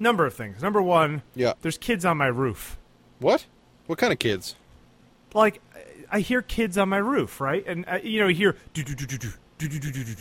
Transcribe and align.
number 0.00 0.26
of 0.26 0.34
things. 0.34 0.62
Number 0.62 0.82
one, 0.82 1.22
yeah, 1.34 1.54
there's 1.62 1.78
kids 1.78 2.04
on 2.04 2.16
my 2.16 2.26
roof. 2.26 2.78
What? 3.18 3.46
What 3.86 3.98
kind 3.98 4.12
of 4.12 4.18
kids? 4.18 4.54
Like, 5.34 5.60
I 6.10 6.20
hear 6.20 6.42
kids 6.42 6.78
on 6.78 6.88
my 6.88 6.98
roof, 6.98 7.40
right? 7.40 7.64
And 7.66 7.84
you 8.02 8.20
know, 8.20 8.28
you 8.28 8.34
hear 8.34 8.56
do 8.72 8.82
do 8.82 8.94
do 8.94 9.06
do 9.06 9.18
do. 9.18 9.32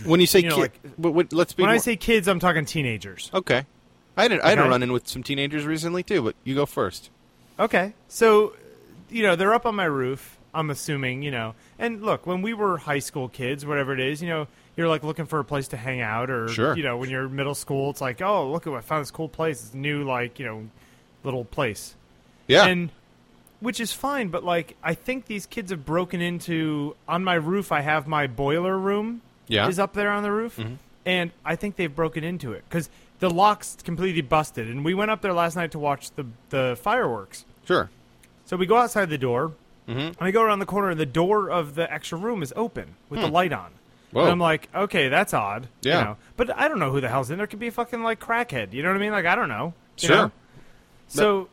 When 0.06 0.20
you 0.20 0.26
say 0.26 0.40
you 0.40 0.50
know, 0.50 0.56
kids, 0.56 0.74
be. 1.00 1.10
when 1.10 1.28
more... 1.58 1.70
I 1.70 1.78
say 1.78 1.96
kids, 1.96 2.28
I'm 2.28 2.40
talking 2.40 2.66
teenagers. 2.66 3.30
Okay, 3.34 3.66
I. 4.16 4.26
Okay. 4.26 4.40
I 4.40 4.50
had 4.50 4.60
a 4.60 4.64
run 4.70 4.82
in 4.84 4.92
with 4.92 5.08
some 5.08 5.24
teenagers 5.24 5.66
recently 5.66 6.04
too, 6.04 6.22
but 6.22 6.36
you 6.44 6.56
go 6.56 6.66
first. 6.66 7.10
Okay, 7.60 7.94
so 8.08 8.54
you 9.10 9.24
know 9.24 9.36
they're 9.36 9.54
up 9.54 9.66
on 9.66 9.76
my 9.76 9.86
roof. 9.86 10.38
I'm 10.54 10.70
assuming 10.70 11.22
you 11.22 11.32
know. 11.32 11.56
And 11.78 12.02
look, 12.02 12.26
when 12.26 12.42
we 12.42 12.54
were 12.54 12.78
high 12.78 13.00
school 13.00 13.30
kids, 13.30 13.66
whatever 13.66 13.94
it 13.94 14.00
is, 14.00 14.22
you 14.22 14.30
know, 14.30 14.48
you're 14.78 14.88
like 14.88 15.04
looking 15.04 15.26
for 15.26 15.40
a 15.40 15.44
place 15.44 15.68
to 15.70 15.78
hang 15.78 16.00
out 16.02 16.30
or 16.30 16.48
Sure. 16.48 16.78
you 16.78 16.84
know, 16.84 16.96
when 16.98 17.10
you're 17.10 17.28
middle 17.28 17.56
school, 17.56 17.90
it's 17.90 18.00
like, 18.00 18.22
"Oh, 18.22 18.50
look 18.50 18.66
at 18.68 18.74
I 18.74 18.80
found 18.82 19.02
this 19.02 19.12
cool 19.12 19.28
place. 19.28 19.62
It's 19.66 19.74
a 19.74 19.78
new 19.78 20.04
like, 20.06 20.40
you 20.40 20.46
know, 20.46 20.68
little 21.24 21.44
place." 21.44 21.96
Yeah. 22.48 22.66
And 22.68 22.92
which 23.60 23.80
is 23.80 23.92
fine, 23.92 24.30
but 24.30 24.44
like 24.44 24.78
I 24.84 24.94
think 24.94 25.26
these 25.26 25.46
kids 25.46 25.72
have 25.72 25.86
broken 25.86 26.22
into 26.22 26.96
on 27.08 27.24
my 27.24 27.34
roof 27.34 27.72
I 27.72 27.82
have 27.82 28.08
my 28.08 28.28
boiler 28.28 28.78
room 28.78 29.22
Yeah. 29.48 29.68
is 29.68 29.80
up 29.80 29.94
there 29.94 30.12
on 30.12 30.24
the 30.24 30.32
roof. 30.32 30.60
And 31.06 31.32
I 31.46 31.56
think 31.56 31.76
they've 31.76 31.94
broken 31.94 32.24
into 32.24 32.54
it 32.54 32.64
cuz 32.70 32.90
the 33.20 33.30
lock's 33.32 33.78
completely 33.84 34.22
busted 34.22 34.70
and 34.70 34.86
we 34.86 34.94
went 34.94 35.10
up 35.10 35.22
there 35.22 35.34
last 35.34 35.56
night 35.56 35.72
to 35.72 35.80
watch 35.80 36.12
the 36.12 36.26
the 36.52 36.78
fireworks. 36.82 37.46
sure. 37.66 37.90
So 38.46 38.56
we 38.56 38.66
go 38.68 38.78
outside 38.78 39.10
the 39.10 39.18
door, 39.18 39.54
Mm-hmm. 39.90 40.00
and 40.00 40.16
I 40.20 40.32
go 40.32 40.42
around 40.44 40.60
the 40.60 40.66
corner, 40.66 40.90
and 40.90 41.00
the 41.00 41.06
door 41.06 41.50
of 41.50 41.76
the 41.76 41.92
extra 41.92 42.18
room 42.18 42.44
is 42.44 42.52
open 42.58 42.96
with 43.10 43.22
the 43.22 43.28
light 43.30 43.54
on. 43.54 43.72
Whoa. 44.12 44.22
And 44.24 44.32
I'm 44.32 44.40
like, 44.40 44.70
okay, 44.74 45.10
that's 45.10 45.34
odd. 45.34 45.68
you 45.82 45.92
Yeah. 45.92 46.04
know. 46.04 46.18
But 46.38 46.56
I 46.58 46.68
don't 46.68 46.80
know 46.80 46.92
who 46.92 47.02
the 47.02 47.10
hell's 47.10 47.30
in 47.30 47.38
there. 47.38 47.48
Could 47.48 47.60
be 47.60 47.68
a 47.68 47.72
fucking 47.72 48.02
like 48.04 48.20
crackhead. 48.20 48.72
You 48.74 48.82
know 48.84 48.90
what 48.90 48.96
I 48.98 49.00
mean? 49.00 49.12
Like 49.12 49.26
I 49.26 49.36
don't 49.36 49.50
know. 49.50 49.74
Sure. 49.98 50.16
know? 50.16 50.32
So 51.08 51.50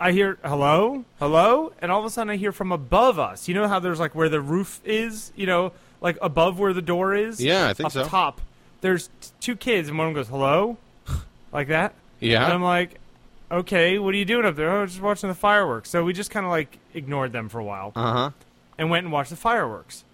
I 0.00 0.12
hear 0.12 0.38
hello, 0.44 1.04
hello, 1.18 1.72
and 1.80 1.90
all 1.90 1.98
of 2.00 2.04
a 2.06 2.10
sudden 2.10 2.30
I 2.30 2.36
hear 2.36 2.52
from 2.52 2.70
above 2.72 3.18
us. 3.18 3.48
You 3.48 3.54
know 3.54 3.66
how 3.68 3.78
there's 3.80 3.98
like 4.00 4.14
where 4.14 4.28
the 4.28 4.40
roof 4.40 4.80
is. 4.84 5.32
You 5.36 5.46
know, 5.46 5.72
like 6.00 6.18
above 6.22 6.58
where 6.58 6.72
the 6.72 6.82
door 6.82 7.14
is. 7.14 7.42
Yeah, 7.42 7.68
I 7.68 7.74
think 7.74 7.86
up 7.86 7.92
so. 7.92 8.04
top. 8.04 8.40
There's 8.80 9.08
t- 9.20 9.30
two 9.40 9.56
kids, 9.56 9.88
and 9.88 9.98
one 9.98 10.06
of 10.06 10.14
them 10.14 10.20
goes 10.20 10.28
hello, 10.28 10.76
like 11.52 11.68
that. 11.68 11.94
Yeah. 12.20 12.44
And 12.44 12.52
I'm 12.52 12.62
like, 12.62 13.00
okay, 13.50 13.98
what 13.98 14.14
are 14.14 14.18
you 14.18 14.24
doing 14.24 14.44
up 14.44 14.54
there? 14.56 14.70
Oh, 14.70 14.86
just 14.86 15.00
watching 15.00 15.28
the 15.28 15.34
fireworks. 15.34 15.90
So 15.90 16.04
we 16.04 16.12
just 16.12 16.30
kind 16.30 16.46
of 16.46 16.50
like 16.50 16.78
ignored 16.94 17.32
them 17.32 17.48
for 17.48 17.58
a 17.58 17.64
while 17.64 17.92
Uh 17.96 18.12
huh. 18.12 18.30
and 18.78 18.90
went 18.90 19.04
and 19.04 19.12
watched 19.12 19.30
the 19.30 19.36
fireworks. 19.36 20.04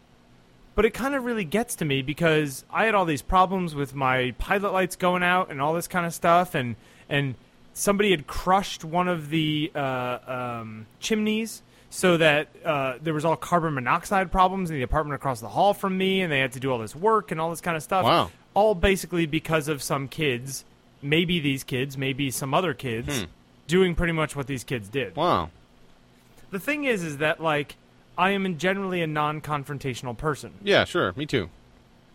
But 0.74 0.84
it 0.84 0.90
kind 0.90 1.14
of 1.14 1.24
really 1.24 1.44
gets 1.44 1.76
to 1.76 1.84
me 1.84 2.02
because 2.02 2.64
I 2.70 2.86
had 2.86 2.94
all 2.94 3.04
these 3.04 3.22
problems 3.22 3.74
with 3.74 3.94
my 3.94 4.34
pilot 4.38 4.72
lights 4.72 4.96
going 4.96 5.22
out 5.22 5.50
and 5.50 5.60
all 5.60 5.72
this 5.74 5.86
kind 5.88 6.04
of 6.06 6.12
stuff, 6.14 6.54
and 6.54 6.74
and 7.08 7.34
somebody 7.74 8.10
had 8.10 8.26
crushed 8.26 8.84
one 8.84 9.08
of 9.08 9.30
the 9.30 9.70
uh, 9.74 10.18
um, 10.26 10.86
chimneys 11.00 11.62
so 11.90 12.16
that 12.16 12.48
uh, 12.64 12.94
there 13.02 13.14
was 13.14 13.24
all 13.24 13.36
carbon 13.36 13.74
monoxide 13.74 14.32
problems 14.32 14.70
in 14.70 14.76
the 14.76 14.82
apartment 14.82 15.14
across 15.14 15.40
the 15.40 15.48
hall 15.48 15.74
from 15.74 15.96
me, 15.96 16.20
and 16.22 16.32
they 16.32 16.40
had 16.40 16.50
to 16.52 16.60
do 16.60 16.72
all 16.72 16.78
this 16.78 16.96
work 16.96 17.30
and 17.30 17.40
all 17.40 17.50
this 17.50 17.60
kind 17.60 17.76
of 17.76 17.82
stuff. 17.82 18.04
Wow. 18.04 18.30
All 18.54 18.74
basically 18.74 19.26
because 19.26 19.68
of 19.68 19.80
some 19.82 20.08
kids, 20.08 20.64
maybe 21.02 21.38
these 21.38 21.62
kids, 21.62 21.96
maybe 21.96 22.30
some 22.32 22.52
other 22.52 22.74
kids, 22.74 23.20
Hmm. 23.20 23.24
doing 23.68 23.94
pretty 23.94 24.12
much 24.12 24.34
what 24.34 24.48
these 24.48 24.64
kids 24.64 24.88
did. 24.88 25.14
Wow. 25.14 25.50
The 26.50 26.58
thing 26.58 26.84
is, 26.84 27.02
is 27.04 27.18
that 27.18 27.40
like 27.40 27.76
I 28.16 28.30
am 28.30 28.58
generally 28.58 29.02
a 29.02 29.06
non-confrontational 29.06 30.16
person. 30.16 30.52
Yeah, 30.62 30.84
sure. 30.84 31.12
Me 31.16 31.26
too. 31.26 31.50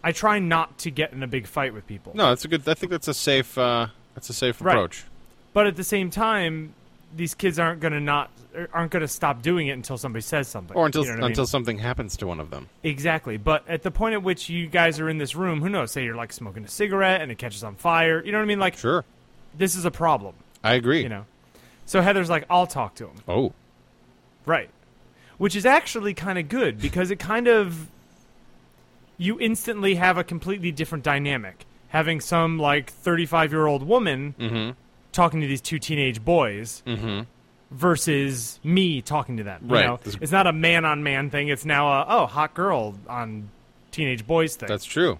I 0.04 0.12
try 0.14 0.40
not 0.40 0.78
to 0.80 0.92
get 0.92 1.12
in 1.12 1.24
a 1.24 1.28
big 1.28 1.46
fight 1.46 1.74
with 1.74 1.86
people. 1.86 2.14
No, 2.16 2.28
that's 2.30 2.46
a 2.46 2.48
good. 2.48 2.68
I 2.68 2.74
think 2.74 2.92
that's 2.92 3.08
a 3.10 3.14
safe. 3.14 3.58
Uh, 3.58 3.88
that's 4.16 4.30
a 4.30 4.34
safe 4.34 4.62
Right. 4.62 4.74
approach. 4.74 5.04
But 5.54 5.68
at 5.68 5.76
the 5.76 5.84
same 5.84 6.10
time, 6.10 6.74
these 7.16 7.34
kids 7.34 7.60
aren't 7.60 7.82
going 7.82 7.94
to 7.94 8.00
not 8.00 8.30
aren't 8.74 8.92
going 8.92 9.02
to 9.02 9.08
stop 9.08 9.42
doing 9.44 9.68
it 9.68 9.72
until 9.74 9.98
somebody 9.98 10.22
says 10.22 10.48
something. 10.48 10.76
Or 10.76 10.86
until 10.86 11.04
You 11.04 11.10
know 11.10 11.14
what 11.16 11.18
I 11.20 11.22
mean? 11.24 11.32
until 11.32 11.46
something 11.46 11.78
happens 11.78 12.18
to 12.18 12.28
one 12.28 12.40
of 12.40 12.50
them. 12.50 12.68
exactly. 12.84 13.38
But 13.38 13.64
at 13.68 13.84
the 13.84 13.92
point 13.92 14.14
at 14.14 14.24
which 14.24 14.50
you 14.50 14.66
guys 14.68 15.00
are 15.00 15.08
in 15.10 15.18
this 15.20 15.36
room, 15.36 15.62
who 15.62 15.70
knows? 15.70 15.92
Say 15.92 16.04
you're 16.04 16.16
like 16.16 16.34
smoking 16.34 16.64
a 16.64 16.68
cigarette 16.68 17.22
and 17.22 17.32
it 17.32 17.38
catches 17.38 17.64
on 17.64 17.76
fire. 17.76 18.24
You 18.26 18.32
know 18.32 18.40
what 18.40 18.44
I 18.44 18.48
mean? 18.48 18.60
Like 18.60 18.76
Sure. 18.78 19.06
this 19.56 19.76
is 19.76 19.86
a 19.86 19.92
problem. 19.92 20.34
I 20.64 20.74
agree. 20.74 21.04
You 21.04 21.10
know. 21.10 21.26
So 21.86 22.02
Heather's 22.02 22.30
like, 22.30 22.46
I'll 22.50 22.68
talk 22.68 22.96
to 22.96 23.06
him. 23.08 23.16
Oh. 23.28 23.54
Right. 24.46 24.70
Which 25.40 25.56
is 25.56 25.66
actually 25.66 26.14
kind 26.14 26.38
of 26.38 26.48
good 26.50 26.80
because 26.80 27.10
it 27.10 27.18
kind 27.18 27.48
of 27.48 27.88
you 29.18 29.40
instantly 29.40 29.96
have 29.96 30.18
a 30.20 30.24
completely 30.24 30.72
different 30.72 31.04
dynamic. 31.04 31.66
Having 31.88 32.22
some 32.22 32.60
like 32.60 32.94
35-year-old 32.94 33.82
woman 33.84 34.36
Mm-hmm. 34.40 34.72
talking 35.12 35.42
to 35.42 35.48
these 35.48 35.62
two 35.62 35.80
teenage 35.80 36.24
boys 36.24 36.84
Mm-hmm. 36.86 37.22
versus 37.72 38.60
me 38.64 39.02
talking 39.02 39.38
to 39.38 39.44
them. 39.44 39.62
you 39.68 39.74
Right. 39.76 39.86
know? 39.86 40.00
It's 40.22 40.32
not 40.32 40.46
a 40.48 40.54
man 40.54 40.86
on 40.86 41.04
man 41.04 41.30
thing. 41.30 41.48
It's 41.48 41.66
now 41.66 41.88
a 41.88 42.06
oh, 42.08 42.26
hot 42.28 42.54
girl 42.54 42.96
on 43.08 43.50
teenage 43.92 44.26
boys 44.28 44.56
thing. 44.56 44.68
That's 44.68 44.86
true. 44.86 45.20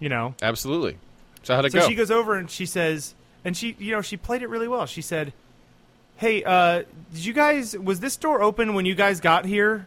you 0.00 0.08
know. 0.08 0.34
Absolutely. 0.42 0.96
So 1.42 1.54
how'd 1.54 1.64
it 1.66 1.72
go? 1.72 1.80
So 1.80 1.84
go? 1.84 1.88
she 1.90 1.94
goes 1.94 2.10
over 2.10 2.36
and 2.36 2.50
she 2.50 2.66
says, 2.66 3.14
and 3.44 3.56
she, 3.56 3.76
you 3.78 3.92
know, 3.92 4.00
she 4.00 4.16
played 4.16 4.42
it 4.42 4.48
really 4.48 4.68
well. 4.68 4.86
She 4.86 5.02
said, 5.02 5.32
"Hey, 6.16 6.44
uh, 6.44 6.84
did 7.12 7.24
you 7.24 7.32
guys? 7.32 7.76
Was 7.76 8.00
this 8.00 8.16
door 8.16 8.42
open 8.42 8.74
when 8.74 8.86
you 8.86 8.94
guys 8.94 9.20
got 9.20 9.44
here?" 9.44 9.86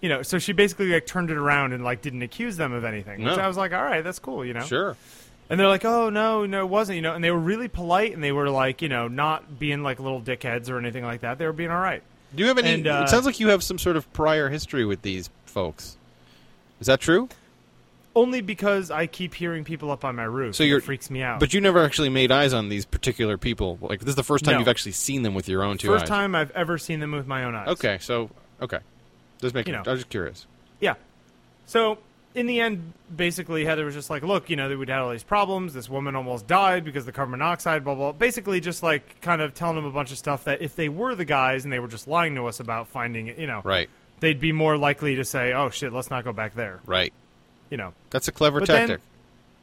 You 0.00 0.08
know, 0.10 0.22
so 0.22 0.38
she 0.38 0.52
basically 0.52 0.92
like 0.92 1.06
turned 1.06 1.30
it 1.30 1.36
around 1.36 1.72
and 1.72 1.82
like 1.84 2.02
didn't 2.02 2.22
accuse 2.22 2.56
them 2.56 2.72
of 2.72 2.84
anything. 2.84 3.24
Which 3.24 3.38
I 3.38 3.48
was 3.48 3.56
like, 3.56 3.72
"All 3.72 3.82
right, 3.82 4.02
that's 4.04 4.18
cool," 4.18 4.44
you 4.44 4.54
know. 4.54 4.60
Sure. 4.60 4.96
And 5.48 5.58
they're 5.58 5.68
like, 5.68 5.84
"Oh 5.84 6.10
no, 6.10 6.44
no, 6.44 6.60
it 6.60 6.68
wasn't," 6.68 6.96
you 6.96 7.02
know. 7.02 7.14
And 7.14 7.22
they 7.24 7.30
were 7.30 7.38
really 7.38 7.68
polite 7.68 8.12
and 8.12 8.22
they 8.22 8.32
were 8.32 8.50
like, 8.50 8.82
you 8.82 8.88
know, 8.88 9.08
not 9.08 9.58
being 9.58 9.82
like 9.82 10.00
little 10.00 10.20
dickheads 10.20 10.68
or 10.68 10.78
anything 10.78 11.04
like 11.04 11.20
that. 11.20 11.38
They 11.38 11.46
were 11.46 11.52
being 11.52 11.70
all 11.70 11.80
right. 11.80 12.02
Do 12.34 12.42
you 12.42 12.48
have 12.48 12.58
any? 12.58 12.74
And, 12.74 12.86
uh, 12.86 13.02
it 13.06 13.08
sounds 13.08 13.24
like 13.26 13.40
you 13.40 13.48
have 13.48 13.62
some 13.62 13.78
sort 13.78 13.96
of 13.96 14.12
prior 14.12 14.48
history 14.50 14.84
with 14.84 15.02
these 15.02 15.30
folks. 15.46 15.96
Is 16.80 16.88
that 16.88 17.00
true? 17.00 17.28
Only 18.16 18.40
because 18.40 18.90
I 18.90 19.06
keep 19.06 19.34
hearing 19.34 19.62
people 19.62 19.90
up 19.92 20.04
on 20.04 20.16
my 20.16 20.24
roof. 20.24 20.56
So 20.56 20.64
you're- 20.64 20.78
it 20.78 20.84
freaks 20.84 21.10
me 21.10 21.22
out. 21.22 21.38
But 21.38 21.52
you 21.54 21.60
never 21.60 21.84
actually 21.84 22.08
made 22.08 22.32
eyes 22.32 22.52
on 22.52 22.68
these 22.70 22.84
particular 22.86 23.36
people. 23.38 23.78
Like 23.80 24.00
this 24.00 24.08
is 24.08 24.14
the 24.16 24.24
first 24.24 24.44
time 24.44 24.54
No. 24.54 24.58
you've 24.60 24.68
actually 24.68 24.92
seen 24.92 25.22
them 25.22 25.34
with 25.34 25.48
your 25.48 25.62
own 25.62 25.76
two 25.78 25.88
first 25.88 26.04
eyes. 26.04 26.08
time 26.08 26.34
I've 26.34 26.50
ever 26.52 26.78
seen 26.78 26.98
them 26.98 27.12
with 27.12 27.26
my 27.28 27.44
own 27.44 27.54
eyes. 27.54 27.68
Okay, 27.68 27.98
so 28.00 28.30
okay, 28.60 28.78
just 29.40 29.54
making. 29.54 29.74
You 29.74 29.78
know. 29.80 29.84
I 29.86 29.90
was 29.92 30.00
just 30.00 30.08
curious. 30.10 30.46
Yeah. 30.80 30.94
So 31.66 31.98
in 32.34 32.46
the 32.46 32.60
end, 32.60 32.92
basically, 33.14 33.64
Heather 33.64 33.84
was 33.84 33.94
just 33.94 34.08
like, 34.10 34.22
"Look, 34.22 34.48
you 34.50 34.56
know, 34.56 34.74
we'd 34.76 34.88
had 34.88 34.98
all 35.00 35.10
these 35.10 35.22
problems. 35.22 35.74
This 35.74 35.88
woman 35.88 36.14
almost 36.16 36.46
died 36.46 36.84
because 36.84 37.02
of 37.02 37.06
the 37.06 37.12
carbon 37.12 37.32
monoxide. 37.32 37.84
Blah 37.84 37.94
blah." 37.94 38.12
Basically, 38.12 38.60
just 38.60 38.82
like 38.82 39.20
kind 39.20 39.42
of 39.42 39.52
telling 39.54 39.76
them 39.76 39.84
a 39.84 39.90
bunch 39.90 40.10
of 40.10 40.18
stuff 40.18 40.44
that 40.44 40.62
if 40.62 40.74
they 40.74 40.88
were 40.88 41.14
the 41.14 41.24
guys 41.26 41.64
and 41.64 41.72
they 41.72 41.78
were 41.80 41.88
just 41.88 42.08
lying 42.08 42.34
to 42.36 42.46
us 42.46 42.60
about 42.60 42.88
finding 42.88 43.26
it, 43.26 43.38
you 43.38 43.46
know, 43.46 43.60
Right, 43.64 43.90
they'd 44.20 44.40
be 44.40 44.52
more 44.52 44.76
likely 44.78 45.16
to 45.16 45.24
say, 45.24 45.52
"Oh 45.52 45.68
shit, 45.68 45.92
let's 45.92 46.10
not 46.10 46.24
go 46.24 46.32
back 46.32 46.54
there." 46.54 46.80
right. 46.86 47.12
You 47.70 47.76
know. 47.76 47.92
That's 48.10 48.28
a 48.28 48.32
clever 48.32 48.60
But 48.60 48.68
then- 48.68 48.88
tactic. 48.88 49.02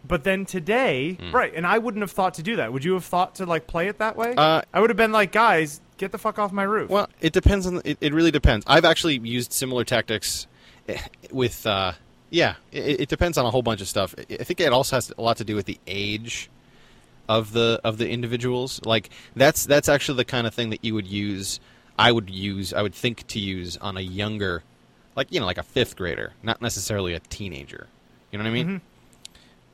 But 0.05 0.25
then 0.25 0.45
today, 0.45 1.13
Hmm. 1.13 1.31
right? 1.31 1.53
And 1.55 1.65
I 1.65 1.77
wouldn't 1.77 2.01
have 2.01 2.11
thought 2.11 2.33
to 2.33 2.43
do 2.43 2.57
that. 2.57 2.73
Would 2.73 2.83
you 2.83 2.93
have 2.95 3.05
thought 3.05 3.35
to 3.35 3.45
like 3.45 3.67
play 3.67 3.87
it 3.87 3.99
that 3.99 4.17
way? 4.17 4.33
Uh, 4.35 4.61
I 4.73 4.81
would 4.81 4.89
have 4.89 4.97
been 4.97 5.13
like, 5.13 5.31
"Guys, 5.31 5.79
get 5.97 6.11
the 6.11 6.17
fuck 6.17 6.37
off 6.37 6.51
my 6.51 6.63
roof." 6.63 6.89
Well, 6.89 7.07
it 7.21 7.31
depends 7.31 7.65
on. 7.65 7.75
The, 7.75 7.91
it, 7.91 7.97
it 8.01 8.13
really 8.13 8.31
depends. 8.31 8.65
I've 8.67 8.83
actually 8.83 9.17
used 9.19 9.53
similar 9.53 9.85
tactics 9.85 10.45
eh, 10.89 10.97
with. 11.31 11.65
Uh, 11.65 11.93
yeah, 12.31 12.55
it, 12.73 13.01
it 13.01 13.09
depends 13.09 13.37
on 13.37 13.45
a 13.45 13.49
whole 13.51 13.61
bunch 13.61 13.79
of 13.79 13.87
stuff. 13.87 14.13
I 14.17 14.25
I 14.41 14.43
think 14.43 14.59
it 14.59 14.73
also 14.73 14.97
has 14.97 15.13
a 15.17 15.21
lot 15.21 15.37
to 15.37 15.45
do 15.45 15.55
with 15.55 15.67
the 15.67 15.79
age 15.87 16.49
of 17.29 17.53
the 17.53 17.79
of 17.85 17.97
the 17.97 18.09
individuals. 18.09 18.81
Like 18.83 19.09
that's 19.37 19.65
that's 19.65 19.87
actually 19.87 20.17
the 20.17 20.25
kind 20.25 20.45
of 20.47 20.53
thing 20.53 20.69
that 20.71 20.83
you 20.83 20.93
would 20.95 21.07
use. 21.07 21.61
I 21.97 22.11
would 22.11 22.29
use. 22.29 22.73
I 22.73 22.81
would 22.81 22.93
think 22.95 23.25
to 23.27 23.39
use 23.39 23.77
on 23.77 23.95
a 23.95 24.01
younger, 24.01 24.63
like 25.15 25.31
you 25.31 25.39
know, 25.39 25.45
like 25.45 25.57
a 25.57 25.63
fifth 25.63 25.95
grader, 25.95 26.33
not 26.43 26.61
necessarily 26.61 27.13
a 27.13 27.19
teenager. 27.19 27.87
You 28.31 28.39
know 28.39 28.43
what 28.43 28.49
I 28.49 28.53
mean? 28.53 28.81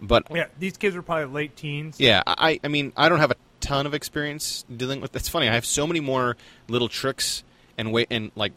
But 0.01 0.27
yeah, 0.31 0.45
these 0.57 0.77
kids 0.77 0.95
are 0.95 1.01
probably 1.01 1.25
late 1.25 1.55
teens. 1.55 1.99
yeah, 1.99 2.23
I, 2.25 2.59
I 2.63 2.67
mean, 2.67 2.93
I 2.95 3.09
don't 3.09 3.19
have 3.19 3.31
a 3.31 3.35
ton 3.59 3.85
of 3.85 3.93
experience 3.93 4.63
dealing 4.73 5.01
with. 5.01 5.15
It's 5.15 5.29
funny. 5.29 5.49
I 5.49 5.53
have 5.53 5.65
so 5.65 5.85
many 5.85 5.99
more 5.99 6.37
little 6.67 6.87
tricks 6.87 7.43
and 7.77 7.91
way 7.91 8.05
and 8.09 8.31
like, 8.35 8.53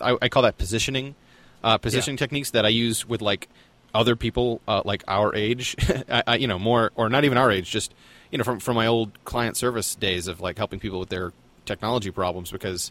I 0.00 0.28
call 0.28 0.42
that 0.42 0.58
positioning, 0.58 1.14
uh, 1.62 1.78
positioning 1.78 2.16
techniques 2.16 2.50
that 2.50 2.64
I 2.64 2.70
use 2.70 3.08
with 3.08 3.22
like 3.22 3.48
other 3.94 4.16
people 4.16 4.60
uh, 4.66 4.82
like 4.84 5.04
our 5.06 5.34
age. 5.34 5.76
I, 6.08 6.22
I, 6.26 6.36
you 6.36 6.46
know, 6.46 6.58
more 6.58 6.92
or 6.96 7.08
not 7.08 7.24
even 7.24 7.38
our 7.38 7.50
age, 7.50 7.70
just 7.70 7.94
you 8.30 8.38
know, 8.38 8.44
from 8.44 8.60
from 8.60 8.76
my 8.76 8.86
old 8.86 9.12
client 9.24 9.56
service 9.56 9.94
days 9.94 10.26
of 10.26 10.40
like 10.40 10.58
helping 10.58 10.80
people 10.80 10.98
with 10.98 11.08
their 11.08 11.32
technology 11.66 12.10
problems 12.10 12.50
because, 12.50 12.90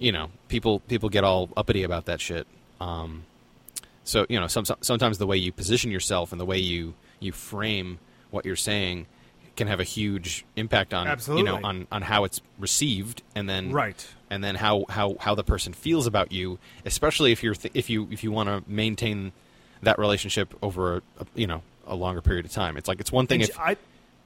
you 0.00 0.10
know, 0.10 0.30
people 0.48 0.80
people 0.80 1.08
get 1.08 1.22
all 1.22 1.48
uppity 1.56 1.84
about 1.84 2.06
that 2.06 2.20
shit. 2.20 2.48
Um, 2.80 3.22
so 4.02 4.26
you 4.28 4.40
know, 4.40 4.48
some, 4.48 4.64
sometimes 4.80 5.18
the 5.18 5.26
way 5.26 5.36
you 5.36 5.52
position 5.52 5.92
yourself 5.92 6.32
and 6.32 6.40
the 6.40 6.44
way 6.44 6.58
you 6.58 6.94
you 7.20 7.30
frame 7.30 7.98
what 8.32 8.44
you're 8.44 8.56
saying 8.56 9.06
can 9.56 9.66
have 9.68 9.78
a 9.80 9.84
huge 9.84 10.44
impact 10.56 10.94
on 10.94 11.06
Absolutely. 11.06 11.42
you 11.52 11.60
know 11.60 11.66
on, 11.68 11.86
on 11.92 12.00
how 12.02 12.24
it's 12.24 12.40
received 12.58 13.22
and 13.34 13.48
then 13.48 13.70
Right. 13.72 14.08
and 14.30 14.42
then 14.42 14.54
how, 14.54 14.86
how, 14.88 15.16
how 15.20 15.34
the 15.34 15.44
person 15.44 15.74
feels 15.74 16.06
about 16.06 16.32
you, 16.32 16.58
especially 16.86 17.30
if 17.32 17.42
you're 17.42 17.54
th- 17.54 17.72
if 17.74 17.90
you 17.90 18.08
if 18.10 18.24
you 18.24 18.32
want 18.32 18.48
to 18.48 18.62
maintain 18.70 19.32
that 19.82 19.98
relationship 19.98 20.54
over 20.62 20.96
a, 20.96 21.02
a 21.20 21.26
you 21.34 21.46
know 21.46 21.62
a 21.86 21.94
longer 21.94 22.22
period 22.22 22.46
of 22.46 22.52
time. 22.52 22.76
It's 22.78 22.88
like 22.88 23.00
it's 23.00 23.12
one 23.12 23.26
thing 23.26 23.42
And 23.42 23.50
if 23.50 23.58
I, 23.58 23.76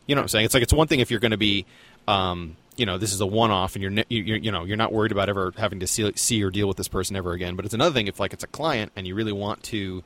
You 0.06 0.14
know 0.14 0.20
what 0.20 0.24
I'm 0.24 0.28
saying? 0.28 0.44
It's 0.44 0.54
like 0.54 0.62
it's 0.62 0.72
one 0.72 0.86
thing 0.86 1.00
if 1.00 1.10
you're 1.10 1.20
going 1.20 1.30
to 1.32 1.36
be, 1.36 1.64
um, 2.06 2.56
you 2.76 2.86
know, 2.86 2.98
this 2.98 3.12
is 3.12 3.20
a 3.20 3.26
one-off, 3.26 3.74
and 3.76 3.82
you're, 3.82 3.90
ne- 3.90 4.04
you're 4.08 4.36
you 4.38 4.50
know 4.50 4.64
you're 4.64 4.76
not 4.76 4.92
worried 4.92 5.12
about 5.12 5.28
ever 5.28 5.52
having 5.56 5.80
to 5.80 5.86
see, 5.86 6.10
see 6.16 6.42
or 6.42 6.50
deal 6.50 6.66
with 6.68 6.76
this 6.76 6.88
person 6.88 7.14
ever 7.16 7.32
again. 7.32 7.54
But 7.56 7.64
it's 7.64 7.74
another 7.74 7.94
thing 7.94 8.06
if 8.08 8.18
like 8.18 8.32
it's 8.32 8.44
a 8.44 8.48
client 8.48 8.90
and 8.96 9.06
you 9.06 9.14
really 9.14 9.32
want 9.32 9.62
to, 9.64 10.02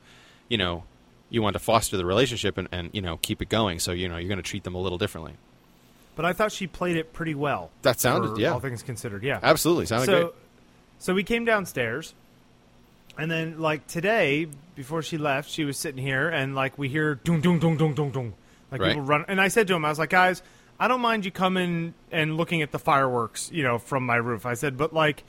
you 0.49 0.57
know, 0.57 0.83
you 1.29 1.41
want 1.41 1.53
to 1.53 1.59
foster 1.59 1.97
the 1.97 2.05
relationship 2.05 2.57
and, 2.57 2.67
and 2.71 2.89
you 2.93 3.01
know 3.01 3.17
keep 3.21 3.41
it 3.41 3.49
going. 3.49 3.79
So 3.79 3.91
you 3.91 4.07
know 4.09 4.17
you're 4.17 4.27
going 4.29 4.37
to 4.37 4.43
treat 4.49 4.63
them 4.63 4.75
a 4.75 4.79
little 4.79 4.97
differently. 4.97 5.33
But 6.15 6.25
I 6.25 6.33
thought 6.33 6.51
she 6.51 6.67
played 6.67 6.97
it 6.97 7.13
pretty 7.13 7.33
well. 7.33 7.71
That 7.83 7.99
sounded 7.99 8.37
yeah, 8.37 8.51
All 8.51 8.59
things 8.59 8.83
considered, 8.83 9.23
yeah. 9.23 9.39
absolutely 9.41 9.85
sounded 9.85 10.05
so, 10.07 10.19
great. 10.21 10.33
so 10.99 11.13
we 11.13 11.23
came 11.23 11.45
downstairs, 11.45 12.13
and 13.17 13.31
then 13.31 13.59
like 13.59 13.87
today, 13.87 14.47
before 14.75 15.01
she 15.01 15.17
left, 15.17 15.49
she 15.49 15.63
was 15.63 15.77
sitting 15.77 16.03
here, 16.03 16.27
and 16.29 16.55
like 16.55 16.77
we 16.77 16.89
hear 16.89 17.15
dung 17.15 17.41
dung 17.41 17.59
dung 17.59 17.77
dung 17.77 17.93
dung 17.93 18.11
dung, 18.11 18.33
like 18.71 18.81
Right. 18.81 18.89
people 18.89 19.03
run. 19.03 19.25
And 19.27 19.39
I 19.39 19.47
said 19.47 19.67
to 19.69 19.75
him, 19.75 19.85
I 19.85 19.89
was 19.89 19.97
like, 19.99 20.09
guys, 20.09 20.43
I 20.79 20.87
don't 20.87 21.01
mind 21.01 21.25
you 21.25 21.31
coming 21.31 21.93
and 22.11 22.37
looking 22.37 22.61
at 22.61 22.71
the 22.71 22.79
fireworks, 22.79 23.51
you 23.51 23.63
know, 23.63 23.77
from 23.77 24.05
my 24.05 24.15
roof. 24.15 24.45
I 24.45 24.53
said, 24.53 24.77
but 24.77 24.93
like, 24.93 25.23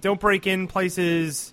don't 0.00 0.18
break 0.20 0.46
in 0.46 0.66
places. 0.66 1.52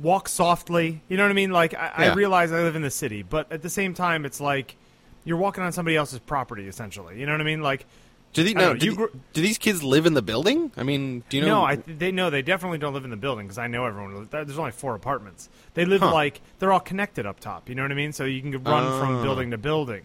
Walk 0.00 0.28
softly. 0.28 1.02
You 1.08 1.16
know 1.16 1.24
what 1.24 1.30
I 1.30 1.34
mean? 1.34 1.50
Like 1.50 1.74
I, 1.74 1.92
I 1.96 2.14
realize 2.14 2.52
I 2.52 2.62
live 2.62 2.76
in 2.76 2.82
the 2.82 2.90
city, 2.90 3.22
but 3.22 3.50
at 3.50 3.62
the 3.62 3.68
same 3.70 3.94
time, 3.94 4.24
it's 4.24 4.40
like 4.40 4.76
you're 5.24 5.36
walking 5.36 5.64
on 5.64 5.72
somebody 5.72 5.96
else's 5.96 6.20
property, 6.20 6.68
essentially. 6.68 7.18
You 7.18 7.26
know 7.26 7.32
what 7.32 7.40
I 7.40 7.44
mean? 7.44 7.62
Like. 7.62 7.84
Do, 8.32 8.44
the, 8.44 8.50
I 8.54 8.60
no, 8.60 8.72
know, 8.74 8.78
do, 8.78 9.10
do 9.32 9.40
these 9.40 9.56
kids 9.56 9.82
live 9.82 10.04
in 10.04 10.12
the 10.12 10.20
building? 10.20 10.70
I 10.76 10.82
mean, 10.82 11.24
do 11.30 11.38
you 11.38 11.42
know? 11.42 11.60
No, 11.60 11.64
I, 11.64 11.76
they 11.76 12.12
know 12.12 12.28
they 12.28 12.42
definitely 12.42 12.76
don't 12.76 12.92
live 12.92 13.04
in 13.04 13.10
the 13.10 13.16
building 13.16 13.46
because 13.46 13.56
I 13.56 13.66
know 13.66 13.86
everyone. 13.86 14.28
Uh, 14.30 14.44
there's 14.44 14.58
only 14.58 14.72
four 14.72 14.94
apartments. 14.94 15.48
They 15.72 15.86
live 15.86 16.02
Huh. 16.02 16.12
like 16.12 16.42
they're 16.58 16.70
all 16.70 16.80
connected 16.80 17.24
up 17.24 17.40
top. 17.40 17.66
You 17.70 17.74
know 17.74 17.80
what 17.82 17.92
I 17.92 17.94
mean? 17.94 18.12
So 18.12 18.24
you 18.24 18.42
can 18.42 18.50
run 18.62 18.84
Oh. 18.84 19.00
from 19.00 19.22
building 19.22 19.52
to 19.52 19.58
building. 19.58 20.02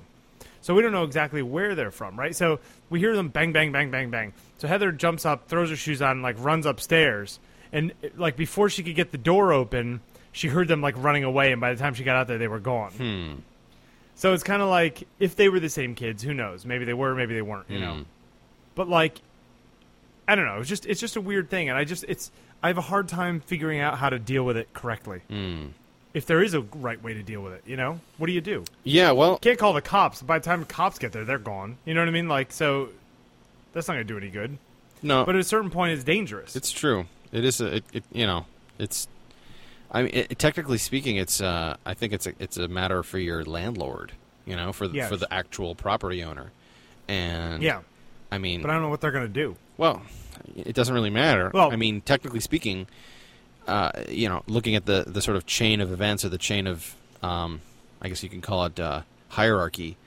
So 0.61 0.73
we 0.75 0.81
don't 0.81 0.91
know 0.91 1.03
exactly 1.03 1.41
where 1.41 1.73
they're 1.75 1.91
from, 1.91 2.17
right? 2.19 2.35
So 2.35 2.59
we 2.89 2.99
hear 2.99 3.15
them 3.15 3.29
bang, 3.29 3.51
bang, 3.51 3.71
bang, 3.71 3.89
bang, 3.91 4.09
bang. 4.11 4.33
So 4.57 4.67
Heather 4.67 4.91
jumps 4.91 5.25
up, 5.25 5.47
throws 5.47 5.69
her 5.71 5.75
shoes 5.75 6.01
on, 6.01 6.11
and, 6.11 6.21
like 6.21 6.35
runs 6.39 6.65
upstairs, 6.65 7.39
and 7.71 7.93
like 8.15 8.35
before 8.37 8.69
she 8.69 8.83
could 8.83 8.95
get 8.95 9.11
the 9.11 9.17
door 9.17 9.51
open, 9.53 10.01
she 10.31 10.47
heard 10.47 10.67
them 10.67 10.81
like 10.81 10.95
running 10.97 11.23
away, 11.23 11.51
and 11.51 11.59
by 11.59 11.73
the 11.73 11.79
time 11.79 11.93
she 11.95 12.03
got 12.03 12.15
out 12.15 12.27
there, 12.27 12.37
they 12.37 12.47
were 12.47 12.59
gone. 12.59 12.91
Hmm. 12.91 13.33
So 14.15 14.33
it's 14.33 14.43
kind 14.43 14.61
of 14.61 14.69
like 14.69 15.07
if 15.19 15.35
they 15.35 15.49
were 15.49 15.59
the 15.59 15.69
same 15.69 15.95
kids, 15.95 16.21
who 16.21 16.33
knows? 16.33 16.63
Maybe 16.65 16.85
they 16.85 16.93
were, 16.93 17.15
maybe 17.15 17.33
they 17.33 17.41
weren't. 17.41 17.69
You 17.69 17.79
know 17.79 17.93
Hmm. 17.95 18.01
but 18.75 18.87
like 18.87 19.19
I 20.27 20.35
don't 20.35 20.45
know. 20.45 20.59
It's 20.59 20.69
just 20.69 20.85
it's 20.85 21.01
just 21.01 21.15
a 21.15 21.21
weird 21.21 21.49
thing, 21.49 21.69
and 21.69 21.77
I 21.77 21.83
just 21.85 22.05
it's 22.07 22.31
I 22.61 22.67
have 22.67 22.77
a 22.77 22.81
hard 22.81 23.07
time 23.07 23.39
figuring 23.39 23.79
out 23.79 23.97
how 23.97 24.09
to 24.09 24.19
deal 24.19 24.43
with 24.45 24.57
it 24.57 24.71
correctly. 24.73 25.21
Hmm. 25.27 25.67
If 26.13 26.25
there 26.25 26.43
is 26.43 26.53
a 26.53 26.61
right 26.61 27.01
way 27.01 27.13
to 27.13 27.23
deal 27.23 27.41
with 27.41 27.53
it, 27.53 27.63
you 27.65 27.77
know, 27.77 27.99
what 28.17 28.27
do 28.27 28.33
you 28.33 28.41
do? 28.41 28.65
Yeah, 28.83 29.11
well, 29.11 29.37
Can't 29.37 29.57
call 29.57 29.73
the 29.73 29.81
cops. 29.81 30.21
By 30.21 30.39
the 30.39 30.45
time 30.45 30.59
the 30.61 30.65
cops 30.65 30.99
get 30.99 31.11
there, 31.13 31.23
they're 31.23 31.37
gone. 31.39 31.77
You 31.85 31.93
know 31.93 32.01
what 32.01 32.09
I 32.09 32.11
mean? 32.11 32.27
Like 32.27 32.51
so, 32.51 32.89
that's 33.73 33.87
not 33.87 33.93
gonna 33.93 34.03
do 34.03 34.17
any 34.17 34.29
good. 34.29 34.57
no, 35.01 35.23
But 35.25 35.35
at 35.35 35.41
a 35.41 35.45
certain 35.45 35.69
point, 35.69 35.93
it's 35.93 36.03
dangerous. 36.03 36.55
It's 36.55 36.71
true. 36.71 37.05
It 37.31 37.45
is 37.45 37.61
a. 37.61 37.77
It, 37.77 37.83
it, 37.93 38.03
you 38.11 38.25
know, 38.27 38.45
it's. 38.77 39.07
I 39.89 40.03
mean, 40.03 40.11
it, 40.13 40.37
technically 40.39 40.77
speaking, 40.77 41.15
it's. 41.15 41.39
Uh, 41.39 41.77
I 41.85 41.93
think 41.93 42.11
it's 42.11 42.27
a. 42.27 42.33
It's 42.39 42.57
a 42.57 42.67
matter 42.67 43.03
for 43.03 43.17
your 43.17 43.45
landlord. 43.45 44.11
You 44.45 44.55
know, 44.57 44.73
for 44.73 44.87
the, 44.87 44.95
Yes. 44.95 45.09
for 45.09 45.15
the 45.17 45.31
actual 45.33 45.75
property 45.75 46.23
owner. 46.23 46.51
And 47.07 47.63
yeah, 47.63 47.81
I 48.31 48.37
mean, 48.37 48.61
but 48.61 48.69
I 48.69 48.73
don't 48.73 48.81
know 48.81 48.89
what 48.89 48.99
they're 49.01 49.11
gonna 49.11 49.27
do. 49.29 49.55
well, 49.77 50.01
it 50.57 50.75
doesn't 50.75 50.93
really 50.93 51.09
matter. 51.09 51.51
Well- 51.53 51.71
I 51.71 51.75
mean, 51.77 52.01
technically 52.01 52.39
speaking, 52.41 52.87
uh, 53.67 53.91
you 54.09 54.27
know, 54.29 54.43
looking 54.47 54.75
at 54.75 54.85
the 54.85 55.03
the 55.07 55.21
sort 55.21 55.37
of 55.37 55.45
chain 55.45 55.81
of 55.81 55.91
events 55.91 56.25
or 56.25 56.29
the 56.29 56.37
chain 56.37 56.67
of, 56.67 56.95
um, 57.23 57.61
I 58.01 58.09
guess 58.09 58.23
you 58.23 58.29
can 58.29 58.41
call 58.41 58.65
it 58.65 58.79
uh, 58.79 59.01
hierarchy. 59.29 59.97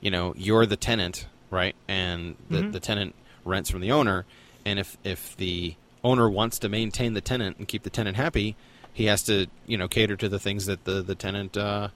You 0.00 0.10
know, 0.10 0.32
you're 0.36 0.66
the 0.66 0.76
tenant, 0.76 1.26
right? 1.50 1.74
And 1.88 2.36
the 2.48 2.62
Mhm. 2.62 2.72
the 2.72 2.80
tenant 2.80 3.14
rents 3.44 3.70
from 3.70 3.80
the 3.80 3.92
owner, 3.92 4.24
and 4.64 4.78
if 4.78 4.96
if 5.04 5.36
the 5.36 5.74
owner 6.02 6.30
wants 6.30 6.58
to 6.60 6.68
maintain 6.68 7.12
the 7.14 7.20
tenant 7.20 7.58
and 7.58 7.68
keep 7.68 7.82
the 7.82 7.90
tenant 7.90 8.16
happy, 8.16 8.56
he 8.92 9.04
has 9.06 9.22
to 9.24 9.46
you 9.66 9.76
know 9.76 9.88
cater 9.88 10.16
to 10.16 10.28
the 10.28 10.38
things 10.38 10.66
that 10.66 10.84
the 10.84 11.02
the 11.02 11.14
tenant 11.14 11.56
uh, 11.56 11.88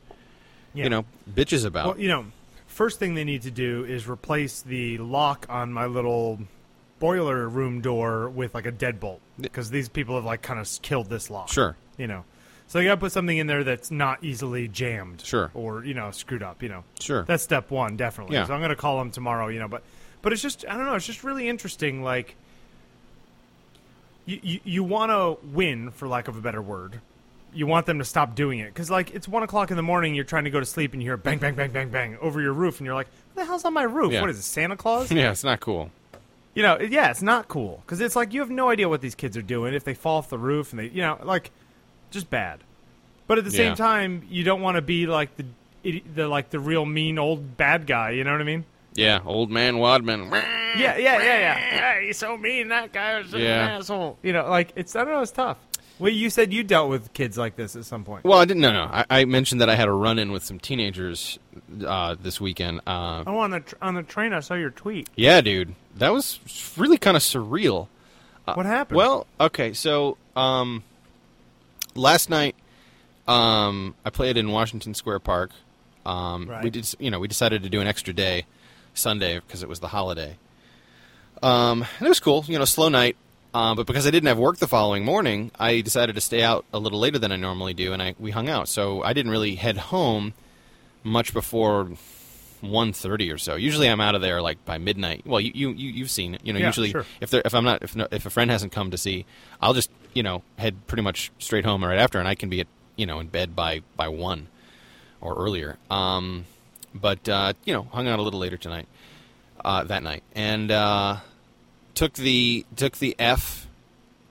Yeah. 0.75 0.85
you 0.85 0.91
know 0.91 1.05
bitches 1.33 1.65
about. 1.65 1.87
Well, 1.87 1.99
you 2.01 2.09
know, 2.09 2.27
first 2.67 2.99
thing 2.99 3.15
they 3.15 3.25
need 3.25 3.43
to 3.43 3.51
do 3.51 3.85
is 3.85 4.07
replace 4.09 4.61
the 4.61 4.99
lock 4.99 5.47
on 5.49 5.73
my 5.73 5.87
little 5.87 6.41
boiler 7.05 7.47
room 7.47 7.83
door 7.83 8.31
with 8.31 8.55
like 8.55 8.65
a 8.65 8.73
deadbolt 8.73 9.19
because 9.39 9.69
these 9.69 9.91
people 9.91 10.15
have 10.15 10.25
like 10.25 10.41
kind 10.41 10.59
of 10.59 10.67
killed 10.81 11.11
this 11.11 11.29
lock. 11.29 11.49
sure, 11.51 11.77
you 11.99 12.07
know. 12.07 12.25
So 12.67 12.79
you 12.79 12.89
got 12.89 12.95
to 12.95 13.01
put 13.01 13.13
something 13.13 13.37
in 13.37 13.47
there 13.47 13.63
that's 13.63 13.91
not 13.91 14.25
easily 14.25 14.69
jammed, 14.69 15.21
Sure. 15.21 15.51
or 15.53 15.85
you 15.85 15.93
know 15.93 16.11
screwed 16.13 16.43
up. 16.43 16.63
You 16.63 16.71
know, 16.71 16.85
sure. 16.99 17.25
that's 17.25 17.43
step 17.43 17.71
one, 17.71 17.99
definitely. 17.99 18.37
Yeah. 18.37 18.47
So 18.47 18.55
I'm 18.55 18.67
to 18.67 18.75
call 18.75 18.99
them 18.99 19.11
tomorrow. 19.11 19.49
You 19.49 19.59
know, 19.59 19.69
but 19.69 19.83
but 20.23 20.33
it's 20.33 20.41
just 20.41 20.65
I 20.67 20.77
don't 20.79 20.87
know. 20.87 20.95
It's 20.95 21.05
just 21.05 21.23
really 21.25 21.47
interesting. 21.47 22.03
Like 22.03 22.37
you 24.25 24.41
you, 24.43 24.61
you 24.65 24.85
want 24.85 25.11
to 25.11 25.47
win, 25.47 25.91
for 25.91 26.09
lack 26.09 26.27
of 26.29 26.39
a 26.39 26.41
better 26.41 26.63
word. 26.63 27.01
You 27.53 27.67
want 27.67 27.85
them 27.87 27.99
to 27.99 28.05
stop 28.05 28.35
doing 28.35 28.61
it 28.61 28.69
because 28.73 28.91
like 28.91 29.15
it's 29.15 29.29
one 29.29 29.43
o'clock 29.43 29.71
in 29.71 29.77
the 29.77 29.83
morning. 29.83 30.15
You're 30.15 30.25
trying 30.25 30.45
to 30.45 30.51
go 30.51 30.59
to 30.59 30.67
sleep 30.67 30.95
and 30.95 31.03
you 31.03 31.11
hear 31.11 31.19
bang 31.19 31.39
bang 31.39 31.55
bang 31.55 31.71
bang 31.71 31.91
bang 31.91 32.17
over 32.23 32.41
your 32.41 32.55
roof, 32.55 32.79
and 32.81 32.87
you're 32.87 32.95
like, 32.97 33.09
"What 33.35 33.43
the 33.43 33.47
hell's 33.47 33.67
on 33.67 33.75
my 33.75 33.83
roof? 33.83 34.11
Yeah. 34.11 34.23
What 34.23 34.31
is 34.31 34.39
it, 34.39 34.43
Santa 34.43 34.77
Claus?" 34.77 35.13
yeah, 35.13 35.31
it's 35.31 35.45
not 35.45 35.61
cool. 35.61 35.91
You 36.55 36.63
know, 36.63 36.79
yeah, 36.81 37.11
it's 37.11 37.23
not 37.23 37.49
cool 37.49 37.83
because 37.85 38.01
it's 38.01 38.15
like 38.17 38.33
you 38.33 38.41
have 38.41 38.51
no 38.51 38.71
idea 38.71 38.89
what 38.89 39.01
these 39.01 39.15
kids 39.15 39.37
are 39.37 39.43
doing 39.43 39.75
if 39.75 39.85
they 39.85 39.95
fall 39.95 40.19
off 40.19 40.29
the 40.29 40.39
roof 40.39 40.71
and 40.73 40.79
they, 40.81 40.89
you 40.89 41.03
know, 41.03 41.19
like 41.23 41.51
just 42.11 42.31
bad. 42.31 42.61
But 43.27 43.39
at 43.39 43.45
the 43.45 43.51
Yeah. 43.51 43.57
same 43.57 43.75
time, 43.75 44.23
you 44.29 44.45
don't 44.45 44.61
want 44.61 44.77
to 44.77 44.83
be 44.83 45.07
like 45.07 45.31
the, 45.37 46.01
the 46.15 46.29
like 46.29 46.51
the 46.51 46.61
real 46.61 46.85
mean 46.87 47.19
old 47.19 47.57
bad 47.57 47.87
guy. 47.87 48.11
You 48.11 48.25
know 48.25 48.33
what 48.33 48.41
I 48.41 48.45
mean? 48.45 48.65
Yeah, 48.95 49.21
old 49.25 49.51
man 49.51 49.79
Wadman. 49.79 50.31
Yeah, 50.31 50.39
yeah, 50.77 50.97
yeah, 50.99 51.19
yeah. 51.19 51.59
yeah 51.99 52.01
he's 52.01 52.19
so 52.19 52.37
mean. 52.37 52.69
That 52.69 52.93
guy 52.93 53.19
was 53.19 53.33
Yeah. 53.33 53.65
an 53.65 53.71
asshole. 53.81 54.19
You 54.23 54.33
know, 54.33 54.49
like 54.49 54.73
it's 54.77 54.95
I 54.95 55.05
don't 55.05 55.15
know, 55.15 55.21
it's 55.23 55.33
tough. 55.33 55.59
Well, 55.99 56.11
you 56.13 56.29
said 56.29 56.53
you 56.53 56.65
dealt 56.65 56.91
with 56.91 57.13
kids 57.13 57.39
like 57.39 57.55
this 57.57 57.77
at 57.77 57.85
some 57.85 58.05
point. 58.05 58.25
Well, 58.25 58.39
I 58.41 58.45
didn't. 58.45 58.63
No, 58.63 58.73
no. 58.73 58.85
I, 58.85 59.05
I 59.11 59.25
mentioned 59.27 59.61
that 59.61 59.71
I 59.71 59.77
had 59.77 59.87
a 59.89 59.93
run-in 59.93 60.33
with 60.33 60.45
some 60.45 60.59
teenagers 60.59 61.39
uh, 61.87 62.17
this 62.21 62.41
weekend. 62.41 62.81
Uh, 62.87 63.23
Oh, 63.27 63.39
on 63.39 63.51
the 63.53 63.61
tr- 63.61 63.77
on 63.81 63.95
the 63.95 64.03
train, 64.03 64.33
I 64.33 64.41
saw 64.41 64.55
your 64.55 64.71
tweet. 64.71 65.09
yeah, 65.15 65.41
dude, 65.41 65.75
that 65.97 66.13
was 66.13 66.41
really 66.77 66.99
kind 66.99 67.17
of 67.17 67.23
surreal. 67.23 67.87
What 68.45 68.67
happened? 68.67 68.97
Well, 68.97 69.27
okay, 69.41 69.73
so 69.73 70.19
um, 70.37 70.83
last 71.95 72.29
night 72.29 72.57
um, 73.29 73.95
I 74.05 74.11
played 74.11 74.37
in 74.37 74.51
Washington 74.51 74.95
Square 74.95 75.21
Park. 75.21 75.51
Um, 76.05 76.47
Right. 76.51 76.63
We 76.63 76.71
did, 76.71 76.93
you 76.99 77.11
know, 77.11 77.19
we 77.21 77.29
decided 77.29 77.63
to 77.63 77.71
do 77.71 77.81
an 77.81 77.87
extra 77.87 78.13
day 78.13 78.45
Sunday 78.93 79.37
because 79.39 79.63
it 79.63 79.69
was 79.69 79.81
the 79.81 79.89
holiday. 79.89 80.37
Um, 81.43 81.83
and 81.99 82.07
it 82.07 82.09
was 82.09 82.21
cool, 82.21 82.45
you 82.49 82.59
know, 82.59 82.65
slow 82.67 82.89
night. 82.91 83.17
Uh, 83.55 83.75
but 83.77 83.87
because 83.87 84.07
I 84.07 84.11
didn't 84.11 84.27
have 84.27 84.39
work 84.39 84.57
the 84.59 84.67
following 84.67 85.05
morning, 85.05 85.53
I 85.59 85.81
decided 85.81 86.17
to 86.17 86.21
stay 86.21 86.43
out 86.43 86.65
a 86.73 86.79
little 86.81 86.99
later 86.99 87.19
than 87.21 87.31
I 87.31 87.37
normally 87.37 87.73
do, 87.73 87.93
and 87.93 88.03
I 88.03 88.15
we 88.19 88.33
hung 88.33 88.49
out. 88.49 88.69
So 88.69 89.03
I 89.03 89.13
didn't 89.13 89.31
really 89.31 89.55
head 89.55 89.77
home 89.79 90.35
much 91.05 91.33
before 91.33 91.91
1.30 92.63 93.33
or 93.33 93.39
so. 93.39 93.55
Usually 93.57 93.89
I'm 93.89 94.01
out 94.01 94.15
of 94.15 94.23
there 94.23 94.41
like 94.43 94.65
by 94.65 94.79
midnight. 94.79 95.23
Well, 95.27 95.41
you 95.41 95.53
you 95.55 95.71
you- 95.71 95.93
you've 95.93 96.11
seen 96.11 96.35
it. 96.35 96.41
You 96.45 96.53
know, 96.53 96.59
Yeah, 96.59 96.67
usually 96.67 96.91
sure. 96.91 97.07
if 97.21 97.31
there 97.31 97.43
if 97.45 97.55
I'm 97.55 97.65
not 97.65 97.83
if 97.83 97.95
no, 97.95 98.09
if 98.11 98.27
a 98.27 98.31
friend 98.31 98.51
hasn't 98.51 98.73
come 98.73 98.91
to 98.91 98.99
see, 98.99 99.25
I'll 99.61 99.75
just 99.75 99.91
you 100.15 100.23
know 100.23 100.43
head 100.59 100.87
pretty 100.87 101.03
much 101.03 101.31
straight 101.39 101.65
home 101.65 101.85
right 101.85 101.99
after, 101.99 102.19
and 102.19 102.27
I 102.27 102.35
can 102.35 102.49
be 102.49 102.61
at 102.61 102.67
you 102.97 103.07
know 103.07 103.21
in 103.21 103.29
bed 103.29 103.55
by 103.55 103.83
by 103.97 104.09
one 104.09 104.49
or 105.21 105.35
earlier. 105.37 105.77
Um, 105.91 106.47
but 106.95 107.29
uh, 107.29 107.53
you 107.65 107.73
know, 107.75 107.87
hung 107.93 108.09
out 108.09 108.19
a 108.19 108.23
little 108.23 108.41
later 108.41 108.57
tonight, 108.57 108.89
uh, 109.65 109.85
that 109.85 110.03
night, 110.03 110.23
and 110.35 110.71
uh, 110.71 111.17
took 111.95 112.15
the 112.15 112.65
took 112.77 112.99
the 112.99 113.15
F 113.19 113.67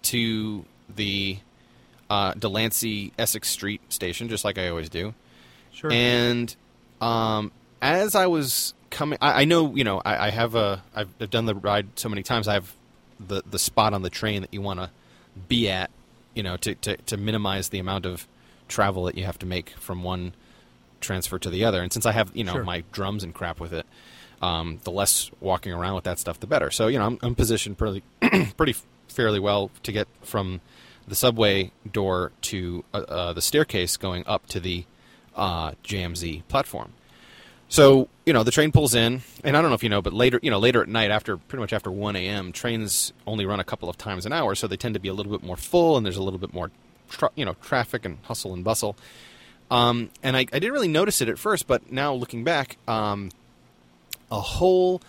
to 0.04 0.66
the 0.94 1.38
uh, 2.10 2.34
Delancey 2.34 3.12
Essex 3.18 3.50
Street 3.50 3.82
station, 3.92 4.30
just 4.30 4.44
like 4.46 4.58
I 4.58 4.68
always 4.70 4.90
do. 4.90 5.14
sure. 5.72 5.92
And 5.92 6.56
um, 7.02 7.52
as 7.82 8.16
I 8.16 8.28
was 8.28 8.74
coming, 8.90 9.18
I, 9.22 9.42
I 9.42 9.46
know 9.46 9.76
you 9.76 9.84
know 9.84 10.02
I, 10.06 10.28
I 10.28 10.30
have 10.30 10.56
a 10.56 10.84
I've, 10.96 11.10
I've 11.20 11.30
done 11.30 11.46
the 11.46 11.56
ride 11.56 11.88
so 11.96 12.10
many 12.10 12.24
times. 12.24 12.48
I 12.48 12.54
have 12.54 12.74
the 13.20 13.42
the 13.50 13.60
spot 13.60 13.94
on 13.94 14.02
the 14.02 14.10
train 14.10 14.42
that 14.42 14.54
you 14.54 14.62
want 14.62 14.80
to 14.80 14.90
be 15.48 15.70
at, 15.70 15.90
you 16.36 16.44
know, 16.44 16.58
to, 16.58 16.76
to 16.76 16.98
to 16.98 17.18
minimize 17.18 17.70
the 17.70 17.80
amount 17.80 18.06
of 18.06 18.28
travel 18.68 19.04
that 19.06 19.18
you 19.18 19.24
have 19.26 19.40
to 19.40 19.46
make 19.46 19.70
from 19.72 20.04
one 20.04 20.34
transfer 21.02 21.38
to 21.40 21.50
the 21.50 21.64
other. 21.66 21.82
And 21.82 21.92
since 21.92 22.06
I 22.06 22.12
have 22.12 22.32
you 22.36 22.44
know 22.44 22.54
Sure. 22.54 22.64
my 22.64 22.84
drums 22.92 23.24
and 23.24 23.34
crap 23.34 23.60
with 23.60 23.74
it, 23.74 23.86
um, 24.44 24.80
the 24.84 24.92
less 24.92 25.32
walking 25.40 25.72
around 25.72 25.96
with 25.96 26.04
that 26.04 26.20
stuff, 26.20 26.40
the 26.40 26.48
better. 26.48 26.70
So 26.70 26.88
you 26.88 27.00
know 27.00 27.06
I'm, 27.06 27.20
I'm 27.24 27.34
positioned 27.34 27.78
pretty 27.78 28.04
pretty 28.58 28.76
fairly 29.08 29.40
well 29.40 29.72
to 29.84 29.92
get 29.92 30.08
from 30.22 30.60
the 31.08 31.16
subway 31.16 31.72
door 31.90 32.34
to 32.42 32.84
uh, 32.94 32.98
uh, 32.98 33.34
the 33.34 33.42
staircase 33.42 33.96
going 33.96 34.26
up 34.28 34.46
to 34.48 34.60
the 34.60 34.84
uh, 35.36 35.72
JMZ 35.84 36.44
platform. 36.50 36.92
So 37.70 38.10
you 38.26 38.34
know 38.34 38.44
the 38.44 38.52
train 38.52 38.74
pulls 38.74 38.94
in, 38.94 39.22
and 39.46 39.56
I 39.56 39.62
don't 39.62 39.72
know 39.72 39.76
if 39.76 39.84
you 39.84 39.90
know, 39.90 40.02
but 40.02 40.12
later 40.12 40.42
you 40.44 40.52
know 40.52 40.60
later 40.60 40.82
at 40.82 40.90
night, 40.90 41.10
after 41.10 41.38
pretty 41.38 41.62
much 41.62 41.72
after 41.72 41.90
one 41.90 42.18
a.m., 42.18 42.52
trains 42.52 43.14
only 43.26 43.46
run 43.46 43.62
a 43.62 43.64
couple 43.64 43.90
of 43.90 43.98
times 43.98 44.26
an 44.26 44.34
hour, 44.34 44.56
so 44.56 44.68
they 44.68 44.78
tend 44.78 44.94
to 44.96 45.00
be 45.00 45.08
a 45.08 45.14
little 45.14 45.32
bit 45.32 45.42
more 45.42 45.58
full, 45.58 45.96
and 45.96 46.06
there's 46.06 46.18
a 46.18 46.24
little 46.24 46.40
bit 46.40 46.54
more 46.54 46.70
tra- 47.10 47.32
you 47.36 47.46
know 47.46 47.56
traffic 47.62 48.04
and 48.04 48.18
hustle 48.24 48.54
and 48.54 48.66
bustle. 48.66 48.98
Um, 49.72 50.12
and 50.22 50.36
I, 50.36 50.42
I 50.42 50.60
didn't 50.60 50.74
really 50.74 50.90
notice 50.90 51.22
it 51.22 51.30
at 51.30 51.40
first, 51.40 51.66
but 51.66 51.92
now 51.92 52.14
looking 52.14 52.44
back, 52.44 52.78
um, 52.88 53.32
a 54.34 54.42
whole 54.42 55.02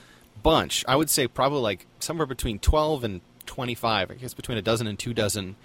bunch. 0.43 0.85
I 0.87 0.95
would 0.95 1.11
say 1.11 1.27
probably 1.27 1.61
like 1.61 1.87
somewhere 1.99 2.27
between 2.27 2.59
12 2.59 3.03
and 3.03 3.21
25, 3.47 4.11
I 4.11 4.15
guess 4.15 4.35
between 4.35 4.59
a 4.59 4.63
dozen 4.63 4.87
and 4.87 4.99
two 4.99 5.15
dozen 5.15 5.57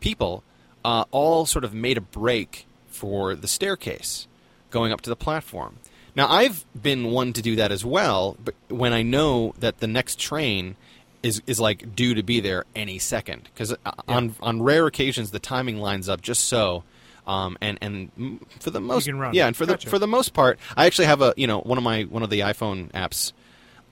people, 0.00 0.42
uh, 0.84 1.04
all 1.10 1.46
sort 1.46 1.64
of 1.64 1.74
made 1.74 1.98
a 1.98 2.00
break 2.00 2.66
for 2.88 3.34
the 3.34 3.46
staircase 3.46 4.26
going 4.70 4.92
up 4.92 5.02
to 5.02 5.10
the 5.10 5.16
platform. 5.16 5.78
Now, 6.16 6.28
I've 6.28 6.64
been 6.80 7.10
one 7.10 7.32
to 7.34 7.42
do 7.42 7.54
that 7.56 7.70
as 7.70 7.84
well, 7.84 8.36
but 8.42 8.54
when 8.68 8.92
I 8.92 9.02
know 9.02 9.54
that 9.60 9.78
the 9.78 9.86
next 9.86 10.18
train 10.18 10.76
is, 11.22 11.42
is 11.46 11.60
like 11.60 11.94
due 11.94 12.14
to 12.14 12.22
be 12.22 12.40
there 12.40 12.64
any 12.74 12.98
second, 12.98 13.48
because 13.52 13.74
on 14.08 14.34
on 14.40 14.62
rare 14.62 14.86
occasions 14.86 15.30
the 15.30 15.38
timing 15.38 15.78
lines 15.78 16.08
up 16.08 16.20
just 16.20 16.44
so, 16.44 16.82
um, 17.26 17.56
and 17.60 17.78
and 17.80 18.40
for 18.60 18.70
the 18.70 18.80
most 18.80 19.04
can 19.06 19.18
run. 19.18 19.34
yeah, 19.34 19.46
and 19.46 19.56
for 19.56 19.66
Gotcha. 19.66 19.86
the 19.86 19.90
for 19.90 19.98
the 19.98 20.06
most 20.06 20.32
part, 20.34 20.58
I 20.76 20.86
actually 20.86 21.06
have 21.06 21.22
a 21.22 21.34
you 21.36 21.46
know 21.46 21.60
one 21.60 21.78
of 21.78 21.84
my 21.84 22.02
one 22.02 22.22
of 22.22 22.30
the 22.30 22.40
iPhone 22.40 22.90
apps 22.92 23.32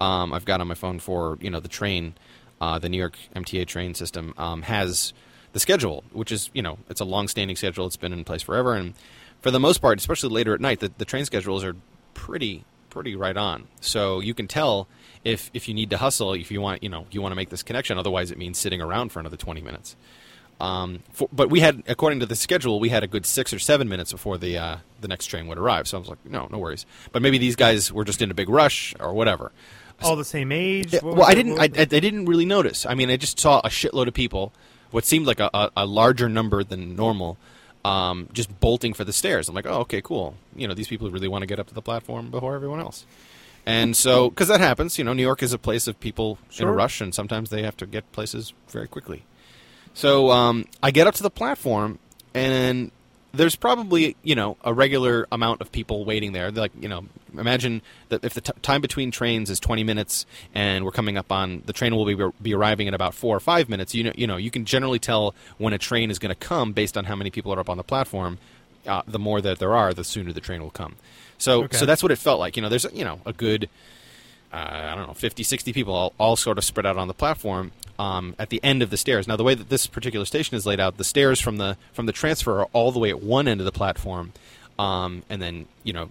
um, 0.00 0.32
I've 0.32 0.44
got 0.44 0.60
on 0.60 0.68
my 0.68 0.74
phone 0.74 0.98
for 0.98 1.38
you 1.40 1.50
know 1.50 1.60
the 1.60 1.68
train, 1.68 2.14
uh, 2.60 2.78
the 2.78 2.88
New 2.88 2.98
York 2.98 3.18
MTA 3.36 3.66
train 3.66 3.94
system 3.94 4.34
um, 4.38 4.62
has 4.62 5.12
the 5.52 5.60
schedule, 5.60 6.04
which 6.12 6.32
is 6.32 6.50
you 6.54 6.62
know 6.62 6.78
it's 6.88 7.00
a 7.00 7.04
long-standing 7.04 7.56
schedule. 7.56 7.86
It's 7.86 7.96
been 7.96 8.12
in 8.12 8.24
place 8.24 8.42
forever, 8.42 8.74
and 8.74 8.94
for 9.40 9.50
the 9.50 9.60
most 9.60 9.78
part, 9.78 9.98
especially 9.98 10.30
later 10.30 10.54
at 10.54 10.60
night, 10.60 10.80
the, 10.80 10.90
the 10.98 11.04
train 11.04 11.24
schedules 11.24 11.64
are 11.64 11.76
pretty 12.14 12.64
pretty 12.88 13.14
right 13.14 13.36
on. 13.36 13.68
So 13.80 14.20
you 14.20 14.34
can 14.34 14.48
tell 14.48 14.88
if 15.24 15.50
if 15.54 15.68
you 15.68 15.74
need 15.74 15.90
to 15.90 15.98
hustle, 15.98 16.32
if 16.34 16.50
you 16.50 16.60
want 16.60 16.82
you 16.82 16.88
know 16.88 17.06
you 17.10 17.22
want 17.22 17.32
to 17.32 17.36
make 17.36 17.50
this 17.50 17.62
connection. 17.62 17.98
Otherwise, 17.98 18.30
it 18.30 18.38
means 18.38 18.58
sitting 18.58 18.80
around 18.80 19.10
for 19.12 19.20
another 19.20 19.36
twenty 19.36 19.60
minutes. 19.60 19.96
Um, 20.60 21.02
for, 21.12 21.28
but 21.32 21.48
we 21.48 21.60
had, 21.60 21.82
according 21.88 22.20
to 22.20 22.26
the 22.26 22.36
schedule, 22.36 22.80
we 22.80 22.90
had 22.90 23.02
a 23.02 23.06
good 23.06 23.24
six 23.24 23.52
or 23.52 23.58
seven 23.58 23.88
minutes 23.88 24.12
before 24.12 24.36
the 24.36 24.58
uh, 24.58 24.76
the 25.00 25.08
next 25.08 25.26
train 25.26 25.46
would 25.46 25.58
arrive. 25.58 25.88
So 25.88 25.96
I 25.96 26.00
was 26.00 26.08
like, 26.08 26.24
no, 26.24 26.48
no 26.50 26.58
worries. 26.58 26.84
But 27.12 27.22
maybe 27.22 27.38
these 27.38 27.56
guys 27.56 27.90
were 27.92 28.04
just 28.04 28.20
in 28.20 28.30
a 28.30 28.34
big 28.34 28.48
rush 28.48 28.94
or 29.00 29.14
whatever. 29.14 29.52
All 30.02 30.16
the 30.16 30.24
same 30.24 30.52
age. 30.52 30.92
Yeah, 30.92 31.00
well, 31.02 31.24
I 31.24 31.34
didn't. 31.34 31.58
I, 31.58 31.64
I, 31.64 31.84
didn't 31.84 32.26
really 32.26 32.46
notice. 32.46 32.86
I 32.86 32.94
mean, 32.94 33.10
I 33.10 33.16
just 33.16 33.38
saw 33.38 33.60
a 33.60 33.68
shitload 33.68 34.06
of 34.06 34.14
people, 34.14 34.52
what 34.90 35.04
seemed 35.04 35.26
like 35.26 35.40
a, 35.40 35.50
a, 35.52 35.70
a 35.78 35.86
larger 35.86 36.28
number 36.28 36.64
than 36.64 36.96
normal, 36.96 37.36
um, 37.84 38.28
just 38.32 38.60
bolting 38.60 38.94
for 38.94 39.04
the 39.04 39.12
stairs. 39.12 39.48
I'm 39.48 39.54
like, 39.54 39.66
oh, 39.66 39.80
okay, 39.80 40.00
cool. 40.00 40.36
You 40.56 40.68
know, 40.68 40.74
these 40.74 40.88
people 40.88 41.10
really 41.10 41.28
want 41.28 41.42
to 41.42 41.46
get 41.46 41.58
up 41.58 41.66
to 41.68 41.74
the 41.74 41.82
platform 41.82 42.30
before 42.30 42.54
everyone 42.54 42.80
else. 42.80 43.04
And 43.66 43.94
so, 43.94 44.30
because 44.30 44.48
that 44.48 44.60
happens, 44.60 44.96
you 44.96 45.04
know, 45.04 45.12
New 45.12 45.22
York 45.22 45.42
is 45.42 45.52
a 45.52 45.58
place 45.58 45.86
of 45.86 46.00
people 46.00 46.38
in 46.58 46.66
a 46.66 46.72
rush, 46.72 47.02
and 47.02 47.14
sometimes 47.14 47.50
they 47.50 47.62
have 47.62 47.76
to 47.76 47.86
get 47.86 48.10
places 48.12 48.54
very 48.68 48.88
quickly. 48.88 49.24
So 49.94 50.30
um, 50.30 50.66
I 50.82 50.90
get 50.90 51.06
up 51.06 51.14
to 51.14 51.22
the 51.22 51.30
platform, 51.30 51.98
and 52.34 52.90
there's 53.32 53.54
probably 53.56 54.16
you 54.22 54.34
know 54.34 54.56
a 54.64 54.72
regular 54.72 55.26
amount 55.30 55.60
of 55.60 55.70
people 55.72 56.04
waiting 56.04 56.32
there. 56.32 56.50
They're 56.50 56.62
like 56.62 56.72
you 56.80 56.88
know, 56.88 57.04
imagine 57.36 57.82
that 58.08 58.24
if 58.24 58.34
the 58.34 58.40
t- 58.40 58.52
time 58.62 58.80
between 58.80 59.10
trains 59.10 59.50
is 59.50 59.60
20 59.60 59.84
minutes, 59.84 60.26
and 60.54 60.84
we're 60.84 60.90
coming 60.92 61.16
up 61.16 61.30
on 61.32 61.62
the 61.66 61.72
train 61.72 61.94
will 61.94 62.06
be 62.06 62.16
be 62.40 62.54
arriving 62.54 62.86
in 62.86 62.94
about 62.94 63.14
four 63.14 63.36
or 63.36 63.40
five 63.40 63.68
minutes. 63.68 63.94
You 63.94 64.04
know, 64.04 64.12
you 64.14 64.26
know, 64.26 64.36
you 64.36 64.50
can 64.50 64.64
generally 64.64 64.98
tell 64.98 65.34
when 65.58 65.72
a 65.72 65.78
train 65.78 66.10
is 66.10 66.18
going 66.18 66.34
to 66.34 66.38
come 66.38 66.72
based 66.72 66.96
on 66.96 67.04
how 67.04 67.16
many 67.16 67.30
people 67.30 67.52
are 67.52 67.60
up 67.60 67.68
on 67.70 67.76
the 67.76 67.84
platform. 67.84 68.38
Uh, 68.86 69.02
the 69.06 69.18
more 69.18 69.42
that 69.42 69.58
there 69.58 69.74
are, 69.76 69.92
the 69.92 70.02
sooner 70.02 70.32
the 70.32 70.40
train 70.40 70.62
will 70.62 70.70
come. 70.70 70.96
So, 71.36 71.64
Okay. 71.64 71.76
so 71.76 71.84
that's 71.84 72.02
what 72.02 72.10
it 72.10 72.16
felt 72.16 72.40
like. 72.40 72.56
You 72.56 72.62
know, 72.62 72.70
there's 72.70 72.86
you 72.94 73.04
know 73.04 73.20
a 73.26 73.32
good 73.34 73.68
uh, 74.52 74.56
I 74.56 74.94
don't 74.96 75.06
know, 75.06 75.14
50, 75.14 75.42
60 75.44 75.72
people 75.72 75.94
all, 75.94 76.12
all 76.18 76.34
sort 76.34 76.58
of 76.58 76.64
spread 76.64 76.84
out 76.86 76.96
on 76.96 77.06
the 77.06 77.14
platform 77.14 77.70
um, 78.00 78.34
at 78.38 78.48
the 78.48 78.60
end 78.64 78.82
of 78.82 78.88
the 78.90 78.96
stairs. 78.96 79.28
Now, 79.28 79.36
the 79.36 79.44
way 79.44 79.54
that 79.54 79.68
this 79.68 79.86
particular 79.86 80.24
station 80.24 80.56
is 80.56 80.64
laid 80.64 80.80
out, 80.80 80.96
the 80.96 81.04
stairs 81.04 81.38
from 81.40 81.58
the 81.58 81.76
from 81.92 82.06
the 82.06 82.12
transfer 82.12 82.60
are 82.60 82.68
all 82.72 82.90
the 82.92 82.98
way 82.98 83.10
at 83.10 83.22
one 83.22 83.46
end 83.46 83.60
of 83.60 83.64
the 83.66 83.72
platform, 83.72 84.32
um, 84.78 85.22
and 85.28 85.40
then 85.42 85.66
you 85.84 85.92
know 85.92 86.08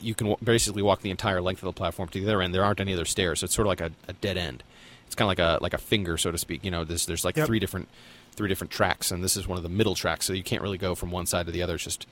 you 0.00 0.14
can 0.14 0.28
w- 0.28 0.44
basically 0.44 0.82
walk 0.82 1.02
the 1.02 1.10
entire 1.10 1.40
length 1.42 1.62
of 1.62 1.66
the 1.66 1.72
platform 1.78 2.08
to 2.08 2.18
the 2.20 2.26
other 2.26 2.40
end. 2.42 2.54
There 2.54 2.64
aren't 2.64 2.80
any 2.80 2.92
other 2.94 3.04
stairs, 3.04 3.40
so 3.40 3.44
it's 3.44 3.54
sort 3.54 3.66
of 3.66 3.68
like 3.68 3.80
a, 3.80 3.90
a 4.08 4.14
dead 4.14 4.36
end. 4.36 4.62
It's 5.06 5.14
kind 5.14 5.26
of 5.26 5.28
like 5.28 5.38
a 5.38 5.62
like 5.62 5.74
a 5.74 5.78
finger, 5.78 6.16
so 6.16 6.30
to 6.30 6.38
speak. 6.38 6.64
You 6.64 6.70
know, 6.70 6.84
there's 6.84 7.04
there's 7.06 7.24
like 7.24 7.36
Yep. 7.36 7.46
three 7.46 7.58
different 7.58 7.88
three 8.34 8.48
different 8.48 8.70
tracks, 8.70 9.10
and 9.10 9.22
this 9.22 9.36
is 9.36 9.46
one 9.46 9.58
of 9.58 9.62
the 9.62 9.68
middle 9.68 9.94
tracks, 9.94 10.24
so 10.26 10.32
you 10.32 10.42
can't 10.42 10.62
really 10.62 10.78
go 10.78 10.94
from 10.94 11.10
one 11.10 11.26
side 11.26 11.44
to 11.46 11.52
the 11.52 11.62
other. 11.62 11.74
It's 11.74 11.84
just 11.84 12.06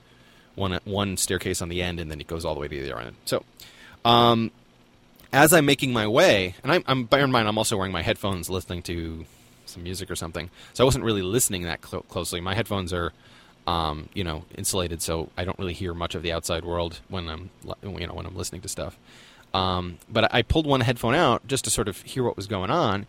one 0.55 0.79
one 0.85 1.17
staircase 1.17 1.61
on 1.61 1.69
the 1.69 1.81
end, 1.81 1.99
and 1.99 2.11
then 2.11 2.21
it 2.21 2.27
goes 2.27 2.45
all 2.45 2.53
the 2.53 2.59
way 2.61 2.67
to 2.67 2.81
the 2.83 2.91
other 2.91 3.01
end. 3.01 3.15
So. 3.25 3.43
Um, 4.03 4.51
as 5.33 5.53
I'm 5.53 5.65
making 5.65 5.93
my 5.93 6.07
way, 6.07 6.55
and 6.63 6.71
I'm, 6.71 6.83
I'm 6.87 7.03
bear 7.05 7.23
in 7.23 7.31
mind 7.31 7.47
I'm 7.47 7.57
also 7.57 7.77
wearing 7.77 7.91
my 7.91 8.01
headphones, 8.01 8.49
listening 8.49 8.81
to 8.83 9.25
some 9.65 9.83
music 9.83 10.11
or 10.11 10.15
something, 10.15 10.49
so 10.73 10.83
I 10.83 10.85
wasn't 10.85 11.05
really 11.05 11.21
listening 11.21 11.63
that 11.63 11.81
clo- 11.81 12.01
closely. 12.01 12.41
My 12.41 12.55
headphones 12.55 12.91
are, 12.91 13.13
um, 13.67 14.09
you 14.13 14.23
know, 14.23 14.43
insulated, 14.57 15.01
so 15.01 15.29
I 15.37 15.45
don't 15.45 15.57
really 15.57 15.73
hear 15.73 15.93
much 15.93 16.15
of 16.15 16.23
the 16.23 16.31
outside 16.31 16.65
world 16.65 16.99
when 17.07 17.29
I'm, 17.29 17.49
you 17.83 18.07
know, 18.07 18.13
when 18.13 18.25
I'm 18.25 18.35
listening 18.35 18.61
to 18.61 18.69
stuff. 18.69 18.97
Um, 19.53 19.97
but 20.09 20.33
I 20.33 20.41
pulled 20.41 20.65
one 20.65 20.81
headphone 20.81 21.15
out 21.15 21.45
just 21.47 21.65
to 21.65 21.69
sort 21.69 21.87
of 21.87 22.01
hear 22.01 22.23
what 22.23 22.35
was 22.35 22.47
going 22.47 22.71
on, 22.71 23.05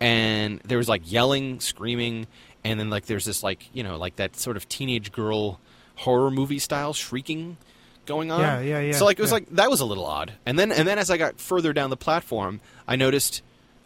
and 0.00 0.60
there 0.64 0.78
was 0.78 0.88
like 0.88 1.10
yelling, 1.10 1.60
screaming, 1.60 2.26
and 2.64 2.78
then 2.78 2.90
like 2.90 3.06
there's 3.06 3.24
this 3.24 3.42
like 3.42 3.68
you 3.72 3.82
know 3.82 3.96
like 3.96 4.16
that 4.16 4.36
sort 4.36 4.56
of 4.56 4.68
teenage 4.68 5.12
girl 5.12 5.60
horror 5.96 6.30
movie 6.30 6.58
style 6.58 6.92
shrieking 6.92 7.56
going 8.06 8.30
on. 8.30 8.40
Yeah, 8.40 8.60
yeah, 8.60 8.80
yeah, 8.80 8.92
So 8.92 9.04
like 9.04 9.18
it 9.18 9.22
was 9.22 9.30
yeah. 9.30 9.34
like 9.34 9.48
that 9.50 9.70
was 9.70 9.80
a 9.80 9.84
little 9.84 10.06
odd. 10.06 10.32
And 10.46 10.58
then 10.58 10.72
and 10.72 10.86
then 10.86 10.98
as 10.98 11.10
I 11.10 11.16
got 11.16 11.40
further 11.40 11.72
down 11.72 11.90
the 11.90 11.96
platform, 11.96 12.60
I 12.86 12.96
noticed 12.96 13.42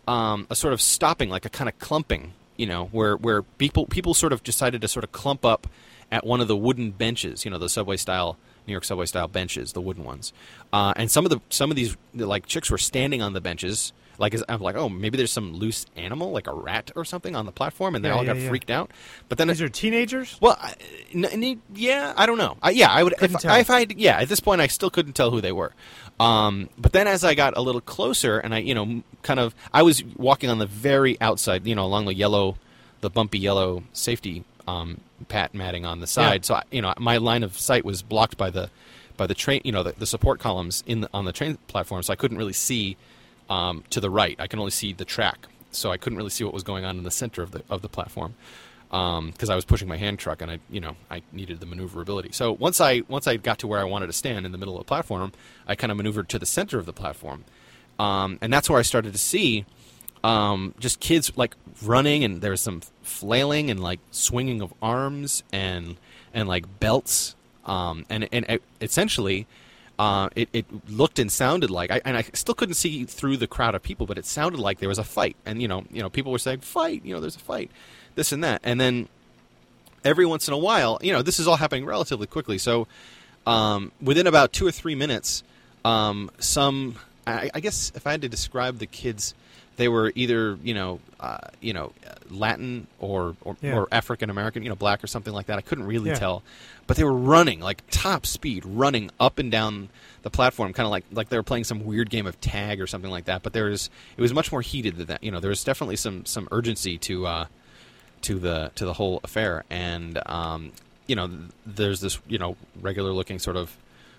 um, 0.06 0.46
a 0.50 0.56
sort 0.56 0.72
of 0.72 0.80
stopping, 0.80 1.28
like 1.28 1.44
a 1.44 1.50
kind 1.50 1.68
of 1.68 1.78
clumping, 1.78 2.32
you 2.56 2.66
know, 2.66 2.86
where 2.86 3.16
where 3.16 3.42
people 3.42 3.86
people 3.86 4.14
sort 4.14 4.32
of 4.32 4.42
decided 4.42 4.80
to 4.82 4.88
sort 4.88 5.04
of 5.04 5.12
clump 5.12 5.44
up 5.44 5.66
at 6.10 6.24
one 6.26 6.40
of 6.40 6.48
the 6.48 6.56
wooden 6.56 6.90
benches, 6.90 7.44
you 7.44 7.50
know, 7.50 7.58
the 7.58 7.68
subway 7.68 7.96
style 7.96 8.38
New 8.68 8.72
York 8.72 8.84
subway 8.84 9.06
style 9.06 9.28
benches, 9.28 9.72
the 9.72 9.80
wooden 9.80 10.04
ones. 10.04 10.32
Uh, 10.72 10.92
and 10.96 11.10
some 11.10 11.24
of 11.24 11.30
the 11.30 11.40
some 11.48 11.70
of 11.70 11.76
these 11.76 11.96
like 12.14 12.46
chicks 12.46 12.70
were 12.70 12.78
standing 12.78 13.22
on 13.22 13.32
the 13.32 13.40
benches. 13.40 13.92
Like 14.18 14.34
I'm 14.48 14.60
like, 14.60 14.74
oh, 14.76 14.88
maybe 14.88 15.16
there's 15.16 15.30
some 15.32 15.52
loose 15.54 15.86
animal, 15.96 16.32
like 16.32 16.48
a 16.48 16.52
rat 16.52 16.90
or 16.96 17.04
something, 17.04 17.36
on 17.36 17.46
the 17.46 17.52
platform, 17.52 17.94
and 17.94 18.04
they 18.04 18.08
Yeah, 18.08 18.14
all 18.16 18.24
yeah, 18.24 18.34
got 18.34 18.42
yeah. 18.42 18.48
freaked 18.48 18.70
out. 18.70 18.90
But 19.28 19.38
then 19.38 19.46
These 19.48 19.60
it, 19.60 19.64
are 19.64 19.68
teenagers. 19.68 20.36
well, 20.40 20.56
I, 20.60 20.74
n- 21.14 21.60
yeah, 21.74 22.12
I 22.16 22.26
don't 22.26 22.38
know. 22.38 22.56
I, 22.60 22.70
yeah, 22.70 22.90
I 22.90 23.02
would. 23.04 23.16
Couldn't 23.16 23.36
if, 23.36 23.42
tell. 23.42 23.54
if 23.56 23.70
I, 23.70 23.86
yeah, 23.96 24.18
at 24.18 24.28
this 24.28 24.40
point, 24.40 24.60
I 24.60 24.66
still 24.66 24.90
couldn't 24.90 25.12
tell 25.12 25.30
who 25.30 25.40
they 25.40 25.52
were. 25.52 25.72
Um, 26.18 26.68
but 26.76 26.92
then, 26.92 27.06
as 27.06 27.22
I 27.22 27.34
got 27.34 27.56
a 27.56 27.60
little 27.60 27.80
closer, 27.80 28.38
and 28.40 28.52
I, 28.54 28.58
you 28.58 28.74
know, 28.74 29.02
kind 29.22 29.38
of, 29.38 29.54
I 29.72 29.82
was 29.82 30.02
walking 30.16 30.50
on 30.50 30.58
the 30.58 30.66
very 30.66 31.20
outside, 31.20 31.64
you 31.66 31.76
know, 31.76 31.84
along 31.84 32.06
the 32.06 32.14
yellow, 32.14 32.56
the 33.00 33.10
bumpy 33.10 33.38
yellow 33.38 33.84
safety 33.92 34.42
um, 34.66 35.00
pat 35.28 35.54
matting 35.54 35.86
on 35.86 36.00
the 36.00 36.08
side. 36.08 36.44
So, 36.44 36.56
I, 36.56 36.64
you 36.72 36.82
know, 36.82 36.92
my 36.98 37.18
line 37.18 37.44
of 37.44 37.56
sight 37.56 37.84
was 37.84 38.02
blocked 38.02 38.36
by 38.36 38.50
the, 38.50 38.68
by 39.16 39.28
the 39.28 39.34
train, 39.34 39.60
you 39.64 39.70
know, 39.70 39.84
the, 39.84 39.92
the 39.92 40.06
support 40.06 40.40
columns 40.40 40.82
in 40.86 41.02
the, 41.02 41.10
on 41.14 41.24
the 41.24 41.32
train 41.32 41.56
platform, 41.68 42.02
so 42.02 42.12
I 42.12 42.16
couldn't 42.16 42.36
really 42.36 42.52
see 42.52 42.96
um, 43.48 43.84
to 43.90 44.00
the 44.00 44.10
right. 44.10 44.36
I 44.38 44.46
can 44.46 44.58
only 44.58 44.70
see 44.70 44.92
the 44.92 45.04
track, 45.04 45.46
so 45.70 45.90
I 45.90 45.96
couldn't 45.96 46.18
really 46.18 46.30
see 46.30 46.44
what 46.44 46.54
was 46.54 46.62
going 46.62 46.84
on 46.84 46.98
in 46.98 47.04
the 47.04 47.10
center 47.10 47.42
of 47.42 47.52
the 47.52 47.62
of 47.68 47.82
the 47.82 47.88
platform 47.88 48.34
because 48.88 49.50
I 49.50 49.54
was 49.54 49.64
pushing 49.64 49.86
my 49.86 49.98
hand 49.98 50.18
truck 50.18 50.40
and 50.40 50.50
I, 50.50 50.60
you 50.70 50.80
know, 50.80 50.96
I 51.10 51.20
needed 51.30 51.60
the 51.60 51.66
maneuverability. 51.66 52.30
So 52.32 52.52
once 52.52 52.80
I 52.80 53.02
once 53.08 53.26
I 53.26 53.36
got 53.36 53.58
to 53.60 53.66
where 53.66 53.80
I 53.80 53.84
wanted 53.84 54.06
to 54.06 54.12
stand 54.12 54.46
in 54.46 54.52
the 54.52 54.58
middle 54.58 54.76
of 54.76 54.80
the 54.80 54.88
platform, 54.88 55.32
I 55.66 55.74
kind 55.74 55.90
of 55.90 55.96
maneuvered 55.96 56.28
to 56.30 56.38
the 56.38 56.46
center 56.46 56.78
of 56.78 56.86
the 56.86 56.92
platform, 56.92 57.44
um, 57.98 58.38
and 58.40 58.52
that's 58.52 58.70
where 58.70 58.78
I 58.78 58.82
started 58.82 59.12
to 59.12 59.18
see 59.18 59.66
um, 60.24 60.74
just 60.78 61.00
kids 61.00 61.32
like 61.36 61.54
running 61.82 62.24
and 62.24 62.40
there 62.40 62.50
was 62.50 62.60
some 62.60 62.82
flailing 63.02 63.70
and 63.70 63.80
like 63.80 64.00
swinging 64.10 64.60
of 64.60 64.72
arms 64.82 65.42
and 65.52 65.96
and 66.34 66.48
like 66.48 66.80
belts 66.80 67.34
um, 67.66 68.06
and 68.08 68.28
and 68.32 68.58
essentially 68.80 69.46
uh, 69.98 70.28
it, 70.36 70.48
it 70.52 70.66
looked 70.88 71.18
and 71.18 71.30
sounded 71.30 71.70
like 71.70 71.90
I, 71.90 72.00
and 72.04 72.16
I 72.16 72.22
still 72.32 72.54
couldn't 72.54 72.74
see 72.74 73.04
through 73.04 73.36
the 73.36 73.46
crowd 73.46 73.74
of 73.74 73.82
people 73.82 74.06
but 74.06 74.18
it 74.18 74.26
sounded 74.26 74.60
like 74.60 74.78
there 74.78 74.88
was 74.88 74.98
a 74.98 75.04
fight. 75.04 75.36
And 75.44 75.60
you 75.60 75.68
know 75.68 75.84
you 75.90 76.02
know 76.02 76.10
people 76.10 76.32
were 76.32 76.38
saying 76.38 76.60
fight 76.60 77.04
you 77.04 77.14
know 77.14 77.20
there's 77.20 77.36
a 77.36 77.40
fight 77.40 77.70
this 78.14 78.32
and 78.32 78.42
that. 78.44 78.60
And 78.64 78.80
then 78.80 79.08
every 80.04 80.26
once 80.26 80.48
in 80.48 80.54
a 80.54 80.58
while 80.58 80.98
you 81.02 81.12
know 81.12 81.22
this 81.22 81.40
is 81.40 81.46
all 81.46 81.56
happening 81.56 81.84
relatively 81.84 82.26
quickly. 82.26 82.58
So 82.58 82.86
um, 83.46 83.92
within 84.02 84.26
about 84.26 84.52
two 84.52 84.66
or 84.66 84.72
three 84.72 84.94
minutes, 84.94 85.42
um, 85.84 86.30
some 86.38 86.96
I, 87.26 87.50
I 87.54 87.60
guess 87.60 87.92
if 87.94 88.06
I 88.06 88.12
had 88.12 88.22
to 88.22 88.28
describe 88.28 88.78
the 88.78 88.86
kids, 88.86 89.34
they 89.78 89.88
were 89.88 90.12
either 90.14 90.58
you 90.62 90.74
know 90.74 91.00
uh, 91.18 91.38
you 91.62 91.72
know 91.72 91.92
Latin 92.30 92.86
or 93.00 93.34
or, 93.42 93.56
Yeah. 93.62 93.78
or 93.78 93.88
African 93.90 94.28
American, 94.28 94.62
you 94.62 94.68
know 94.68 94.74
black 94.76 95.02
or 95.02 95.06
something 95.06 95.32
like 95.32 95.46
that. 95.46 95.56
I 95.56 95.62
couldn't 95.62 95.86
really 95.86 96.10
Yeah. 96.10 96.16
tell, 96.18 96.42
but 96.86 96.98
they 96.98 97.04
were 97.04 97.12
running 97.16 97.60
like 97.60 97.82
top 97.90 98.26
speed, 98.26 98.64
running 98.66 99.10
up 99.18 99.38
and 99.38 99.50
down 99.50 99.88
the 100.22 100.30
platform, 100.30 100.72
kind 100.74 100.84
of 100.84 100.90
like 100.90 101.04
like 101.10 101.30
they 101.30 101.36
were 101.38 101.42
playing 101.42 101.64
some 101.64 101.86
weird 101.86 102.10
game 102.10 102.26
of 102.26 102.38
tag 102.42 102.80
or 102.80 102.86
something 102.86 103.10
like 103.10 103.24
that. 103.24 103.42
But 103.42 103.54
there 103.54 103.64
was 103.66 103.88
it 104.16 104.20
was 104.20 104.34
much 104.34 104.52
more 104.52 104.60
heated 104.60 104.96
than 104.98 105.06
that. 105.06 105.24
You 105.24 105.30
know, 105.30 105.40
there 105.40 105.48
was 105.50 105.64
definitely 105.64 105.96
some 105.96 106.26
some 106.26 106.46
urgency 106.52 106.98
to. 106.98 107.26
Uh, 107.26 107.46
to 108.20 108.40
the 108.40 108.72
to 108.74 108.84
the 108.84 108.94
whole 108.94 109.20
affair 109.22 109.62
and 109.70 110.20
um, 110.26 110.72
you 111.06 111.14
know 111.14 111.30
there's 111.64 112.00
this 112.00 112.18
you 112.26 112.36
know 112.36 112.56
regular 112.80 113.12
looking 113.12 113.38
sort 113.38 113.56
of 113.56 113.76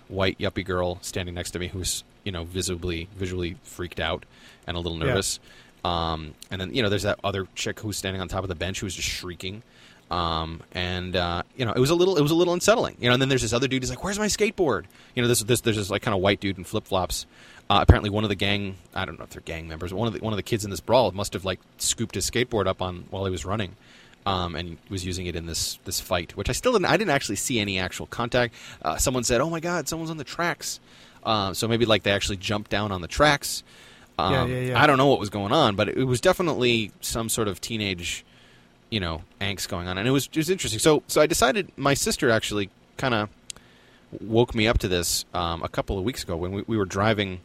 white 0.08 0.38
yuppie 0.38 0.64
girl 0.64 0.96
standing 1.02 1.34
next 1.34 1.50
to 1.50 1.58
me 1.58 1.68
who's 1.68 2.02
you 2.24 2.32
know 2.32 2.44
visibly 2.44 3.08
visually 3.16 3.56
freaked 3.62 4.00
out 4.00 4.24
and 4.66 4.76
a 4.76 4.80
little 4.80 4.98
Yeah. 4.98 5.06
nervous 5.06 5.40
um, 5.84 6.34
and 6.50 6.60
then 6.60 6.74
you 6.74 6.82
know 6.82 6.88
there's 6.88 7.04
that 7.04 7.18
other 7.24 7.46
chick 7.54 7.80
who's 7.80 7.96
standing 7.96 8.20
on 8.20 8.28
top 8.28 8.42
of 8.42 8.48
the 8.48 8.54
bench 8.54 8.80
who's 8.80 8.94
just 8.94 9.08
shrieking 9.08 9.62
Um, 10.10 10.60
and 10.72 11.14
uh, 11.14 11.44
you 11.56 11.64
know, 11.64 11.72
it 11.72 11.78
was 11.78 11.90
a 11.90 11.94
little, 11.94 12.16
it 12.16 12.20
was 12.22 12.32
a 12.32 12.34
little 12.34 12.52
unsettling. 12.52 12.96
You 12.98 13.08
know, 13.08 13.12
and 13.14 13.22
then 13.22 13.28
there's 13.28 13.42
this 13.42 13.52
other 13.52 13.68
dude. 13.68 13.80
He's 13.84 13.90
like, 13.90 14.02
"Where's 14.02 14.18
my 14.18 14.26
skateboard?" 14.26 14.86
You 15.14 15.22
know, 15.22 15.28
this, 15.28 15.40
this 15.44 15.60
there's 15.60 15.76
this 15.76 15.88
like 15.88 16.02
kind 16.02 16.16
of 16.16 16.20
white 16.20 16.40
dude 16.40 16.58
in 16.58 16.64
flip 16.64 16.84
flops. 16.88 17.26
Uh, 17.70 17.78
apparently, 17.80 18.10
one 18.10 18.24
of 18.24 18.28
the 18.28 18.34
gang, 18.34 18.74
I 18.92 19.04
don't 19.04 19.18
know 19.20 19.24
if 19.24 19.30
they're 19.30 19.40
gang 19.42 19.68
members. 19.68 19.94
One 19.94 20.08
of 20.08 20.14
the 20.14 20.18
one 20.18 20.32
of 20.32 20.36
the 20.36 20.42
kids 20.42 20.64
in 20.64 20.70
this 20.72 20.80
brawl 20.80 21.12
must 21.12 21.32
have 21.34 21.44
like 21.44 21.60
scooped 21.78 22.16
his 22.16 22.28
skateboard 22.28 22.66
up 22.66 22.82
on 22.82 23.04
while 23.10 23.24
he 23.24 23.30
was 23.30 23.44
running, 23.44 23.76
um, 24.26 24.56
and 24.56 24.78
was 24.88 25.06
using 25.06 25.26
it 25.26 25.36
in 25.36 25.46
this 25.46 25.78
this 25.84 26.00
fight. 26.00 26.36
Which 26.36 26.48
I 26.48 26.54
still 26.54 26.72
didn't, 26.72 26.86
I 26.86 26.96
didn't 26.96 27.14
actually 27.14 27.36
see 27.36 27.60
any 27.60 27.78
actual 27.78 28.06
contact. 28.06 28.52
Uh, 28.82 28.96
someone 28.96 29.22
said, 29.22 29.40
"Oh 29.40 29.48
my 29.48 29.60
god, 29.60 29.86
someone's 29.86 30.10
on 30.10 30.16
the 30.16 30.24
tracks," 30.24 30.80
uh, 31.24 31.54
so 31.54 31.68
maybe 31.68 31.86
like 31.86 32.02
they 32.02 32.12
actually 32.12 32.36
jumped 32.36 32.70
down 32.70 32.92
on 32.92 33.00
the 33.00 33.08
tracks. 33.08 33.62
Um, 34.18 34.32
Yeah, 34.32 34.44
yeah, 34.46 34.60
yeah. 34.70 34.82
I 34.82 34.86
don't 34.86 34.98
know 34.98 35.06
what 35.06 35.18
was 35.20 35.30
going 35.30 35.52
on, 35.52 35.76
but 35.76 35.88
it 35.88 36.04
was 36.04 36.20
definitely 36.20 36.92
some 37.00 37.28
sort 37.28 37.48
of 37.48 37.60
teenage 37.60 38.24
you 38.90 39.00
know 39.00 39.22
angst 39.40 39.68
going 39.68 39.88
on, 39.88 39.96
and 39.98 40.06
it 40.06 40.10
was 40.10 40.26
it 40.26 40.36
was 40.36 40.50
interesting. 40.50 40.80
So 40.80 41.02
so 41.06 41.20
I 41.20 41.26
decided 41.26 41.70
my 41.76 41.94
sister 41.94 42.30
actually 42.30 42.70
kind 42.96 43.14
of 43.14 43.28
woke 44.20 44.54
me 44.54 44.66
up 44.66 44.78
to 44.78 44.88
this 44.88 45.24
um, 45.32 45.62
a 45.62 45.68
couple 45.68 45.96
of 45.96 46.04
weeks 46.04 46.24
ago 46.24 46.36
when 46.36 46.50
we, 46.52 46.64
we 46.66 46.76
were 46.76 46.84
driving 46.84 47.40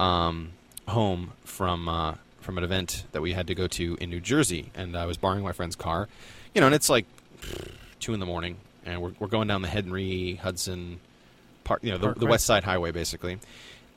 um, 0.00 0.50
home 0.88 1.32
from 1.44 1.88
uh, 1.88 2.14
from 2.40 2.58
an 2.58 2.64
event 2.64 3.04
that 3.12 3.22
we 3.22 3.32
had 3.32 3.46
to 3.46 3.54
go 3.54 3.66
to 3.68 3.96
in 4.00 4.10
New 4.10 4.20
Jersey, 4.20 4.72
and 4.74 4.96
I 4.96 5.06
was 5.06 5.16
borrowing 5.16 5.44
my 5.44 5.52
friend's 5.52 5.76
car, 5.76 6.08
you 6.54 6.60
know, 6.60 6.66
and 6.66 6.74
it's 6.74 6.90
like 6.90 7.06
two 8.00 8.12
in 8.12 8.20
the 8.20 8.26
morning, 8.26 8.56
and 8.84 9.00
we're 9.00 9.12
we're 9.18 9.28
going 9.28 9.46
down 9.48 9.62
the 9.62 9.68
Henry 9.68 10.40
Hudson 10.42 11.00
Park, 11.70 11.84
you 11.84 11.92
know, 11.92 11.98
the, 11.98 12.14
the 12.18 12.26
West 12.26 12.44
Side 12.46 12.64
Highway 12.64 12.90
basically, 12.90 13.38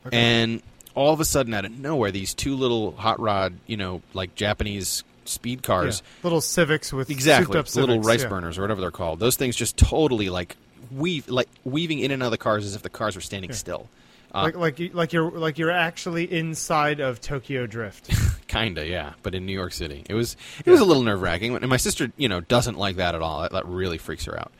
Okay. 0.06 0.16
and 0.18 0.62
all 0.96 1.12
of 1.12 1.20
a 1.20 1.26
sudden 1.26 1.54
out 1.56 1.66
of 1.66 1.72
nowhere, 1.72 2.12
these 2.12 2.36
two 2.36 2.56
little 2.56 2.92
hot 2.92 3.20
rod, 3.20 3.56
you 3.66 3.78
know, 3.78 4.04
like 4.14 4.36
Japanese 4.36 5.04
speed 5.26 5.60
Yeah. 5.64 5.68
cars 5.68 6.04
Little 6.22 6.42
Civics 6.42 6.94
with 6.94 7.10
exactly 7.10 7.48
little 7.56 7.66
Civics, 7.66 8.06
rice 8.06 8.22
yeah. 8.24 8.28
burners 8.30 8.58
or 8.60 8.62
whatever 8.62 8.82
they're 8.82 8.92
called 8.92 9.20
those 9.22 9.38
things 9.38 9.56
just 9.56 9.78
totally 9.78 10.30
like 10.30 10.58
weave 10.92 11.30
like 11.30 11.48
weaving 11.64 12.00
in 12.00 12.12
and 12.12 12.22
out 12.22 12.26
of 12.26 12.32
the 12.32 12.38
cars 12.38 12.66
as 12.66 12.76
if 12.76 12.82
the 12.82 12.90
cars 12.90 13.16
were 13.16 13.22
standing 13.22 13.50
Yeah. 13.52 13.56
still 13.56 13.90
uh, 14.36 14.42
like 14.44 14.56
like 14.58 14.80
you- 14.80 14.90
like 14.94 15.14
you're 15.14 15.32
like 15.32 15.58
you're 15.58 15.72
actually 15.72 16.26
inside 16.30 17.00
of 17.00 17.22
Tokyo 17.22 17.66
Drift. 17.66 18.12
kinda 18.48 18.86
yeah 18.86 19.14
but 19.24 19.34
in 19.34 19.46
new 19.46 19.54
york 19.54 19.72
city 19.72 20.04
it 20.10 20.14
was 20.14 20.36
it 20.66 20.70
was 20.70 20.82
a 20.82 20.86
little 20.86 21.02
nerve-wracking 21.04 21.56
and 21.56 21.68
my 21.70 21.78
sister 21.78 22.12
you 22.18 22.28
know 22.28 22.42
doesn't 22.42 22.78
like 22.78 22.98
that 22.98 23.16
at 23.16 23.22
all 23.22 23.42
that, 23.44 23.52
that 23.54 23.66
really 23.66 23.98
freaks 23.98 24.26
her 24.26 24.38
out 24.38 24.52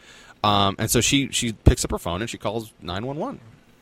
um, 0.44 0.76
and 0.80 0.90
so 0.92 1.02
she 1.02 1.30
she 1.32 1.54
picks 1.54 1.84
up 1.86 1.92
her 1.92 1.98
phone 2.00 2.22
and 2.22 2.30
she 2.30 2.38
calls 2.38 2.74
911 2.82 3.40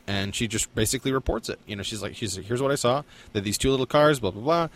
and 0.07 0.35
she 0.35 0.47
just 0.47 0.73
basically 0.75 1.11
reports 1.11 1.49
it. 1.49 1.59
You 1.65 1.75
know 1.75 1.83
she's 1.83 2.01
like 2.01 2.15
she's 2.15 2.37
like 2.37 2.45
here's 2.45 2.61
what 2.61 2.71
i 2.71 2.75
saw. 2.75 3.03
That 3.33 3.43
these 3.43 3.57
two 3.57 3.71
little 3.71 3.85
cars 3.85 4.19
blah 4.19 4.31
blah 4.31 4.41
blah. 4.41 4.67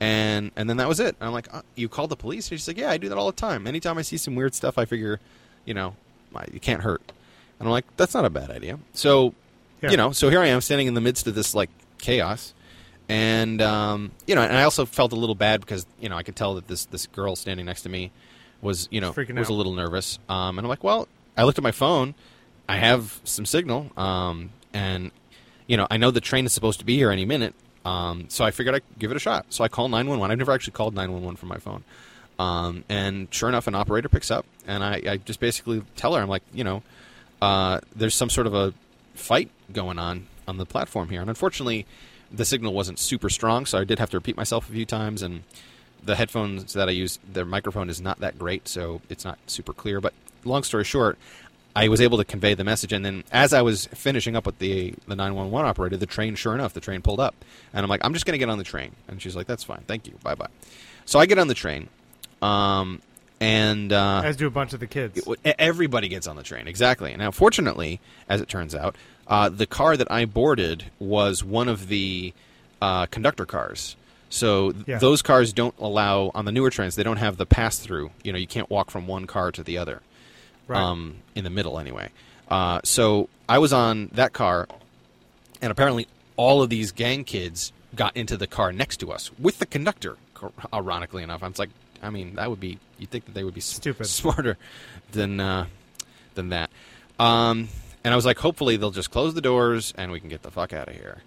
And 0.00 0.50
and 0.56 0.68
then 0.68 0.76
that 0.78 0.88
was 0.88 1.00
it. 1.00 1.16
And 1.20 1.26
i'm 1.28 1.32
like 1.32 1.52
uh, 1.54 1.62
you 1.74 1.88
called 1.88 2.10
the 2.10 2.16
police? 2.16 2.50
And 2.50 2.58
she's 2.58 2.68
like 2.68 2.78
yeah 2.78 2.90
i 2.90 2.96
do 2.98 3.08
that 3.08 3.18
all 3.18 3.26
the 3.26 3.32
time. 3.36 3.66
Anytime 3.66 3.98
i 3.98 4.02
see 4.02 4.16
some 4.16 4.34
weird 4.34 4.54
stuff 4.54 4.78
i 4.78 4.84
figure 4.84 5.20
you 5.64 5.74
know 5.74 5.94
my- 6.32 6.46
you 6.52 6.60
can't 6.60 6.82
hurt. 6.82 7.02
And 7.58 7.68
i'm 7.68 7.72
like 7.72 7.84
that's 7.96 8.14
not 8.14 8.24
a 8.24 8.30
bad 8.30 8.50
idea. 8.50 8.78
So 8.92 9.34
Yeah. 9.82 9.90
you 9.90 9.96
know 9.96 10.12
so 10.12 10.30
here 10.30 10.40
i 10.40 10.46
am 10.46 10.60
standing 10.60 10.86
in 10.86 10.94
the 10.94 11.00
midst 11.00 11.26
of 11.26 11.34
this 11.34 11.54
like 11.54 11.70
chaos. 11.98 12.54
And 13.08 13.60
um, 13.60 14.12
you 14.26 14.34
know 14.34 14.42
and 14.42 14.56
i 14.56 14.62
also 14.62 14.86
felt 14.86 15.12
a 15.12 15.16
little 15.16 15.34
bad 15.34 15.60
because 15.60 15.84
you 16.00 16.08
know 16.08 16.16
i 16.16 16.22
could 16.22 16.36
tell 16.36 16.54
that 16.54 16.68
this 16.68 16.86
this 16.86 17.06
girl 17.06 17.36
standing 17.36 17.66
next 17.66 17.82
to 17.82 17.88
me 17.90 18.10
was 18.62 18.88
you 18.90 19.00
know 19.00 19.12
Freaking 19.12 19.38
was 19.38 19.48
a 19.50 19.52
little 19.52 19.74
nervous. 19.74 20.18
Um, 20.28 20.58
and 20.58 20.64
i'm 20.64 20.68
like 20.70 20.82
well 20.84 21.06
i 21.36 21.44
looked 21.44 21.58
at 21.58 21.64
my 21.64 21.70
phone 21.70 22.14
i 22.68 22.76
have 22.76 23.20
some 23.24 23.46
signal 23.46 23.90
um, 23.96 24.50
and 24.72 25.10
you 25.66 25.76
know 25.76 25.86
i 25.90 25.96
know 25.96 26.10
the 26.10 26.20
train 26.20 26.44
is 26.46 26.52
supposed 26.52 26.78
to 26.78 26.84
be 26.84 26.96
here 26.96 27.10
any 27.10 27.24
minute 27.24 27.54
um, 27.84 28.26
so 28.28 28.44
i 28.44 28.50
figured 28.50 28.74
i'd 28.74 28.98
give 28.98 29.10
it 29.10 29.16
a 29.16 29.20
shot 29.20 29.46
so 29.50 29.64
i 29.64 29.68
call 29.68 29.88
911 29.88 30.32
i've 30.32 30.38
never 30.38 30.52
actually 30.52 30.72
called 30.72 30.94
911 30.94 31.36
from 31.36 31.48
my 31.48 31.58
phone 31.58 31.84
um, 32.38 32.84
and 32.88 33.32
sure 33.32 33.48
enough 33.48 33.66
an 33.66 33.74
operator 33.74 34.08
picks 34.08 34.30
up 34.30 34.44
and 34.66 34.82
I, 34.82 35.02
I 35.06 35.16
just 35.18 35.40
basically 35.40 35.82
tell 35.96 36.14
her 36.14 36.22
i'm 36.22 36.28
like 36.28 36.42
you 36.52 36.64
know 36.64 36.82
uh, 37.44 37.80
there's 37.94 38.14
some 38.14 38.30
sort 38.30 38.46
of 38.46 38.54
a 38.54 38.72
fight 39.14 39.50
going 39.72 39.98
on 39.98 40.26
on 40.46 40.56
the 40.56 40.66
platform 40.66 41.10
here. 41.10 41.20
And 41.20 41.28
unfortunately, 41.28 41.86
the 42.32 42.44
signal 42.44 42.72
wasn't 42.72 42.98
super 42.98 43.28
strong, 43.28 43.66
so 43.66 43.78
I 43.78 43.84
did 43.84 43.98
have 43.98 44.10
to 44.10 44.16
repeat 44.16 44.36
myself 44.36 44.68
a 44.68 44.72
few 44.72 44.86
times. 44.86 45.22
And 45.22 45.42
the 46.02 46.16
headphones 46.16 46.72
that 46.74 46.88
I 46.88 46.92
use, 46.92 47.18
their 47.30 47.44
microphone 47.44 47.90
is 47.90 48.00
not 48.00 48.20
that 48.20 48.38
great, 48.38 48.66
so 48.68 49.00
it's 49.08 49.24
not 49.24 49.38
super 49.46 49.72
clear. 49.72 50.00
But 50.00 50.14
long 50.44 50.62
story 50.62 50.84
short, 50.84 51.18
I 51.76 51.88
was 51.88 52.00
able 52.00 52.18
to 52.18 52.24
convey 52.24 52.54
the 52.54 52.64
message. 52.64 52.92
And 52.92 53.04
then 53.04 53.24
as 53.32 53.52
I 53.52 53.62
was 53.62 53.86
finishing 53.86 54.36
up 54.36 54.46
with 54.46 54.58
the 54.58 54.94
the 55.08 55.16
911 55.16 55.68
operator, 55.68 55.96
the 55.96 56.06
train, 56.06 56.34
sure 56.36 56.54
enough, 56.54 56.72
the 56.72 56.80
train 56.80 57.02
pulled 57.02 57.20
up. 57.20 57.34
And 57.72 57.82
I'm 57.82 57.88
like, 57.90 58.00
I'm 58.04 58.12
just 58.12 58.26
going 58.26 58.34
to 58.34 58.38
get 58.38 58.48
on 58.48 58.58
the 58.58 58.64
train. 58.64 58.92
And 59.08 59.20
she's 59.20 59.34
like, 59.36 59.46
That's 59.46 59.64
fine. 59.64 59.82
Thank 59.86 60.06
you. 60.06 60.14
Bye 60.22 60.34
bye. 60.36 60.48
So 61.04 61.18
I 61.18 61.26
get 61.26 61.38
on 61.38 61.48
the 61.48 61.54
train. 61.54 61.88
Um, 62.42 63.00
and 63.40 63.92
uh, 63.92 64.22
As 64.24 64.36
do 64.36 64.46
a 64.46 64.50
bunch 64.50 64.72
of 64.74 64.80
the 64.80 64.86
kids. 64.86 65.20
it- 65.44 65.56
everybody 65.58 66.08
gets 66.08 66.26
on 66.26 66.36
the 66.36 66.42
train 66.44 66.68
exactly 66.68 67.14
now 67.16 67.30
fortunately 67.32 68.00
as 68.28 68.40
it 68.40 68.48
turns 68.48 68.74
out 68.76 68.94
uh, 69.26 69.48
the 69.48 69.66
car 69.66 69.96
that 69.96 70.10
i 70.10 70.24
boarded 70.24 70.84
was 71.00 71.42
one 71.42 71.68
of 71.68 71.88
the 71.88 72.32
uh, 72.80 73.06
conductor 73.06 73.44
cars 73.44 73.96
so 74.30 74.70
th- 74.72 74.84
Yeah. 74.86 74.98
those 74.98 75.20
cars 75.20 75.52
don't 75.52 75.74
allow 75.80 76.30
on 76.34 76.44
the 76.44 76.52
newer 76.52 76.70
trains 76.70 76.94
they 76.94 77.02
don't 77.02 77.16
have 77.16 77.36
the 77.36 77.44
pass 77.46 77.78
through 77.78 78.12
you 78.22 78.32
know 78.32 78.38
you 78.38 78.46
can't 78.46 78.70
walk 78.70 78.90
from 78.90 79.06
one 79.08 79.26
car 79.26 79.50
to 79.50 79.62
the 79.64 79.78
other 79.78 80.00
Right. 80.66 80.80
um, 80.80 81.16
in 81.34 81.44
the 81.44 81.50
middle 81.50 81.78
anyway. 81.78 82.08
Uh, 82.48 82.80
so 82.84 83.28
i 83.48 83.58
was 83.58 83.72
on 83.72 84.08
that 84.12 84.32
car 84.32 84.66
and 85.62 85.70
apparently 85.70 86.06
all 86.36 86.62
of 86.62 86.70
these 86.70 86.92
gang 86.92 87.24
kids 87.24 87.72
got 87.94 88.16
into 88.16 88.36
the 88.36 88.46
car 88.46 88.72
next 88.72 88.98
to 88.98 89.10
us 89.12 89.30
with 89.38 89.58
the 89.58 89.66
conductor 89.66 90.16
ironically 90.72 91.22
enough. 91.22 91.42
I 91.42 91.48
was 91.48 91.58
like 91.58 91.70
i 92.02 92.10
mean 92.10 92.34
that 92.36 92.50
would 92.50 92.60
be 92.60 92.78
you'd 92.98 93.10
think 93.10 93.24
that 93.26 93.34
they 93.34 93.44
would 93.44 93.54
be 93.54 93.60
Stupid. 93.60 94.06
smarter 94.06 94.56
than 95.12 95.40
uh, 95.40 95.66
than 96.34 96.48
that. 96.50 96.70
Um, 97.18 97.68
and 98.04 98.12
i 98.12 98.16
was 98.16 98.26
like 98.26 98.38
hopefully 98.38 98.76
they'll 98.76 98.90
just 98.90 99.10
close 99.10 99.34
the 99.34 99.40
doors 99.40 99.92
and 99.96 100.12
we 100.12 100.20
can 100.20 100.28
get 100.28 100.42
the 100.42 100.50
fuck 100.50 100.72
out 100.72 100.88
of 100.88 100.94
here. 100.94 101.18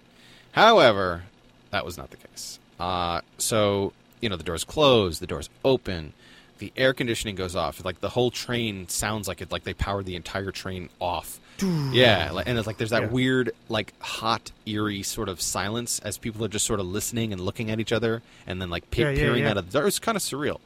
However 0.52 1.24
that 1.70 1.84
was 1.84 1.96
not 1.98 2.10
the 2.10 2.16
case. 2.16 2.58
Uh, 2.80 3.20
so 3.38 3.92
you 4.20 4.28
know 4.28 4.36
the 4.36 4.44
doors 4.44 4.64
close 4.64 5.18
the 5.20 5.26
doors 5.26 5.48
open 5.64 6.12
the 6.58 6.72
air 6.76 6.92
conditioning 6.92 7.34
goes 7.36 7.54
off 7.56 7.84
like 7.84 8.00
the 8.00 8.08
whole 8.08 8.30
train 8.30 8.88
sounds 8.88 9.28
like 9.28 9.40
it 9.40 9.50
like 9.52 9.64
they 9.64 9.74
powered 9.74 10.04
the 10.06 10.16
entire 10.16 10.50
train 10.50 10.88
off 11.00 11.40
yeah, 11.60 12.30
like, 12.30 12.46
and 12.46 12.56
it's 12.56 12.68
like 12.68 12.76
there's 12.76 12.90
that 12.90 13.02
Yeah. 13.02 13.08
weird, 13.08 13.50
like 13.68 13.92
hot, 13.98 14.52
eerie 14.64 15.02
sort 15.02 15.28
of 15.28 15.40
silence 15.40 15.98
as 15.98 16.16
people 16.16 16.44
are 16.44 16.48
just 16.48 16.64
sort 16.64 16.78
of 16.78 16.86
listening 16.86 17.32
and 17.32 17.40
looking 17.40 17.68
at 17.72 17.80
each 17.80 17.90
other, 17.90 18.22
and 18.46 18.62
then 18.62 18.70
like 18.70 18.88
pe- 18.92 19.02
Yeah, 19.02 19.10
yeah, 19.10 19.16
peering 19.16 19.44
out 19.44 19.56
of 19.56 19.66
the 19.68 19.76
door. 19.80 19.88
It's 19.88 19.98
kind 19.98 20.14
of 20.14 20.22
surreal. 20.22 20.60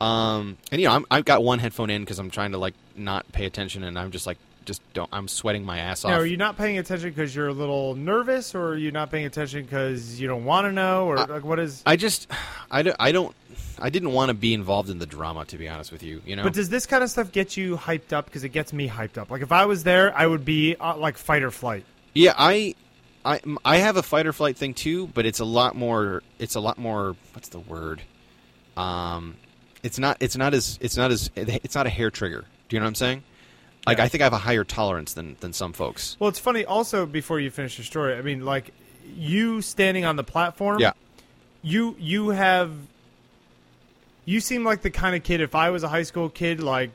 Um, 0.00 0.56
and 0.72 0.80
you 0.80 0.88
know, 0.88 0.94
I'm, 0.94 1.04
I've 1.10 1.26
got 1.26 1.42
one 1.44 1.58
headphone 1.58 1.90
in 1.90 2.00
because 2.02 2.18
I'm 2.18 2.30
trying 2.30 2.52
to 2.52 2.58
like 2.58 2.72
not 2.96 3.30
pay 3.32 3.44
attention, 3.44 3.84
and 3.84 3.98
I'm 3.98 4.10
just 4.10 4.26
like, 4.26 4.38
just 4.64 4.80
don't. 4.94 5.10
I'm 5.12 5.28
sweating 5.28 5.66
my 5.66 5.80
ass 5.80 6.02
off. 6.06 6.12
Now, 6.12 6.18
are 6.18 6.24
you 6.26 6.38
not 6.38 6.56
paying 6.56 6.78
attention 6.78 7.10
because 7.10 7.36
you're 7.36 7.48
a 7.48 7.52
little 7.52 7.94
nervous, 7.94 8.54
or 8.54 8.68
are 8.68 8.76
you 8.76 8.90
not 8.90 9.10
paying 9.10 9.26
attention 9.26 9.64
because 9.64 10.18
you 10.18 10.28
don't 10.28 10.46
want 10.46 10.66
to 10.66 10.72
know, 10.72 11.08
or 11.08 11.18
I- 11.18 11.24
like 11.24 11.44
what 11.44 11.58
is? 11.58 11.82
I 11.84 11.96
just, 11.96 12.26
I 12.70 12.80
don't, 12.82 12.96
I 12.98 13.12
don't, 13.12 13.34
I 13.80 13.90
didn't 13.90 14.12
want 14.12 14.28
to 14.28 14.34
be 14.34 14.54
involved 14.54 14.90
in 14.90 14.98
the 14.98 15.06
drama, 15.06 15.44
to 15.46 15.58
be 15.58 15.68
honest 15.68 15.92
with 15.92 16.02
you. 16.02 16.22
You 16.24 16.36
know, 16.36 16.42
But 16.44 16.54
does 16.54 16.68
this 16.68 16.86
kind 16.86 17.02
of 17.02 17.10
stuff 17.10 17.32
get 17.32 17.56
you 17.56 17.76
hyped 17.76 18.12
up? 18.12 18.26
Because 18.26 18.44
it 18.44 18.50
gets 18.50 18.72
me 18.72 18.88
hyped 18.88 19.18
up. 19.18 19.30
Like 19.30 19.42
if 19.42 19.52
I 19.52 19.66
was 19.66 19.84
there, 19.84 20.16
I 20.16 20.26
would 20.26 20.44
be 20.44 20.76
uh, 20.76 20.96
like 20.96 21.16
fight 21.16 21.42
or 21.42 21.50
flight. 21.50 21.84
Yeah, 22.14 22.34
I, 22.36 22.74
I, 23.24 23.40
I 23.64 23.76
have 23.78 23.96
a 23.96 24.02
fight 24.02 24.26
or 24.26 24.32
flight 24.32 24.56
thing 24.56 24.74
too, 24.74 25.06
but 25.08 25.26
it's 25.26 25.40
a 25.40 25.44
lot 25.44 25.76
more. 25.76 26.22
It's 26.38 26.54
a 26.54 26.60
lot 26.60 26.78
more. 26.78 27.16
What's 27.32 27.48
the 27.48 27.60
word? 27.60 28.02
Um, 28.76 29.36
it's 29.82 29.98
not. 29.98 30.16
It's 30.20 30.36
not 30.36 30.54
as. 30.54 30.78
It's 30.80 30.96
not 30.96 31.10
as. 31.10 31.30
It's 31.36 31.74
not 31.74 31.86
a 31.86 31.90
hair 31.90 32.10
trigger. 32.10 32.44
Do 32.68 32.76
you 32.76 32.80
know 32.80 32.84
what 32.84 32.88
I'm 32.88 32.94
saying? 32.96 33.22
Like 33.86 33.98
Yeah. 33.98 34.04
I 34.04 34.08
think 34.08 34.22
I 34.22 34.24
have 34.24 34.32
a 34.32 34.38
higher 34.38 34.64
tolerance 34.64 35.14
than 35.14 35.36
than 35.40 35.52
some 35.52 35.72
folks. 35.72 36.16
Well, 36.18 36.28
it's 36.28 36.38
funny. 36.38 36.64
Also, 36.64 37.06
before 37.06 37.40
you 37.40 37.50
finish 37.50 37.78
your 37.78 37.84
story, 37.84 38.14
I 38.14 38.22
mean, 38.22 38.44
like 38.44 38.72
you 39.14 39.62
standing 39.62 40.04
on 40.04 40.16
the 40.16 40.24
platform. 40.24 40.80
Yeah. 40.80 40.92
You 41.62 41.96
you 41.98 42.30
have. 42.30 42.72
You 44.28 44.40
seem 44.40 44.62
like 44.64 44.82
the 44.82 44.90
kind 44.90 45.16
of 45.16 45.22
kid. 45.22 45.40
If 45.40 45.54
I 45.54 45.70
was 45.70 45.82
a 45.82 45.88
high 45.88 46.02
school 46.02 46.28
kid, 46.28 46.62
like, 46.62 46.90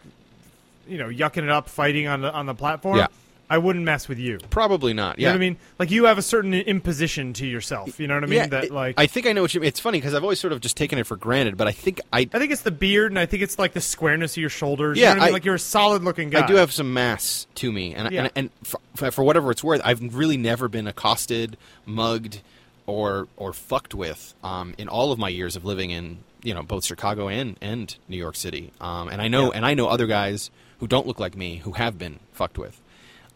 you 0.87 0.97
know, 0.99 1.07
yucking 1.07 1.43
it 1.43 1.49
up, 1.49 1.67
fighting 1.67 2.07
on 2.07 2.21
the 2.21 2.31
on 2.31 2.45
the 2.45 2.53
platform, 2.53 2.97
Yeah. 2.97 3.07
I 3.49 3.57
wouldn't 3.57 3.83
mess 3.85 4.07
with 4.07 4.19
you. 4.19 4.39
Probably 4.49 4.93
not. 4.93 5.17
You 5.19 5.23
Yeah. 5.23 5.29
know 5.29 5.33
what 5.35 5.43
I 5.45 5.49
mean? 5.49 5.57
Like 5.79 5.91
you 5.91 6.05
have 6.05 6.17
a 6.17 6.21
certain 6.21 6.53
imposition 6.53 7.33
to 7.33 7.45
yourself. 7.47 7.99
You 7.99 8.07
know 8.07 8.13
what 8.15 8.23
I 8.23 8.27
mean? 8.27 8.37
Yeah, 8.37 8.47
that 8.47 8.71
like 8.71 8.95
I 8.99 9.07
think 9.07 9.25
I 9.25 9.31
know 9.33 9.41
what 9.41 9.53
you 9.53 9.61
mean. 9.61 9.67
It's 9.67 9.79
funny 9.79 9.97
because 9.99 10.13
I've 10.13 10.23
always 10.23 10.39
sort 10.39 10.53
of 10.53 10.61
just 10.61 10.77
taken 10.77 10.99
it 10.99 11.07
for 11.07 11.15
granted, 11.15 11.57
but 11.57 11.67
I 11.67 11.71
think 11.71 11.99
I 12.11 12.19
I 12.19 12.39
think 12.39 12.51
it's 12.51 12.61
the 12.61 12.71
beard, 12.71 13.11
and 13.11 13.17
I 13.17 13.25
think 13.25 13.41
it's 13.41 13.57
like 13.57 13.73
the 13.73 13.81
squareness 13.81 14.33
of 14.33 14.37
your 14.37 14.49
shoulders. 14.51 14.97
Yeah, 14.99 15.09
you 15.09 15.15
know 15.15 15.19
what 15.19 15.23
I 15.23 15.25
mean? 15.27 15.33
Like 15.33 15.45
you're 15.45 15.55
a 15.55 15.59
solid 15.59 16.03
looking 16.03 16.29
guy. 16.29 16.43
I 16.43 16.47
do 16.47 16.55
have 16.55 16.71
some 16.71 16.93
mass 16.93 17.47
to 17.55 17.71
me, 17.71 17.95
and 17.95 18.11
Yeah. 18.11 18.23
and, 18.35 18.49
and 18.63 18.77
for, 18.95 19.09
for 19.11 19.23
whatever 19.23 19.49
it's 19.49 19.63
worth, 19.63 19.81
I've 19.83 20.15
really 20.15 20.37
never 20.37 20.67
been 20.67 20.85
accosted, 20.87 21.57
mugged, 21.85 22.41
or 22.85 23.27
or 23.37 23.53
fucked 23.53 23.93
with 23.95 24.35
um, 24.43 24.75
in 24.77 24.87
all 24.87 25.11
of 25.11 25.17
my 25.19 25.29
years 25.29 25.55
of 25.55 25.65
living 25.65 25.89
in 25.89 26.19
you 26.43 26.53
know 26.53 26.63
both 26.63 26.85
Chicago 26.85 27.27
and 27.29 27.57
and 27.61 27.95
New 28.07 28.17
York 28.17 28.35
City. 28.35 28.71
Um, 28.81 29.07
and 29.09 29.21
I 29.21 29.27
know 29.27 29.45
Yeah. 29.45 29.57
and 29.57 29.65
I 29.65 29.73
know 29.73 29.87
other 29.87 30.07
guys 30.07 30.51
who 30.79 30.87
don't 30.87 31.07
look 31.07 31.19
like 31.19 31.35
me 31.37 31.57
who 31.57 31.71
have 31.73 31.97
been 31.97 32.19
fucked 32.33 32.57
with, 32.57 32.79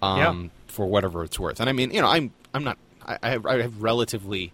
um, 0.01 0.17
Yeah. 0.19 0.49
for 0.67 0.85
whatever 0.85 1.23
it's 1.23 1.39
worth. 1.39 1.59
And 1.59 1.69
I 1.69 1.71
mean, 1.73 1.91
you 1.91 2.01
know, 2.01 2.07
I'm 2.07 2.31
I'm 2.53 2.63
not 2.63 2.77
I, 3.05 3.17
I 3.23 3.29
have 3.31 3.45
I 3.45 3.61
have 3.61 3.81
relatively, 3.81 4.51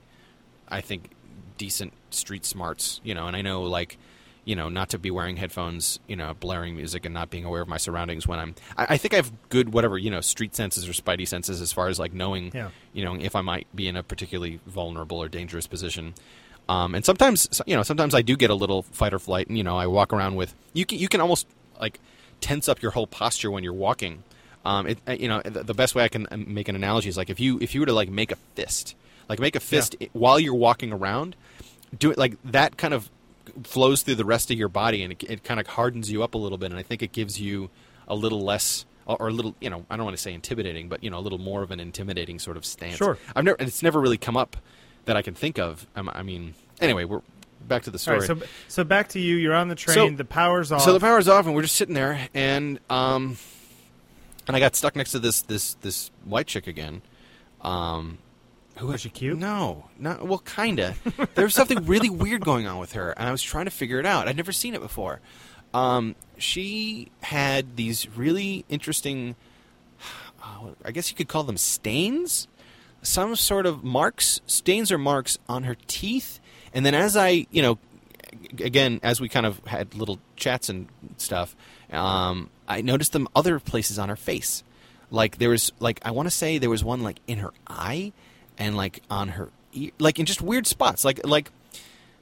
I 0.70 0.82
think, 0.82 1.10
decent 1.58 1.94
street 2.12 2.46
smarts, 2.46 3.02
you 3.04 3.14
know, 3.14 3.28
and 3.28 3.36
I 3.36 3.42
know 3.42 3.64
like. 3.64 3.98
you 4.46 4.58
know, 4.58 4.68
not 4.68 4.90
to 4.90 5.00
be 5.00 5.10
wearing 5.10 5.38
headphones, 5.38 6.00
you 6.06 6.18
know, 6.18 6.34
blaring 6.38 6.76
music 6.76 7.06
and 7.06 7.14
not 7.14 7.30
being 7.30 7.46
aware 7.46 7.62
of 7.62 7.68
my 7.70 7.78
surroundings 7.78 8.28
when 8.28 8.40
I'm. 8.40 8.54
I, 8.76 8.88
I 8.96 8.98
think 8.98 9.14
I 9.14 9.16
have 9.16 9.32
good 9.48 9.72
whatever 9.72 9.98
you 9.98 10.12
know 10.12 10.20
street 10.20 10.54
senses 10.54 10.84
or 10.86 10.92
spidey 10.92 11.26
senses 11.26 11.62
as 11.62 11.72
far 11.72 11.88
as 11.88 11.98
like 11.98 12.12
knowing, 12.12 12.52
Yeah. 12.54 12.68
you 12.92 13.06
know, 13.06 13.16
if 13.16 13.38
I 13.38 13.42
might 13.42 13.68
be 13.74 13.88
in 13.88 13.96
a 13.96 14.04
particularly 14.04 14.60
vulnerable 14.68 15.24
or 15.24 15.30
dangerous 15.30 15.66
position. 15.66 16.14
Um, 16.70 16.96
and 16.96 17.04
sometimes, 17.04 17.62
you 17.66 17.76
know, 17.76 17.84
sometimes 17.84 18.16
I 18.16 18.22
do 18.22 18.38
get 18.38 18.50
a 18.50 18.56
little 18.56 18.84
fight 18.84 19.14
or 19.14 19.20
flight, 19.20 19.48
and 19.48 19.58
you 19.58 19.64
know, 19.64 19.78
I 19.78 19.88
walk 19.88 20.14
around 20.14 20.36
with 20.36 20.56
you. 20.74 20.86
Can 20.86 20.98
you 21.00 21.08
can 21.08 21.20
almost 21.22 21.48
like 21.80 22.00
tense 22.42 22.70
up 22.70 22.82
your 22.82 22.92
whole 22.92 23.08
posture 23.08 23.52
when 23.52 23.64
you're 23.64 23.74
walking. 23.74 24.24
Um, 24.66 24.88
it, 24.88 25.20
you 25.20 25.28
know, 25.28 25.42
the, 25.42 25.74
best 25.74 25.94
way 25.94 26.06
I 26.06 26.08
can 26.08 26.26
uh, 26.32 26.38
make 26.38 26.70
an 26.70 26.76
analogy 26.76 27.10
is 27.10 27.18
like 27.18 27.30
if 27.30 27.38
you 27.40 27.60
if 27.60 27.74
you 27.76 27.82
were 27.82 27.86
to 27.88 27.94
like 27.94 28.10
make 28.10 28.32
a 28.32 28.38
fist, 28.56 28.96
like 29.28 29.40
make 29.40 29.58
a 29.58 29.60
fist 29.60 29.96
i- 30.02 30.10
while 30.14 30.40
you're 30.40 30.56
walking 30.56 30.94
around, 30.94 31.36
do 32.00 32.12
it 32.12 32.18
like 32.18 32.36
that 32.46 32.78
kind 32.78 32.94
of 32.94 33.10
flows 33.66 34.04
through 34.04 34.16
the 34.16 34.24
rest 34.24 34.50
of 34.52 34.58
your 34.58 34.70
body 34.70 35.04
and 35.04 35.12
it, 35.14 35.24
it 35.30 35.44
kind 35.44 35.60
of 35.60 35.68
hardens 35.68 36.10
you 36.10 36.24
up 36.24 36.34
a 36.34 36.38
little 36.38 36.58
bit, 36.58 36.72
and 36.72 36.80
I 36.80 36.84
think 36.84 37.02
it 37.02 37.12
gives 37.12 37.42
you 37.42 37.70
a 38.08 38.16
little 38.16 38.40
less 38.42 38.86
or, 39.06 39.18
or 39.24 39.28
a 39.28 39.32
little, 39.32 39.54
you 39.60 39.70
know, 39.70 39.86
I 39.90 39.98
don't 39.98 40.06
want 40.06 40.16
to 40.16 40.22
say 40.22 40.34
intimidating, 40.34 40.88
but 40.88 41.04
you 41.04 41.10
know, 41.10 41.18
a 41.18 41.20
little 41.20 41.40
more 41.40 41.62
of 41.62 41.72
an 41.72 41.82
intimidating 41.82 42.40
sort 42.40 42.56
of 42.56 42.66
stance. 42.66 42.96
Sure. 42.96 43.18
I've 43.36 43.44
never, 43.44 43.58
and 43.60 43.68
it's 43.68 43.84
never 43.84 44.00
really 44.00 44.18
come 44.18 44.38
up 44.38 44.56
that 45.06 45.18
I 45.18 45.22
can 45.22 45.34
think 45.34 45.60
of. 45.60 45.86
Um, 45.96 46.10
I 46.14 46.24
mean, 46.24 46.54
anyway, 46.82 47.06
we're 47.06 47.22
back 47.68 47.84
to 47.84 47.92
the 47.92 48.00
story. 48.00 48.20
right, 48.20 48.28
so 48.28 48.38
so 48.68 48.84
back 48.84 49.10
to 49.10 49.20
you. 49.20 49.36
You're 49.36 49.56
on 49.56 49.68
the 49.70 49.76
train. 49.76 49.96
So- 49.96 50.10
the 50.16 50.26
power's 50.26 50.72
off. 50.72 50.82
So 50.82 50.94
the 50.94 51.00
power's 51.00 51.28
off, 51.28 51.46
and 51.46 51.56
we're 51.56 51.62
just 51.64 51.76
sitting 51.76 51.96
there, 51.96 52.28
and 52.34 52.80
um, 52.90 53.38
and 54.48 54.56
I 54.56 54.60
got 54.60 54.76
stuck 54.76 54.96
next 54.96 55.12
to 55.12 55.20
this 55.20 55.42
this 55.42 55.74
this 55.76 56.12
white 56.26 56.48
chick 56.48 56.68
again. 56.68 57.02
Um, 57.62 58.18
who 58.78 58.88
Was 58.88 59.02
she 59.02 59.10
cute? 59.10 59.38
No, 59.38 59.86
not 60.00 60.26
well, 60.28 60.40
kinda. 60.40 60.96
there 61.36 61.46
was 61.46 61.54
something 61.54 61.86
really 61.86 62.10
weird 62.24 62.44
going 62.44 62.66
on 62.68 62.80
with 62.80 62.94
her, 62.94 63.12
and 63.12 63.30
I 63.30 63.32
was 63.32 63.42
trying 63.44 63.66
to 63.66 63.72
figure 63.72 64.00
it 64.00 64.06
out. 64.06 64.28
I'd 64.28 64.36
never 64.36 64.52
seen 64.52 64.74
it 64.74 64.82
before. 64.82 65.22
Um, 65.74 66.16
she 66.38 67.12
had 67.22 67.78
these 67.78 68.08
really 68.18 68.66
interesting, 68.70 69.36
uh, 70.44 70.72
I 70.84 70.92
guess 70.92 71.10
you 71.12 71.16
could 71.16 71.28
call 71.28 71.44
them 71.44 71.58
stains, 71.58 72.48
some 73.04 73.36
sort 73.36 73.66
of 73.66 73.84
marks, 73.84 74.42
stains 74.48 74.92
or 74.92 74.98
marks 74.98 75.38
on 75.48 75.64
her 75.64 75.76
teeth. 75.88 76.40
And 76.74 76.86
then 76.86 76.96
as 76.96 77.16
I, 77.16 77.46
you 77.52 77.62
know, 77.62 77.78
again, 78.60 79.00
as 79.04 79.22
we 79.22 79.30
kind 79.30 79.46
of 79.46 79.60
had 79.66 79.94
little 79.94 80.20
chats 80.36 80.70
and 80.70 80.88
stuff, 81.18 81.56
um, 81.92 82.50
I 82.68 82.82
noticed 82.82 83.12
them 83.14 83.28
other 83.36 83.60
places 83.60 84.00
on 84.00 84.10
her 84.10 84.16
face. 84.16 84.64
Like 85.12 85.38
there 85.38 85.50
was, 85.50 85.72
like 85.80 86.00
I 86.04 86.12
want 86.12 86.26
to 86.26 86.32
say 86.32 86.58
there 86.58 86.70
was 86.70 86.84
one 86.84 87.04
like 87.04 87.20
in 87.28 87.38
her 87.38 87.52
eye, 87.68 88.14
and 88.58 88.76
like 88.76 89.02
on 89.10 89.30
her 89.30 89.50
ear, 89.74 89.92
like 90.00 90.18
in 90.20 90.26
just 90.26 90.42
weird 90.42 90.66
spots. 90.66 91.06
Like 91.06 91.26
like 91.26 91.52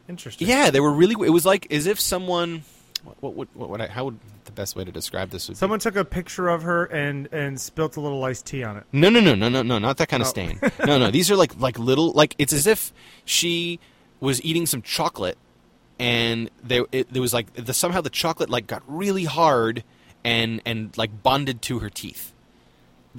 Interesting. 0.09 0.47
yeah, 0.47 0.71
they 0.71 0.81
were 0.81 0.91
really. 0.91 1.15
It 1.25 1.31
was 1.31 1.45
like 1.45 1.71
as 1.71 1.85
if 1.85 1.99
someone. 1.99 2.63
What 3.03 3.21
what 3.21 3.33
what, 3.35 3.47
what 3.55 3.69
would 3.69 3.81
I, 3.81 3.87
how 3.87 4.05
would 4.05 4.19
the 4.55 4.61
best 4.61 4.75
way 4.75 4.83
to 4.83 4.91
describe 4.91 5.29
this? 5.29 5.47
Would 5.47 5.55
be? 5.55 5.57
Someone 5.59 5.79
took 5.79 5.95
a 5.95 6.05
picture 6.05 6.47
of 6.49 6.63
her 6.63 6.85
and 6.85 7.27
and 7.31 7.59
spilt 7.59 7.95
a 7.97 8.01
little 8.01 8.23
iced 8.23 8.45
tea 8.45 8.63
on 8.63 8.77
it. 8.77 8.83
No, 8.91 9.09
no, 9.09 9.19
no, 9.19 9.33
no, 9.35 9.49
no, 9.49 9.61
no, 9.61 9.79
not 9.79 9.97
that 9.97 10.09
kind 10.09 10.21
of 10.21 10.27
Oh. 10.27 10.29
stain. 10.29 10.59
no, 10.85 10.97
no, 10.99 11.09
these 11.11 11.31
are 11.31 11.35
like 11.35 11.59
like 11.59 11.79
little 11.79 12.11
like 12.11 12.35
it's 12.37 12.53
as 12.53 12.67
if 12.67 12.91
she 13.25 13.79
was 14.19 14.43
eating 14.43 14.65
some 14.65 14.81
chocolate, 14.81 15.37
and 15.99 16.49
there 16.63 16.85
it, 16.91 17.11
there 17.11 17.21
was 17.21 17.33
like 17.33 17.53
the, 17.53 17.73
somehow 17.73 18.01
the 18.01 18.09
chocolate 18.09 18.49
like 18.49 18.67
got 18.67 18.83
really 18.87 19.25
hard 19.25 19.83
and 20.23 20.61
and 20.65 20.95
like 20.97 21.23
bonded 21.23 21.61
to 21.63 21.79
her 21.79 21.89
teeth. 21.89 22.33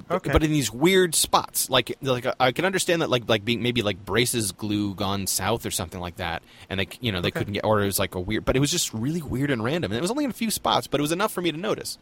Okay. 0.09 0.31
But 0.31 0.43
in 0.43 0.49
these 0.51 0.71
weird 0.71 1.13
spots, 1.13 1.69
like 1.69 1.95
like 2.01 2.25
I 2.39 2.51
can 2.51 2.65
understand 2.65 3.01
that 3.03 3.09
like 3.11 3.29
like 3.29 3.45
being 3.45 3.61
maybe 3.61 3.81
like 3.83 4.03
braces 4.03 4.51
glue 4.51 4.95
gone 4.95 5.27
south 5.27 5.65
or 5.65 5.71
something 5.71 5.99
like 6.01 6.15
that, 6.15 6.41
and 6.69 6.79
they 6.79 6.87
you 6.99 7.11
know 7.11 7.21
they 7.21 7.27
Okay. 7.27 7.39
couldn't 7.39 7.53
get 7.53 7.63
or 7.63 7.81
it 7.81 7.85
was 7.85 7.99
like 7.99 8.15
a 8.15 8.19
weird, 8.19 8.43
but 8.45 8.55
it 8.55 8.59
was 8.59 8.71
just 8.71 8.93
really 8.93 9.21
weird 9.21 9.51
and 9.51 9.63
random, 9.63 9.91
and 9.91 9.97
it 9.99 10.01
was 10.01 10.09
only 10.11 10.23
in 10.23 10.29
a 10.31 10.33
few 10.33 10.49
spots, 10.49 10.87
but 10.87 10.99
it 10.99 11.03
was 11.03 11.11
enough 11.11 11.31
for 11.31 11.41
me 11.41 11.51
to 11.51 11.57
notice. 11.57 11.97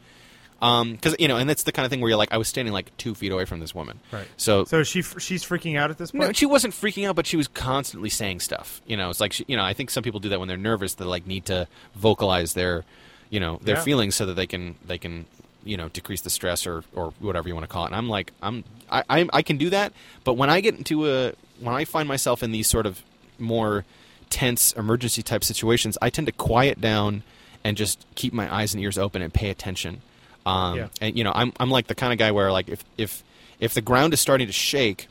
Um, 0.62 0.92
because 0.94 1.16
you 1.18 1.28
know, 1.28 1.38
and 1.38 1.50
that's 1.50 1.64
the 1.64 1.72
kind 1.72 1.86
of 1.86 1.90
thing 1.90 2.02
where 2.02 2.10
you're 2.10 2.18
like, 2.20 2.32
I 2.32 2.38
was 2.38 2.48
standing 2.48 2.72
like 2.72 2.96
two 2.96 3.16
feet 3.16 3.32
away 3.32 3.46
from 3.46 3.60
this 3.60 3.74
woman, 3.74 4.00
Right. 4.12 4.28
So, 4.38 4.64
So 4.66 4.84
she 4.84 5.02
she's 5.02 5.44
freaking 5.44 5.76
out 5.78 5.90
at 5.90 5.98
this 5.98 6.12
point. 6.12 6.24
no, 6.24 6.32
she 6.34 6.46
wasn't 6.46 6.76
freaking 6.76 7.08
out, 7.10 7.16
but 7.16 7.26
she 7.26 7.36
was 7.36 7.48
constantly 7.48 8.10
saying 8.10 8.42
stuff. 8.42 8.80
You 8.86 8.96
know, 8.96 9.10
it's 9.10 9.20
like 9.20 9.34
she, 9.34 9.44
you 9.48 9.58
know, 9.58 9.64
I 9.64 9.74
think 9.74 9.90
some 9.90 10.04
people 10.04 10.20
do 10.20 10.30
that 10.30 10.40
when 10.40 10.48
they're 10.48 10.58
nervous. 10.58 10.94
They 10.94 11.04
like 11.06 11.26
need 11.26 11.46
to 11.48 11.68
vocalize 11.96 12.54
their, 12.54 12.86
you 13.32 13.40
know, 13.40 13.60
their 13.64 13.78
Yeah. 13.78 13.82
feelings 13.84 14.16
so 14.16 14.28
that 14.28 14.36
they 14.36 14.46
can 14.46 14.76
they 14.86 15.00
can 15.00 15.26
you 15.63 15.78
know 15.78 15.89
decrease 15.89 16.21
the 16.21 16.30
stress 16.30 16.65
or 16.67 16.84
or 16.93 17.13
whatever 17.19 17.47
you 17.47 17.54
want 17.56 17.63
to 17.63 17.71
call 17.71 17.84
it. 17.84 17.88
And 17.88 17.95
I'm 17.95 18.10
like, 18.10 18.32
I'm 18.41 18.63
I 18.89 19.04
I, 19.10 19.30
I 19.34 19.41
can 19.41 19.58
do 19.58 19.69
that, 19.71 19.93
but 20.24 20.34
when 20.34 20.50
I 20.50 20.62
get 20.62 20.76
into 20.76 21.10
a 21.10 21.34
when 21.60 21.76
I 21.76 21.86
find 21.86 22.08
myself 22.08 22.41
in 22.43 22.52
these 22.52 22.67
sort 22.67 22.86
of 22.86 23.02
more 23.39 23.86
tense 24.30 24.71
emergency 24.74 25.21
type 25.21 25.43
situations, 25.43 25.97
I 26.02 26.10
tend 26.10 26.28
to 26.28 26.32
quiet 26.34 26.80
down 26.82 27.24
and 27.63 27.78
just 27.78 28.06
keep 28.15 28.34
my 28.34 28.54
eyes 28.54 28.74
and 28.74 28.82
ears 28.82 28.97
open 28.97 29.21
and 29.21 29.34
pay 29.34 29.50
attention. 29.50 30.02
Um, 30.45 30.78
Yeah. 30.78 30.88
And 31.02 31.17
you 31.17 31.24
know, 31.24 31.32
I'm 31.36 31.54
I'm 31.60 31.69
like 31.69 31.88
the 31.88 31.95
kind 31.95 32.12
of 32.13 32.19
guy 32.19 32.32
where 32.32 32.52
like 32.52 32.69
if 32.69 32.84
if 32.97 33.24
if 33.60 33.74
the 33.74 33.82
ground 33.82 34.13
is 34.13 34.19
starting 34.19 34.47
to 34.47 34.54
shake, 34.54 35.08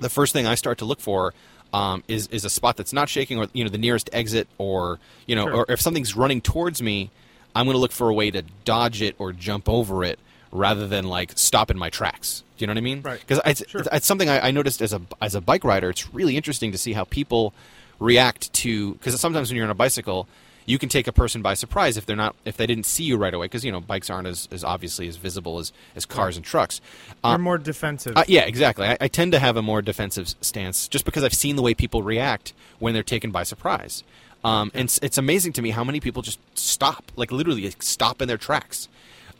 the 0.00 0.10
first 0.10 0.32
thing 0.32 0.46
I 0.46 0.54
start 0.56 0.78
to 0.78 0.84
look 0.84 1.00
for 1.00 1.32
um, 1.72 2.02
is 2.08 2.26
is 2.28 2.44
a 2.44 2.50
spot 2.50 2.76
that's 2.76 2.92
not 2.92 3.08
shaking, 3.08 3.38
or 3.38 3.46
you 3.54 3.64
know, 3.64 3.70
the 3.70 3.78
nearest 3.78 4.10
exit, 4.12 4.46
or 4.58 4.98
you 5.26 5.34
know, 5.34 5.46
Sure. 5.46 5.54
or 5.56 5.66
if 5.70 5.80
something's 5.80 6.14
running 6.14 6.42
towards 6.42 6.82
me, 6.82 7.10
I'm 7.54 7.66
going 7.66 7.74
to 7.74 7.78
look 7.80 7.92
for 7.92 8.08
a 8.08 8.14
way 8.14 8.30
to 8.30 8.42
dodge 8.64 9.02
it 9.02 9.14
or 9.18 9.32
jump 9.32 9.68
over 9.68 10.04
it 10.04 10.18
rather 10.50 10.86
than 10.86 11.04
like 11.06 11.32
stop 11.36 11.70
in 11.70 11.78
my 11.78 11.90
tracks. 11.90 12.44
Do 12.56 12.62
you 12.62 12.66
know 12.66 12.72
what 12.72 12.78
I 12.78 12.82
mean? 12.82 13.02
Right. 13.02 13.20
Because 13.20 13.40
it's, 13.44 13.68
Sure. 13.70 13.82
it's 13.92 14.06
something 14.06 14.28
I, 14.28 14.48
I 14.48 14.50
noticed 14.50 14.80
as 14.82 14.92
a 14.92 15.02
as 15.20 15.34
a 15.34 15.40
bike 15.40 15.64
rider. 15.64 15.90
It's 15.90 16.12
really 16.14 16.36
interesting 16.36 16.72
to 16.72 16.78
see 16.78 16.92
how 16.92 17.04
people 17.04 17.52
react 17.98 18.52
to 18.54 18.94
because 18.94 19.18
sometimes 19.20 19.50
when 19.50 19.56
you're 19.56 19.64
on 19.66 19.70
a 19.70 19.74
bicycle. 19.74 20.28
You 20.64 20.78
can 20.78 20.88
take 20.88 21.08
a 21.08 21.12
person 21.12 21.42
by 21.42 21.54
surprise 21.54 21.96
if 21.96 22.06
they're 22.06 22.14
not 22.14 22.36
if 22.44 22.56
they 22.56 22.68
didn't 22.68 22.86
see 22.86 23.02
you 23.02 23.16
right 23.16 23.34
away 23.34 23.46
because 23.46 23.64
you 23.64 23.72
know 23.72 23.80
bikes 23.80 24.08
aren't 24.08 24.28
as, 24.28 24.48
as 24.52 24.62
obviously 24.62 25.08
as 25.08 25.16
visible 25.16 25.58
as, 25.58 25.72
as 25.96 26.06
cars 26.06 26.36
and 26.36 26.46
trucks. 26.46 26.80
You're 27.24 27.34
Um, 27.34 27.40
more 27.42 27.58
defensive. 27.58 28.16
uh, 28.16 28.22
yeah, 28.28 28.42
exactly. 28.42 28.86
I, 28.86 28.96
I 29.00 29.08
tend 29.08 29.32
to 29.32 29.40
have 29.40 29.56
a 29.56 29.62
more 29.62 29.82
defensive 29.82 30.32
stance 30.40 30.86
just 30.86 31.04
because 31.04 31.24
I've 31.24 31.34
seen 31.34 31.56
the 31.56 31.62
way 31.62 31.74
people 31.74 32.04
react 32.04 32.52
when 32.78 32.94
they're 32.94 33.02
taken 33.02 33.32
by 33.32 33.42
surprise. 33.42 34.04
Um, 34.44 34.70
and 34.74 34.84
it's, 34.84 34.98
it's 35.02 35.18
amazing 35.18 35.52
to 35.54 35.62
me 35.62 35.70
how 35.70 35.84
many 35.84 36.00
people 36.00 36.22
just 36.22 36.38
stop, 36.54 37.12
like 37.16 37.30
literally 37.30 37.64
like, 37.64 37.82
stop 37.82 38.20
in 38.20 38.28
their 38.28 38.38
tracks. 38.38 38.88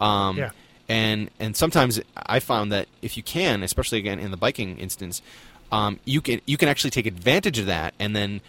Um, 0.01 0.39
Yeah. 0.39 0.51
And 0.89 1.31
and 1.39 1.57
sometimes 1.57 2.01
I 2.17 2.41
found 2.41 2.73
that 2.73 2.89
if 3.01 3.17
you 3.17 3.23
can, 3.23 3.63
especially 3.63 3.99
again 3.99 4.19
in 4.19 4.31
the 4.31 4.37
biking 4.37 4.77
instance, 4.79 5.23
um, 5.71 6.01
you 6.05 6.21
can 6.21 6.41
you 6.45 6.57
can 6.57 6.69
actually 6.69 6.91
take 6.91 7.07
advantage 7.07 7.59
of 7.59 7.67
that 7.67 7.95
and 7.99 8.15
then 8.15 8.41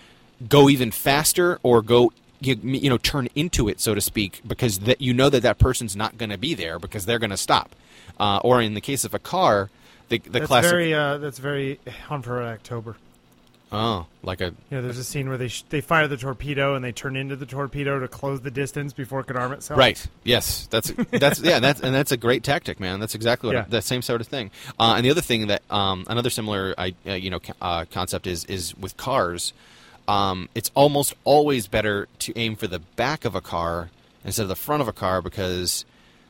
go 0.50 0.68
even 0.68 0.92
faster 0.92 1.60
or 1.64 1.82
go 1.82 2.12
you, 2.42 2.56
you 2.56 2.90
know 2.90 2.98
turn 2.98 3.30
into 3.36 3.70
it 3.70 3.80
so 3.80 3.94
to 3.96 4.02
speak 4.02 4.42
because 4.46 4.80
that 4.80 5.00
you 5.00 5.14
know 5.14 5.30
that 5.30 5.44
that 5.44 5.58
person's 5.60 5.96
not 5.96 6.18
going 6.18 6.32
to 6.32 6.38
be 6.38 6.54
there 6.54 6.80
because 6.80 7.06
they're 7.06 7.20
going 7.20 7.30
to 7.30 7.38
stop 7.38 7.76
uh, 8.20 8.40
or 8.44 8.62
in 8.62 8.74
the 8.74 8.82
case 8.82 9.06
of 9.06 9.14
a 9.14 9.20
car 9.20 9.70
the, 10.10 10.18
the 10.20 10.30
that's 10.32 10.48
classic 10.48 10.72
very 10.72 10.94
uh, 10.94 11.18
that's 11.18 11.40
very 11.40 11.80
Hunt 12.08 12.26
for 12.26 12.42
October. 12.44 12.98
Oh 13.74 14.06
like 14.22 14.40
a 14.40 14.46
You 14.46 14.54
know, 14.78 14.82
there's 14.82 14.98
a 14.98 15.04
scene 15.04 15.28
where 15.28 15.38
they 15.38 15.50
sh- 15.50 15.64
they 15.70 15.82
fire 15.82 16.08
the 16.08 16.16
torpedo 16.16 16.76
and 16.76 16.86
they 16.86 16.92
turn 16.94 17.16
into 17.18 17.36
the 17.36 17.46
torpedo 17.46 18.00
to 18.00 18.08
close 18.08 18.40
the 18.42 18.52
distance 18.52 18.94
before 18.94 19.20
it 19.20 19.26
could 19.26 19.36
arm 19.36 19.52
itself. 19.52 19.78
Right. 19.78 20.06
Yes. 20.24 20.68
That's 20.68 20.92
that's 21.12 21.42
yeah. 21.42 21.60
That's 21.60 21.82
and 21.82 21.94
that's 21.94 22.12
a 22.12 22.18
great 22.18 22.44
tactic, 22.44 22.80
man. 22.80 23.00
That's 23.00 23.16
exactly 23.16 23.48
what 23.48 23.56
Yeah. 23.56 23.66
that 23.70 23.84
same 23.84 24.02
sort 24.02 24.22
of 24.22 24.28
thing. 24.28 24.52
Uh, 24.80 24.94
and 24.98 25.06
the 25.06 25.10
other 25.12 25.22
thing 25.22 25.48
that 25.48 25.64
um, 25.70 26.06
another 26.08 26.30
similar 26.30 26.74
I 26.78 26.94
uh, 27.06 27.12
you 27.14 27.30
know 27.30 27.40
uh, 27.62 27.86
concept 27.92 28.28
is 28.28 28.46
is 28.46 28.74
with 28.78 28.96
cars. 28.96 29.52
Um, 30.08 30.50
it's 30.54 30.70
almost 30.76 31.14
always 31.24 31.68
better 31.68 32.08
to 32.20 32.38
aim 32.38 32.56
for 32.56 32.68
the 32.68 32.80
back 32.80 33.26
of 33.26 33.36
a 33.36 33.42
car 33.42 33.90
instead 34.26 34.44
of 34.44 34.50
the 34.50 34.56
front 34.56 34.82
of 34.82 34.88
a 34.88 34.94
car 34.94 35.22
because 35.22 35.86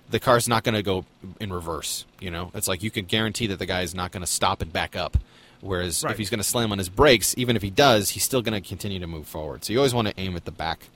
the 0.10 0.20
car's 0.20 0.48
not 0.48 0.64
going 0.64 0.76
to 0.76 0.84
go 0.84 1.06
in 1.40 1.52
reverse. 1.52 2.06
You 2.20 2.30
know, 2.30 2.52
it's 2.54 2.68
like 2.68 2.84
you 2.84 2.92
can 2.92 3.06
guarantee 3.06 3.48
that 3.48 3.58
the 3.58 3.66
guy's 3.66 3.96
not 3.96 4.12
going 4.12 4.22
to 4.22 4.28
stop 4.28 4.62
and 4.62 4.72
back 4.72 4.96
up. 4.96 5.18
Whereas 5.64 6.04
Right. 6.04 6.12
if 6.12 6.18
he's 6.18 6.30
going 6.30 6.40
to 6.40 6.44
slam 6.44 6.72
on 6.72 6.78
his 6.78 6.90
brakes, 6.90 7.34
even 7.38 7.56
if 7.56 7.62
he 7.62 7.70
does, 7.70 8.10
he's 8.10 8.24
still 8.24 8.42
going 8.42 8.62
to 8.62 8.68
continue 8.68 9.00
to 9.00 9.08
move 9.08 9.26
forward. 9.28 9.64
So 9.64 9.72
you 9.74 9.80
always 9.80 9.94
want 9.94 10.10
to 10.10 10.14
aim 10.20 10.36
at 10.36 10.44
the 10.46 10.52
back, 10.52 10.90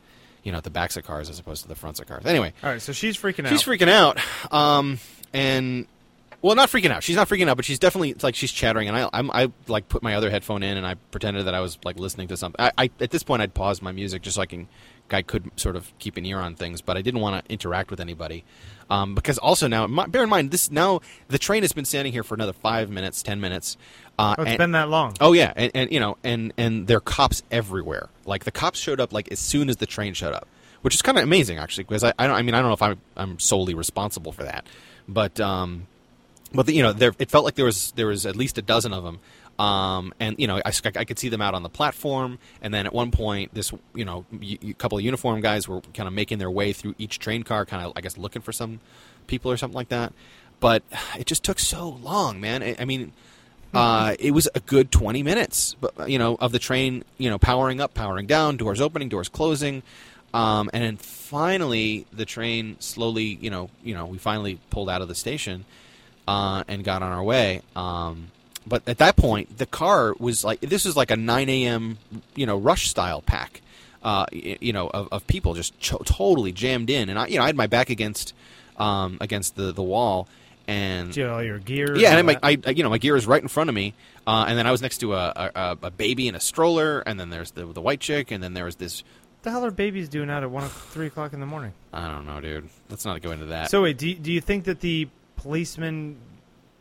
you 0.44 0.52
know, 0.52 0.58
at 0.58 0.66
the 0.66 0.70
backs 0.70 0.98
of 0.98 1.06
cars 1.06 1.30
as 1.30 1.40
opposed 1.40 1.62
to 1.64 1.68
the 1.70 1.76
fronts 1.76 2.00
of 2.02 2.08
cars. 2.08 2.26
Anyway, 2.26 2.54
All 2.64 2.70
right, 2.72 2.82
so 2.82 2.92
she's 2.92 3.18
freaking 3.18 3.46
out. 3.46 3.50
She's 3.50 3.64
freaking 3.64 3.88
out, 3.90 4.20
um, 4.54 5.00
and 5.34 5.88
well, 6.42 6.56
not 6.56 6.70
freaking 6.70 6.92
out. 6.92 7.02
She's 7.02 7.16
not 7.16 7.28
freaking 7.28 7.48
out, 7.50 7.56
but 7.56 7.66
she's 7.66 7.80
definitely 7.80 8.12
it's 8.12 8.24
like 8.24 8.36
she's 8.36 8.52
chattering. 8.52 8.88
And 8.90 8.96
I, 8.98 9.10
I'm, 9.14 9.32
I 9.32 9.52
like 9.68 9.90
put 9.90 10.04
my 10.04 10.16
other 10.16 10.30
headphone 10.30 10.62
in, 10.64 10.78
and 10.78 10.86
I 10.86 10.96
pretended 11.12 11.46
that 11.48 11.56
I 11.56 11.62
was 11.62 11.78
like 11.84 11.98
listening 11.98 12.28
to 12.28 12.38
something. 12.38 12.60
I, 12.60 12.72
I 12.78 12.90
at 13.00 13.10
this 13.10 13.24
point 13.24 13.42
I'd 13.42 13.54
paused 13.54 13.82
my 13.82 13.92
music 13.92 14.22
just 14.22 14.36
so 14.36 14.42
I 14.42 14.46
can, 14.46 14.68
I 15.14 15.22
could 15.22 15.50
sort 15.56 15.76
of 15.76 15.92
keep 16.00 16.18
an 16.18 16.26
ear 16.26 16.40
on 16.40 16.56
things, 16.56 16.82
but 16.82 16.98
I 16.98 17.02
didn't 17.02 17.22
want 17.22 17.44
to 17.46 17.52
interact 17.52 17.90
with 17.92 18.00
anybody, 18.00 18.44
um, 18.90 19.16
because 19.16 19.38
also 19.38 19.68
now, 19.68 19.88
bear 20.08 20.24
in 20.24 20.30
mind 20.30 20.52
this 20.52 20.70
now 20.72 21.02
the 21.28 21.38
train 21.38 21.64
has 21.64 21.74
been 21.74 21.86
standing 21.86 22.14
here 22.14 22.24
for 22.24 22.36
another 22.36 22.54
five 22.54 22.90
minutes, 22.90 23.22
ten 23.24 23.40
minutes. 23.42 23.78
Uh, 24.20 24.36
Oh, 24.38 24.42
it's 24.44 24.50
and- 24.52 24.58
been 24.58 24.72
that 24.72 24.90
long. 24.90 25.16
Oh 25.22 25.34
yeah, 25.34 25.54
and, 25.56 25.72
and 25.76 25.92
you 25.92 26.00
know, 26.00 26.18
and 26.24 26.54
and 26.58 26.88
there 26.88 26.98
are 26.98 27.02
cops 27.02 27.44
everywhere. 27.52 28.10
Like 28.26 28.44
the 28.46 28.52
cops 28.52 28.80
showed 28.80 29.00
up 29.00 29.14
like 29.14 29.32
as 29.32 29.40
soon 29.40 29.70
as 29.70 29.78
the 29.78 29.86
train 29.86 30.14
showed 30.14 30.34
up, 30.34 30.48
which 30.82 30.96
is 30.96 31.02
kind 31.02 31.18
of 31.18 31.24
amazing 31.24 31.58
actually. 31.60 31.84
Because 31.86 32.04
I, 32.04 32.14
I 32.18 32.28
don't, 32.28 32.36
I 32.36 32.42
mean, 32.42 32.54
I 32.56 32.60
don't 32.62 32.70
know 32.70 32.74
if 32.74 32.82
I'm 32.82 33.00
I'm 33.16 33.40
solely 33.40 33.74
responsible 33.76 34.32
for 34.32 34.44
that, 34.44 34.66
but 35.08 35.40
um, 35.40 35.88
but 36.54 36.66
the, 36.66 36.74
you 36.74 36.82
know, 36.82 36.94
there 36.94 37.14
it 37.20 37.30
felt 37.30 37.46
like 37.46 37.56
there 37.56 37.66
was 37.66 37.92
there 37.96 38.08
was 38.08 38.26
at 38.26 38.36
least 38.36 38.58
a 38.58 38.62
dozen 38.62 38.92
of 38.94 39.04
them. 39.04 39.20
Um, 39.60 40.14
and 40.20 40.36
you 40.38 40.48
know, 40.48 40.62
I, 40.64 40.72
I 40.96 41.06
could 41.06 41.18
see 41.18 41.30
them 41.30 41.42
out 41.42 41.56
on 41.56 41.64
the 41.64 41.70
platform, 41.70 42.38
and 42.62 42.74
then 42.74 42.86
at 42.86 42.94
one 42.94 43.10
point, 43.12 43.54
this 43.54 43.74
you 43.96 44.06
know, 44.06 44.26
a 44.42 44.74
couple 44.74 44.98
of 44.98 45.04
uniform 45.04 45.42
guys 45.42 45.68
were 45.68 45.82
kind 45.94 46.08
of 46.08 46.14
making 46.14 46.38
their 46.38 46.52
way 46.52 46.74
through 46.74 46.96
each 46.98 47.20
train 47.20 47.44
car, 47.44 47.66
kind 47.66 47.86
of 47.86 47.94
I 47.96 48.02
guess 48.02 48.18
looking 48.18 48.42
for 48.42 48.52
some 48.52 48.80
people 49.26 49.52
or 49.52 49.58
something 49.58 49.76
like 49.76 49.90
that. 49.90 50.14
But 50.60 50.84
it 51.20 51.26
just 51.26 51.44
took 51.44 51.60
so 51.60 51.90
long, 51.90 52.40
man. 52.40 52.62
I, 52.62 52.76
I 52.80 52.86
mean, 52.86 53.14
uh, 53.74 54.16
it 54.20 54.32
was 54.32 54.48
a 54.56 54.60
good 54.60 54.92
20 54.92 55.24
minutes, 55.24 55.76
but 55.80 56.10
you 56.10 56.18
know, 56.18 56.36
of 56.40 56.52
the 56.52 56.60
train, 56.60 57.04
you 57.18 57.30
know, 57.30 57.38
powering 57.38 57.82
up, 57.82 57.94
powering 57.94 58.28
down, 58.28 58.58
doors 58.58 58.80
opening, 58.82 59.10
doors 59.10 59.30
closing, 59.30 59.84
um, 60.34 60.70
and 60.74 60.84
then 60.84 60.98
finally 60.98 62.06
the 62.12 62.26
train 62.26 62.78
slowly, 62.80 63.38
you 63.42 63.50
know, 63.50 63.70
you 63.84 63.94
know, 63.94 64.06
we 64.06 64.18
finally 64.18 64.60
pulled 64.70 64.90
out 64.90 65.02
of 65.02 65.08
the 65.08 65.16
station 65.16 65.66
uh, 66.28 66.64
and 66.68 66.84
got 66.84 67.02
on 67.02 67.12
our 67.12 67.24
way. 67.24 67.62
Um, 67.76 68.32
but 68.68 68.88
at 68.88 68.98
that 68.98 69.16
point, 69.16 69.58
the 69.58 69.66
car 69.66 70.14
was 70.20 70.44
like 70.44 70.60
this 70.60 70.86
was 70.86 70.96
like 70.96 71.12
a 71.12 71.16
9 71.16 71.50
a.m. 71.50 71.98
you 72.36 72.46
know 72.46 72.58
rush 72.58 72.90
style 72.90 73.22
pack, 73.22 73.62
uh, 74.04 74.26
you 74.32 74.74
know, 74.74 74.90
of, 74.90 75.08
of 75.12 75.28
people 75.28 75.54
just 75.54 75.80
cho- 75.80 76.02
totally 76.06 76.52
jammed 76.52 76.90
in, 76.90 77.10
and 77.10 77.18
I 77.18 77.28
you 77.28 77.38
know 77.38 77.44
I 77.44 77.48
had 77.48 77.56
my 77.56 77.68
back 77.68 77.90
against 77.90 78.34
um, 78.78 79.18
against 79.22 79.56
the 79.56 79.72
the 79.72 79.84
wall, 79.84 80.28
and 80.68 81.16
you 81.16 81.28
all 81.30 81.44
your 81.44 81.60
gear. 81.60 81.96
yeah, 81.98 82.12
all 82.12 82.18
and 82.18 82.28
my. 82.28 82.40
I, 82.44 82.72
you 82.72 82.84
know, 82.84 82.90
my 82.90 82.98
gear 82.98 83.16
is 83.16 83.26
right 83.26 83.42
in 83.42 83.48
front 83.48 83.70
of 83.70 83.76
me, 83.76 83.94
uh, 84.26 84.46
and 84.48 84.58
then 84.58 84.68
I 84.68 84.72
was 84.72 84.82
next 84.82 85.00
to 85.00 85.14
a, 85.14 85.52
a, 85.56 85.78
a 85.84 85.92
baby 85.92 86.28
in 86.28 86.36
a 86.36 86.40
stroller, 86.40 87.00
and 87.02 87.20
then 87.20 87.30
there's 87.30 87.52
the 87.52 87.66
the 87.66 87.82
white 87.82 88.00
chick, 88.00 88.32
and 88.32 88.44
then 88.44 88.54
there 88.54 88.66
was 88.66 88.76
this. 88.76 89.02
What 89.02 89.44
the 89.44 89.52
hell 89.52 89.66
are 89.66 89.72
babies 89.72 90.10
doing 90.10 90.30
out 90.30 90.44
at 90.44 90.52
one, 90.52 90.68
three 90.68 91.08
o'clock 91.08 91.32
in 91.32 91.40
the 91.40 91.46
morning? 91.46 91.74
I 91.94 92.08
don't 92.08 92.26
know, 92.26 92.42
dude. 92.42 92.70
Let's 92.90 93.06
not 93.06 93.22
go 93.22 93.32
into 93.32 93.46
that. 93.48 93.70
So 93.70 93.84
wait, 93.84 93.98
do 93.98 94.10
you, 94.10 94.16
do 94.16 94.32
you 94.32 94.42
think 94.42 94.66
that 94.66 94.82
the 94.82 95.08
policeman, 95.38 96.18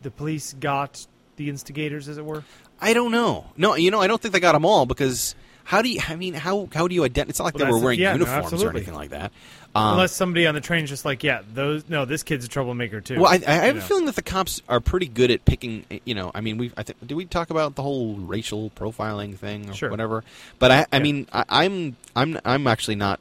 the 0.02 0.10
police 0.10 0.52
got 0.54 1.06
the 1.36 1.48
instigators, 1.48 2.08
as 2.08 2.18
it 2.18 2.24
were? 2.24 2.44
I 2.80 2.92
don't 2.92 3.10
know. 3.12 3.46
No, 3.56 3.74
you 3.74 3.90
know, 3.90 4.00
I 4.00 4.06
don't 4.06 4.20
think 4.20 4.32
they 4.34 4.40
got 4.40 4.52
them 4.52 4.64
all 4.64 4.86
because 4.86 5.34
how 5.64 5.82
do 5.82 5.88
you? 5.88 6.00
I 6.08 6.16
mean, 6.16 6.34
how 6.34 6.68
how 6.72 6.88
do 6.88 6.94
you 6.94 7.04
identify? 7.04 7.30
It's 7.30 7.38
not 7.38 7.44
like 7.46 7.54
Well, 7.54 7.66
they 7.66 7.72
were 7.72 7.78
wearing 7.78 8.00
yeah, 8.00 8.12
no, 8.16 8.24
uniforms 8.24 8.62
or 8.62 8.70
anything 8.70 8.94
like 8.94 9.10
that. 9.10 9.32
Um, 9.74 9.92
Unless 9.92 10.12
somebody 10.12 10.46
on 10.46 10.54
the 10.54 10.60
train 10.62 10.84
is 10.84 10.90
just 10.90 11.04
like, 11.04 11.22
yeah, 11.22 11.42
those 11.52 11.88
no, 11.88 12.04
this 12.06 12.22
kid's 12.22 12.44
a 12.44 12.48
troublemaker 12.48 13.00
too. 13.02 13.20
Well, 13.20 13.30
I, 13.30 13.40
I 13.46 13.52
have 13.66 13.74
You 13.76 13.80
a 13.82 13.84
feeling 13.84 14.06
that 14.06 14.14
the 14.14 14.22
cops 14.22 14.62
are 14.68 14.80
pretty 14.80 15.06
good 15.06 15.30
at 15.30 15.44
picking. 15.44 15.84
You 16.04 16.14
know, 16.14 16.30
I 16.34 16.40
mean, 16.40 16.56
we. 16.56 16.72
I 16.76 16.82
think. 16.82 16.98
Did 17.06 17.14
we 17.14 17.24
talk 17.26 17.50
about 17.50 17.74
the 17.74 17.82
whole 17.82 18.14
racial 18.14 18.70
profiling 18.70 19.36
thing 19.36 19.68
or 19.68 19.74
Sure. 19.74 19.90
whatever? 19.90 20.24
But 20.58 20.70
I, 20.70 20.86
I 20.92 20.96
Yeah. 20.96 21.02
mean, 21.02 21.26
I, 21.32 21.44
I'm, 21.48 21.96
I'm, 22.14 22.38
I'm 22.44 22.66
actually 22.66 22.94
not 22.96 23.20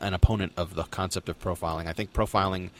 an 0.00 0.14
opponent 0.14 0.52
of 0.56 0.74
the 0.74 0.84
concept 0.84 1.28
of 1.28 1.40
profiling. 1.40 1.86
I 1.86 1.92
think 1.92 2.12
profiling 2.12 2.70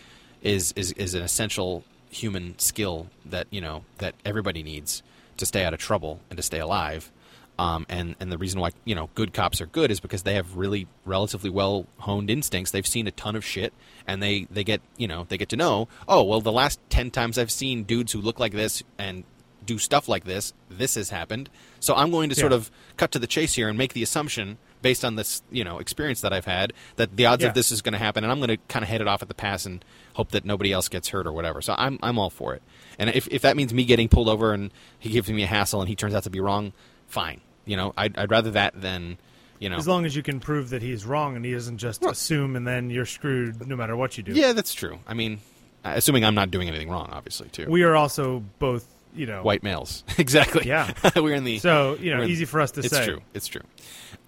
is 0.42 0.72
is 0.76 0.92
is 0.92 1.14
an 1.14 1.22
essential 1.22 1.85
human 2.10 2.58
skill 2.58 3.08
that 3.26 3.46
you 3.50 3.60
know 3.60 3.84
that 3.98 4.14
everybody 4.24 4.62
needs 4.62 5.02
to 5.36 5.46
stay 5.46 5.64
out 5.64 5.74
of 5.74 5.80
trouble 5.80 6.20
and 6.30 6.36
to 6.36 6.42
stay 6.42 6.58
alive. 6.58 7.10
Um, 7.58 7.86
and 7.88 8.14
and 8.20 8.30
the 8.30 8.38
reason 8.38 8.60
why 8.60 8.70
you 8.84 8.94
know 8.94 9.10
good 9.14 9.32
cops 9.32 9.60
are 9.60 9.66
good 9.66 9.90
is 9.90 9.98
because 9.98 10.22
they 10.22 10.34
have 10.34 10.56
really 10.56 10.86
relatively 11.04 11.50
well 11.50 11.86
honed 11.98 12.30
instincts. 12.30 12.70
They've 12.70 12.86
seen 12.86 13.06
a 13.08 13.10
ton 13.10 13.34
of 13.34 13.44
shit, 13.44 13.72
and 14.06 14.22
they 14.22 14.46
they 14.50 14.62
get 14.62 14.80
you 14.96 15.08
know 15.08 15.26
they 15.28 15.36
get 15.36 15.48
to 15.50 15.56
know. 15.56 15.88
Oh 16.06 16.22
well, 16.22 16.40
the 16.40 16.52
last 16.52 16.78
ten 16.88 17.10
times 17.10 17.36
I've 17.36 17.50
seen 17.50 17.82
dudes 17.82 18.12
who 18.12 18.20
look 18.20 18.38
like 18.38 18.52
this 18.52 18.82
and 18.96 19.24
do 19.64 19.78
stuff 19.78 20.08
like 20.08 20.24
this, 20.24 20.54
this 20.70 20.94
has 20.94 21.10
happened. 21.10 21.50
So 21.78 21.94
I'm 21.94 22.10
going 22.10 22.30
to 22.30 22.34
sort 22.34 22.52
of 22.52 22.70
cut 22.96 23.12
to 23.12 23.18
the 23.18 23.26
chase 23.26 23.54
here 23.54 23.68
and 23.68 23.76
make 23.76 23.92
the 23.92 24.02
assumption 24.02 24.56
based 24.82 25.04
on 25.04 25.16
this 25.16 25.42
you 25.50 25.64
know 25.64 25.78
experience 25.78 26.20
that 26.22 26.32
I've 26.32 26.44
had 26.44 26.72
that 26.96 27.16
the 27.16 27.26
odds 27.26 27.42
Yeah. 27.42 27.48
of 27.48 27.54
this 27.54 27.70
is 27.70 27.82
going 27.82 27.92
to 27.92 27.98
happen, 27.98 28.24
and 28.24 28.32
I'm 28.32 28.38
going 28.38 28.48
to 28.48 28.56
kind 28.68 28.82
of 28.82 28.88
head 28.88 29.00
it 29.00 29.08
off 29.08 29.22
at 29.22 29.28
the 29.28 29.34
pass 29.34 29.66
and 29.66 29.84
hope 30.14 30.30
that 30.32 30.44
nobody 30.44 30.72
else 30.72 30.88
gets 30.88 31.08
hurt 31.08 31.26
or 31.26 31.32
whatever. 31.32 31.60
So 31.62 31.74
I'm 31.78 31.98
I'm 32.02 32.18
all 32.18 32.30
for 32.30 32.54
it. 32.54 32.62
And 32.98 33.10
if 33.10 33.26
if 33.28 33.42
that 33.42 33.56
means 33.56 33.72
me 33.74 33.84
getting 33.84 34.08
pulled 34.08 34.28
over 34.28 34.52
and 34.52 34.70
he 34.98 35.10
gives 35.10 35.28
me 35.30 35.42
a 35.42 35.46
hassle 35.46 35.80
and 35.80 35.88
he 35.88 35.94
turns 35.96 36.14
out 36.14 36.24
to 36.24 36.30
be 36.30 36.40
wrong, 36.40 36.72
fine. 37.06 37.40
You 37.64 37.76
know, 37.76 37.92
I'd, 37.96 38.16
I'd 38.16 38.30
rather 38.30 38.50
that 38.52 38.80
than 38.80 39.18
you 39.58 39.68
know. 39.68 39.76
As 39.76 39.86
long 39.86 40.06
as 40.06 40.16
you 40.16 40.22
can 40.22 40.40
prove 40.40 40.70
that 40.70 40.82
he's 40.82 41.04
wrong 41.04 41.36
and 41.36 41.44
he 41.44 41.52
doesn't 41.52 41.78
just 41.78 42.00
Well- 42.02 42.10
assume 42.12 42.56
and 42.56 42.66
then 42.66 42.90
you're 42.90 43.06
screwed 43.06 43.66
no 43.68 43.76
matter 43.76 43.96
what 43.96 44.16
you 44.16 44.22
do. 44.22 44.32
yeah, 44.32 44.52
that's 44.52 44.72
true. 44.74 44.98
I 45.06 45.14
mean, 45.14 45.40
assuming 45.84 46.24
I'm 46.24 46.34
not 46.34 46.50
doing 46.50 46.68
anything 46.68 46.88
wrong, 46.88 47.10
obviously 47.12 47.48
too. 47.50 47.66
We 47.68 47.82
are 47.82 47.94
also 47.94 48.42
both, 48.58 48.86
you 49.18 49.26
know, 49.26 49.42
White 49.42 49.62
males, 49.62 50.04
exactly. 50.18 50.66
Yeah. 50.66 50.92
we're 51.16 51.35
in 51.35 51.44
the. 51.44 51.59
So 51.59 51.96
you 52.00 52.14
know, 52.16 52.22
easy 52.22 52.44
for 52.44 52.61
us 52.61 52.70
to 52.72 52.81
it's 52.81 52.90
say. 52.90 52.98
It's 52.98 53.07
true. 53.07 53.20
It's 53.35 53.46
true. 53.46 53.62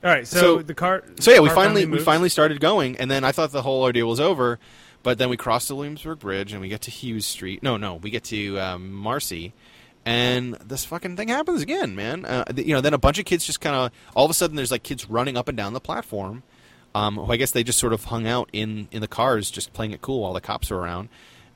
All 0.03 0.11
right, 0.11 0.26
so, 0.26 0.40
So- 0.40 0.62
the 0.62 0.74
car. 0.74 1.05
So 1.20 1.31
yeah, 1.31 1.40
we 1.40 1.50
finally 1.50 1.87
we 1.87 1.98
finally 1.98 2.29
started 2.29 2.61
going, 2.61 2.96
and 2.96 3.11
then 3.11 3.24
I 3.24 3.33
thought 3.33 3.53
the 3.53 3.62
whole 3.62 3.83
ordeal 3.83 4.09
was 4.09 4.20
over, 4.20 4.59
but 5.03 5.18
then 5.18 5.29
we 5.29 5.37
crossed 5.37 5.68
the 5.68 5.76
Williamsburg 5.76 6.18
Bridge 6.18 6.53
and 6.53 6.61
we 6.61 6.68
get 6.68 6.83
to 6.83 6.90
Hewes 6.90 7.26
Street. 7.26 7.62
No, 7.62 7.76
no, 7.76 7.96
we 7.96 8.11
get 8.11 8.24
to 8.24 8.59
um, 8.59 8.92
Marcy, 8.92 9.53
and 10.05 10.55
this 10.55 10.85
fucking 10.85 11.16
thing 11.16 11.29
happens 11.29 11.62
again, 11.62 11.94
man. 11.94 12.24
Uh, 12.24 12.44
you 12.57 12.74
know, 12.74 12.81
then 12.81 12.94
a 12.94 12.98
bunch 12.98 13.18
of 13.18 13.24
kids 13.26 13.44
just 13.44 13.61
kind 13.61 13.76
of 13.76 13.92
all 14.16 14.24
of 14.24 14.31
a 14.31 14.35
sudden 14.35 14.57
there's 14.57 14.70
like 14.70 14.83
kids 14.83 15.09
running 15.09 15.37
up 15.37 15.48
and 15.48 15.57
down 15.57 15.72
the 15.72 15.81
platform. 15.81 16.42
Um, 16.92 17.16
who 17.16 17.33
I 17.33 17.37
guess 17.37 17.53
they 17.53 17.62
just 17.62 17.79
sort 17.79 17.92
of 17.92 18.05
hung 18.05 18.26
out 18.26 18.50
in 18.53 18.88
in 18.90 19.00
the 19.00 19.09
cars, 19.09 19.50
just 19.50 19.72
playing 19.72 19.92
it 19.92 20.03
cool 20.03 20.22
while 20.22 20.33
the 20.33 20.40
cops 20.40 20.70
were 20.70 20.79
around, 20.79 21.09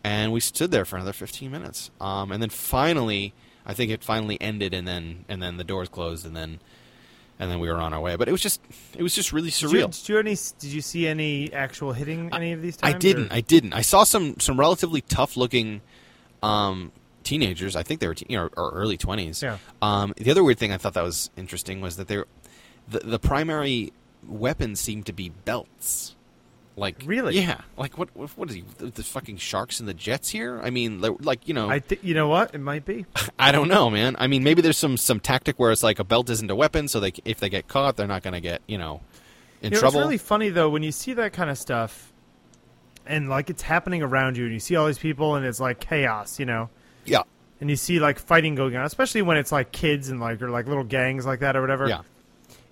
and 0.05 0.31
we 0.33 0.39
stood 0.41 0.71
there 0.71 0.85
for 0.85 0.97
another 0.97 1.13
15 1.15 1.51
minutes. 1.51 1.91
Um, 2.01 2.31
and 2.31 2.41
then 2.43 2.51
finally, 2.51 3.33
I 3.67 3.73
think 3.75 3.91
it 3.91 4.05
finally 4.05 4.39
ended, 4.41 4.75
and 4.75 4.87
then 4.87 5.25
and 5.29 5.43
then 5.43 5.57
the 5.57 5.65
doors 5.65 5.89
closed, 5.89 6.25
and 6.27 6.37
then 6.37 6.61
and 7.39 7.51
then 7.51 7.59
we 7.59 7.69
were 7.69 7.77
on 7.79 7.93
our 7.93 8.01
way. 8.01 8.15
But 8.17 8.29
it 8.29 8.33
was 8.33 8.41
just 8.43 8.61
it 8.97 9.03
was 9.03 9.15
just 9.15 9.33
really 9.33 9.51
Did 9.51 9.63
you, 9.63 9.69
surreal. 9.69 9.91
did 9.99 10.09
you 10.09 10.19
any? 10.19 10.37
Did 10.61 10.71
you 10.73 10.81
see 10.83 11.07
any 11.09 11.53
actual 11.53 11.93
hitting 11.93 12.31
any 12.33 12.53
of 12.53 12.63
these 12.63 12.77
times? 12.77 12.95
I 12.95 12.99
didn't. 12.99 13.33
or- 13.33 13.35
I 13.35 13.41
didn't. 13.41 13.73
I 13.73 13.81
saw 13.81 14.05
some 14.05 14.39
some 14.39 14.61
relatively 14.61 15.01
tough 15.01 15.37
looking 15.37 15.81
um, 16.43 16.93
teenagers. 17.23 17.75
I 17.75 17.83
think 17.83 18.01
they 18.01 18.07
were 18.07 18.15
te- 18.15 18.27
you 18.29 18.37
know 18.37 18.51
or 18.57 18.71
early 18.73 18.97
twenties. 18.99 19.43
Yeah. 19.43 19.59
Um, 19.83 20.13
the 20.19 20.31
other 20.31 20.45
weird 20.45 20.59
thing 20.59 20.73
I 20.73 20.77
thought 20.77 20.95
that 20.95 21.03
was 21.03 21.31
interesting 21.37 21.81
was 21.81 21.97
that 21.97 22.09
they 22.09 22.23
the 22.89 22.99
the 23.01 23.19
primary 23.19 23.93
weapons 24.27 24.79
seemed 24.81 25.07
to 25.07 25.13
be 25.13 25.31
belts. 25.31 26.14
Like 26.77 26.97
Really? 27.05 27.39
Yeah. 27.39 27.61
Like 27.77 27.97
what? 27.97 28.09
What, 28.15 28.31
what 28.37 28.49
is 28.49 28.57
he? 28.57 28.65
The, 28.79 28.87
the 28.87 29.05
fucking 29.05 29.37
sharks 29.37 29.79
and 29.79 29.89
the 29.89 29.95
jets 29.95 30.31
here? 30.31 30.61
I 30.61 30.71
mean, 30.71 31.01
like, 31.01 31.13
like 31.21 31.49
you 31.49 31.55
know, 31.55 31.71
I 31.71 31.79
think 31.79 32.03
you 32.03 32.15
know 32.15 32.29
what 32.29 32.55
it 32.55 32.59
might 32.59 32.85
be. 32.85 33.07
I 33.39 33.53
don't 33.53 33.69
know, 33.69 33.91
man. 33.91 34.17
I 34.19 34.27
mean, 34.27 34.43
maybe 34.43 34.61
there's 34.61 34.79
some 34.79 34.97
some 34.97 35.21
tactic 35.21 35.57
where 35.59 35.71
it's 35.71 35.85
like 35.85 35.99
a 36.01 36.05
belt 36.05 36.29
isn't 36.31 36.51
a 36.51 36.57
weapon, 36.57 36.89
so 36.89 36.99
they 36.99 37.13
if 37.25 37.39
they 37.39 37.49
get 37.49 37.69
caught, 37.69 37.97
they're 37.97 38.09
not 38.09 38.23
going 38.25 38.35
to 38.35 38.41
get 38.41 38.61
you 38.67 38.79
know 38.79 39.03
in 39.63 39.71
you 39.73 39.77
know, 39.77 39.81
trouble. 39.81 40.01
It's 40.01 40.05
really 40.05 40.19
funny 40.19 40.49
though 40.51 40.69
when 40.69 40.83
you 40.83 40.91
see 40.91 41.13
that 41.15 41.33
kind 41.33 41.49
of 41.49 41.59
stuff, 41.59 42.13
and 43.07 43.29
like 43.29 43.51
it's 43.51 43.63
happening 43.63 44.03
around 44.03 44.37
you, 44.37 44.45
and 44.45 44.53
you 44.53 44.61
see 44.61 44.75
all 44.75 44.87
these 44.87 44.99
people, 44.99 45.37
and 45.37 45.47
it's 45.47 45.61
like 45.61 45.79
chaos, 45.81 46.39
you 46.41 46.47
know. 46.47 46.71
yeah. 47.05 47.23
And 47.61 47.71
you 47.71 47.77
see 47.77 48.01
like 48.01 48.19
fighting 48.19 48.57
going 48.57 48.75
on, 48.77 48.85
especially 48.85 49.23
when 49.23 49.37
it's 49.37 49.53
like 49.53 49.71
kids 49.71 50.09
and 50.09 50.19
like 50.21 50.43
or 50.43 50.51
like 50.51 50.67
little 50.67 50.85
gangs 50.85 51.25
like 51.25 51.39
that 51.41 51.55
or 51.57 51.61
whatever. 51.61 51.89
Yeah. 51.89 52.01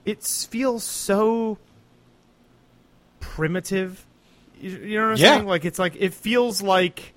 it 0.04 0.24
feels 0.24 0.82
so 0.82 1.56
primitive. 3.22 4.04
You, 4.60 4.70
you 4.70 4.98
know 4.98 5.04
what 5.06 5.12
I'm 5.12 5.16
Yeah. 5.16 5.36
saying? 5.36 5.46
Like 5.46 5.64
it's 5.64 5.78
like 5.78 5.96
it 5.98 6.12
feels 6.12 6.60
like 6.60 7.14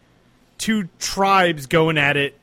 two 0.57 0.87
tribes 0.99 1.65
going 1.65 1.97
at 1.97 2.15
it 2.15 2.39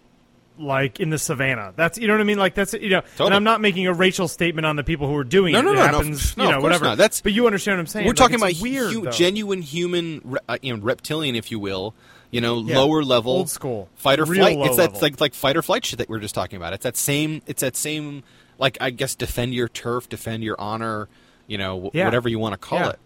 like 0.59 1.01
in 1.01 1.09
the 1.09 1.19
savannah. 1.19 1.73
That's 1.75 1.97
you 1.99 2.07
know 2.07 2.13
what 2.15 2.21
I 2.21 2.25
mean? 2.25 2.39
Like 2.39 2.55
that's 2.55 2.75
you 2.75 2.91
know. 2.91 3.03
And 3.19 3.33
I'm 3.35 3.45
not 3.45 3.61
making 3.63 3.87
a 3.87 3.93
racial 3.95 4.29
statement 4.29 4.67
on 4.67 4.77
the 4.77 4.85
people 4.85 5.09
who 5.09 5.17
are 5.17 5.25
doing 5.25 5.55
No, 5.55 5.61
it. 5.61 5.63
no, 5.63 5.71
it 5.73 5.75
no, 5.77 5.81
no, 5.87 5.87
happens, 5.93 6.31
f- 6.33 6.37
no, 6.37 6.45
you 6.45 6.51
know, 6.51 6.61
whatever. 6.61 6.85
not. 6.85 6.99
That's- 6.99 7.23
but 7.23 7.33
you 7.33 7.47
understand 7.47 7.79
what 7.79 7.81
I'm 7.81 7.87
saying? 7.87 8.05
We're 8.07 8.11
Like, 8.11 8.17
talking 8.17 8.37
about 8.37 8.53
weird, 8.61 8.93
hu- 8.93 9.11
genuine 9.11 9.63
human, 9.63 10.37
uh, 10.49 10.59
you 10.61 10.77
know, 10.77 10.83
reptilian, 10.83 11.35
if 11.37 11.51
you 11.51 11.59
will. 11.59 11.95
You 12.31 12.41
know, 12.41 12.63
Yeah. 12.63 12.79
lower 12.79 13.03
level, 13.03 13.33
Old 13.33 13.51
school. 13.51 13.89
fight 13.95 14.19
or 14.19 14.25
Real 14.25 14.43
flight. 14.47 14.59
It's 14.59 14.77
that 14.77 14.83
level. 14.95 15.01
like 15.03 15.21
like 15.21 15.35
fight 15.35 15.57
or 15.57 15.63
flight 15.63 15.85
shit 15.85 15.99
that 15.99 16.09
we 16.09 16.17
were 16.17 16.21
just 16.21 16.35
talking 16.35 16.57
about. 16.57 16.73
It's 16.75 16.85
that 16.85 16.97
same. 16.97 17.43
It's 17.47 17.61
that 17.61 17.77
same. 17.77 18.23
Like 18.59 18.79
I 18.81 18.91
guess 18.91 19.15
defend 19.15 19.53
your 19.55 19.69
turf, 19.69 20.09
defend 20.09 20.43
your 20.45 20.59
honor. 20.61 21.09
You 21.47 21.59
know, 21.59 21.75
w- 21.75 21.91
Yeah. 21.93 22.05
whatever 22.07 22.29
you 22.31 22.39
want 22.39 22.53
to 22.55 22.57
call 22.59 22.79
Yeah. 22.79 22.91
it. 22.91 22.99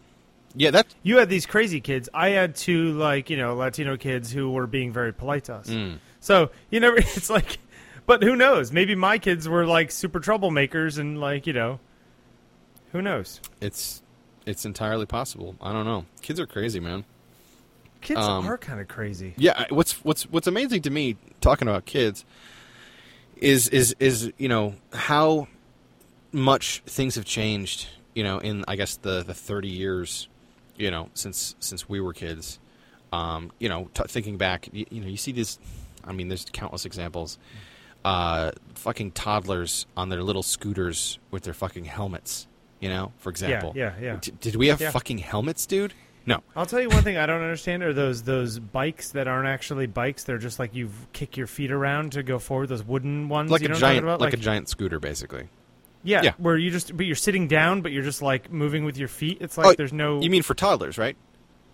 Yeah, 0.56 0.70
that. 0.70 0.86
You 1.02 1.18
had 1.18 1.28
these 1.28 1.44
crazy 1.46 1.80
kids. 1.80 2.08
I 2.14 2.30
had 2.30 2.54
two 2.56 2.92
like 2.92 3.28
you 3.30 3.36
know 3.36 3.54
Latino 3.54 3.96
kids 3.96 4.32
who 4.32 4.50
were 4.50 4.66
being 4.66 4.92
very 4.92 5.12
polite 5.12 5.44
to 5.44 5.54
us. 5.54 5.68
Mm. 5.68 5.98
So 6.20 6.50
you 6.70 6.80
never. 6.80 6.96
It's 7.00 7.28
like, 7.30 7.58
but 8.06 8.22
who 8.22 8.36
knows? 8.36 8.72
Maybe 8.72 8.94
my 8.94 9.18
kids 9.18 9.48
were 9.48 9.66
like 9.66 9.90
super 9.90 10.18
troublemakers 10.20 10.98
and 10.98 11.20
like 11.20 11.46
you 11.46 11.52
know, 11.52 11.78
who 12.92 13.02
knows? 13.02 13.40
It's 13.60 14.02
it's 14.46 14.64
entirely 14.64 15.06
possible. 15.06 15.56
I 15.60 15.72
don't 15.72 15.84
know. 15.84 16.06
Kids 16.22 16.40
are 16.40 16.46
crazy, 16.46 16.80
man. 16.80 17.04
Kids 18.00 18.20
Um, 18.20 18.46
are 18.46 18.56
kind 18.58 18.80
of 18.80 18.88
crazy. 18.88 19.34
Yeah, 19.36 19.64
what's 19.70 20.04
what's 20.04 20.22
what's 20.30 20.46
amazing 20.46 20.82
to 20.82 20.90
me 20.90 21.16
talking 21.40 21.66
about 21.68 21.84
kids 21.84 22.24
is 23.36 23.68
is 23.68 23.94
is 23.98 24.32
you 24.38 24.48
know 24.48 24.74
how 24.92 25.48
much 26.32 26.82
things 26.86 27.16
have 27.16 27.24
changed. 27.24 27.88
You 28.14 28.24
know, 28.24 28.38
in 28.38 28.64
I 28.68 28.76
guess 28.76 28.96
the 28.96 29.22
the 29.22 29.34
thirty 29.34 29.68
years, 29.68 30.28
you 30.78 30.90
know, 30.90 31.08
since 31.14 31.54
since 31.60 31.88
we 31.88 32.00
were 32.00 32.12
kids. 32.12 32.58
Um, 33.12 33.52
you 33.58 33.68
know, 33.68 33.88
t- 33.94 34.02
thinking 34.08 34.36
back, 34.36 34.68
you, 34.72 34.84
you 34.90 35.00
know, 35.00 35.06
you 35.06 35.16
see 35.16 35.32
this. 35.32 35.58
I 36.04 36.12
mean, 36.12 36.28
there's 36.28 36.44
countless 36.52 36.84
examples. 36.84 37.38
Uh, 38.04 38.52
fucking 38.74 39.12
toddlers 39.12 39.86
on 39.96 40.08
their 40.08 40.22
little 40.22 40.42
scooters 40.42 41.18
with 41.30 41.42
their 41.42 41.54
fucking 41.54 41.84
helmets. 41.86 42.46
You 42.80 42.88
know, 42.90 43.12
for 43.18 43.30
example. 43.30 43.72
yeah, 43.74 43.94
yeah. 44.00 44.18
D- 44.20 44.32
did 44.40 44.56
we 44.56 44.68
have 44.68 44.80
Yeah. 44.80 44.90
fucking 44.90 45.18
helmets, 45.18 45.64
dude? 45.66 45.94
No. 46.26 46.42
I'll 46.54 46.66
tell 46.66 46.80
you 46.80 46.88
one 46.88 47.02
thing 47.04 47.16
I 47.16 47.24
don't 47.24 47.40
understand 47.40 47.82
are 47.84 47.92
those 47.94 48.22
those 48.24 48.58
bikes 48.58 49.10
that 49.12 49.28
aren't 49.28 49.48
actually 49.48 49.86
bikes. 49.86 50.24
They're 50.24 50.36
just 50.38 50.58
like 50.58 50.74
you 50.74 50.90
kick 51.12 51.36
your 51.36 51.46
feet 51.46 51.70
around 51.72 52.12
to 52.12 52.22
go 52.22 52.38
forward. 52.38 52.68
Those 52.68 52.82
wooden 52.84 53.28
ones, 53.28 53.50
Like 53.50 53.62
you 53.62 53.66
a 53.66 53.68
know 53.70 53.74
what 53.74 53.76
I'm 53.78 53.80
talking 53.80 53.92
giant, 53.94 54.04
about? 54.04 54.20
like, 54.20 54.34
a 54.34 54.36
giant 54.36 54.68
scooter, 54.68 54.98
basically. 55.00 55.48
Yeah, 56.06 56.22
yeah. 56.22 56.32
where 56.38 56.56
you 56.56 56.70
just 56.70 56.96
but 56.96 57.04
you're 57.06 57.14
sitting 57.16 57.48
down, 57.48 57.82
but 57.82 57.92
you're 57.92 58.02
just 58.04 58.22
like 58.22 58.50
moving 58.50 58.84
with 58.84 58.96
your 58.96 59.08
feet. 59.08 59.38
It's 59.40 59.58
oh, 59.58 59.62
like 59.62 59.72
Oh, 59.72 59.74
there's 59.76 59.92
no. 59.92 60.20
You 60.22 60.30
mean 60.30 60.42
for 60.42 60.54
toddlers, 60.54 60.96
right? 60.98 61.16